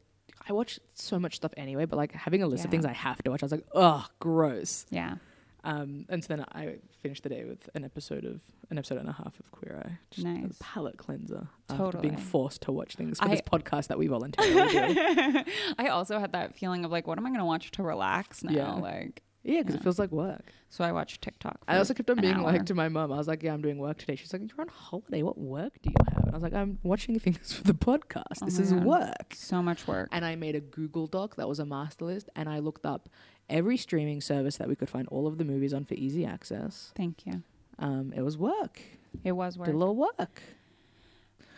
I 0.48 0.52
watch 0.52 0.80
so 0.94 1.18
much 1.18 1.36
stuff 1.36 1.52
anyway, 1.56 1.84
but 1.84 1.96
like 1.96 2.12
having 2.12 2.42
a 2.42 2.46
list 2.46 2.64
of 2.64 2.70
things 2.70 2.84
I 2.84 2.92
have 2.92 3.22
to 3.22 3.30
watch, 3.30 3.42
I 3.42 3.46
was 3.46 3.52
like, 3.52 3.66
ugh, 3.74 4.08
gross. 4.20 4.86
Yeah. 4.90 5.16
Um, 5.64 6.06
and 6.08 6.22
so 6.24 6.34
then 6.36 6.44
I 6.52 6.76
finished 7.02 7.22
the 7.22 7.28
day 7.28 7.44
with 7.44 7.68
an 7.74 7.84
episode 7.84 8.24
of 8.24 8.40
an 8.70 8.78
episode 8.78 8.98
and 8.98 9.08
a 9.08 9.12
half 9.12 9.38
of 9.38 9.50
Queer 9.52 9.82
Eye. 9.84 9.98
Just 10.10 10.26
a 10.26 10.30
Nice. 10.30 10.56
palate 10.60 10.96
cleanser 10.96 11.48
after 11.68 11.98
being 11.98 12.16
forced 12.16 12.62
to 12.62 12.72
watch 12.72 12.94
things 12.96 13.18
for 13.18 13.26
I- 13.26 13.28
this 13.30 13.40
podcast 13.42 13.88
that 13.88 13.98
we 13.98 14.06
voluntarily 14.06 14.94
do. 14.94 15.44
I 15.78 15.88
also 15.88 16.18
had 16.18 16.32
that 16.32 16.56
feeling 16.56 16.84
of 16.84 16.90
like, 16.90 17.06
what 17.06 17.18
am 17.18 17.26
I 17.26 17.30
going 17.30 17.40
to 17.40 17.44
watch 17.44 17.70
to 17.72 17.82
relax 17.82 18.42
now? 18.44 18.52
Yeah. 18.52 18.72
Like, 18.74 19.22
Yeah, 19.42 19.58
because 19.60 19.74
Yeah. 19.74 19.80
it 19.80 19.82
feels 19.84 19.98
like 19.98 20.12
work. 20.12 20.52
so 20.70 20.84
I 20.84 20.92
watched 20.92 21.20
TikTok. 21.22 21.58
I 21.66 21.78
also 21.78 21.94
kept 21.94 22.08
on 22.10 22.20
being 22.20 22.34
hour. 22.36 22.42
like 22.44 22.66
to 22.66 22.74
my 22.74 22.88
mum, 22.88 23.12
I 23.12 23.16
was 23.16 23.26
like, 23.28 23.42
yeah, 23.42 23.52
I'm 23.52 23.60
doing 23.62 23.78
work 23.78 23.98
today. 23.98 24.14
She's 24.16 24.32
like, 24.32 24.42
you're 24.42 24.60
on 24.60 24.68
holiday. 24.68 25.22
What 25.22 25.36
work 25.38 25.72
do 25.82 25.90
you 25.90 25.96
have? 26.14 26.24
And 26.24 26.30
I 26.30 26.36
was 26.36 26.42
like, 26.42 26.54
I'm 26.54 26.78
watching 26.82 27.18
things 27.24 27.52
for 27.52 27.64
the 27.64 27.74
podcast. 27.74 28.40
Oh 28.42 28.44
this 28.46 28.58
is 28.58 28.72
God. 28.72 28.84
work. 28.84 29.34
so 29.34 29.62
much 29.62 29.86
work. 29.88 30.08
And 30.12 30.24
I 30.24 30.36
made 30.36 30.54
a 30.54 30.60
Google 30.60 31.06
Doc 31.06 31.36
that 31.36 31.48
was 31.48 31.58
a 31.58 31.66
master 31.66 32.04
list, 32.04 32.28
and 32.36 32.48
I 32.48 32.60
looked 32.60 32.86
up 32.86 33.08
every 33.50 33.76
streaming 33.76 34.20
service 34.20 34.56
that 34.56 34.68
we 34.68 34.76
could 34.76 34.88
find 34.88 35.06
all 35.08 35.26
of 35.26 35.36
the 35.38 35.44
movies 35.44 35.74
on 35.74 35.84
for 35.84 35.94
easy 35.94 36.24
access. 36.24 36.92
Thank 36.96 37.26
you. 37.26 37.42
Um, 37.78 38.12
it 38.16 38.22
was 38.22 38.38
work. 38.38 38.80
It 39.24 39.32
was 39.32 39.58
work. 39.58 39.66
Did 39.66 39.74
a 39.74 39.78
little 39.78 39.96
work. 39.96 40.42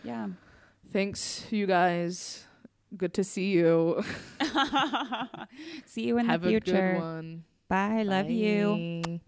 Yeah. 0.03 0.27
Thanks, 0.91 1.45
you 1.49 1.65
guys. 1.65 2.45
Good 2.95 3.13
to 3.15 3.23
see 3.23 3.51
you. 3.51 4.03
See 5.85 6.03
you 6.03 6.17
in 6.17 6.27
Have 6.27 6.41
the 6.41 6.49
future. 6.49 6.75
Have 6.75 6.83
a 6.83 6.93
good 6.93 7.01
one. 7.01 7.43
Bye. 7.67 8.03
Love 8.03 8.29
you. 8.29 9.01
Bye. 9.05 9.21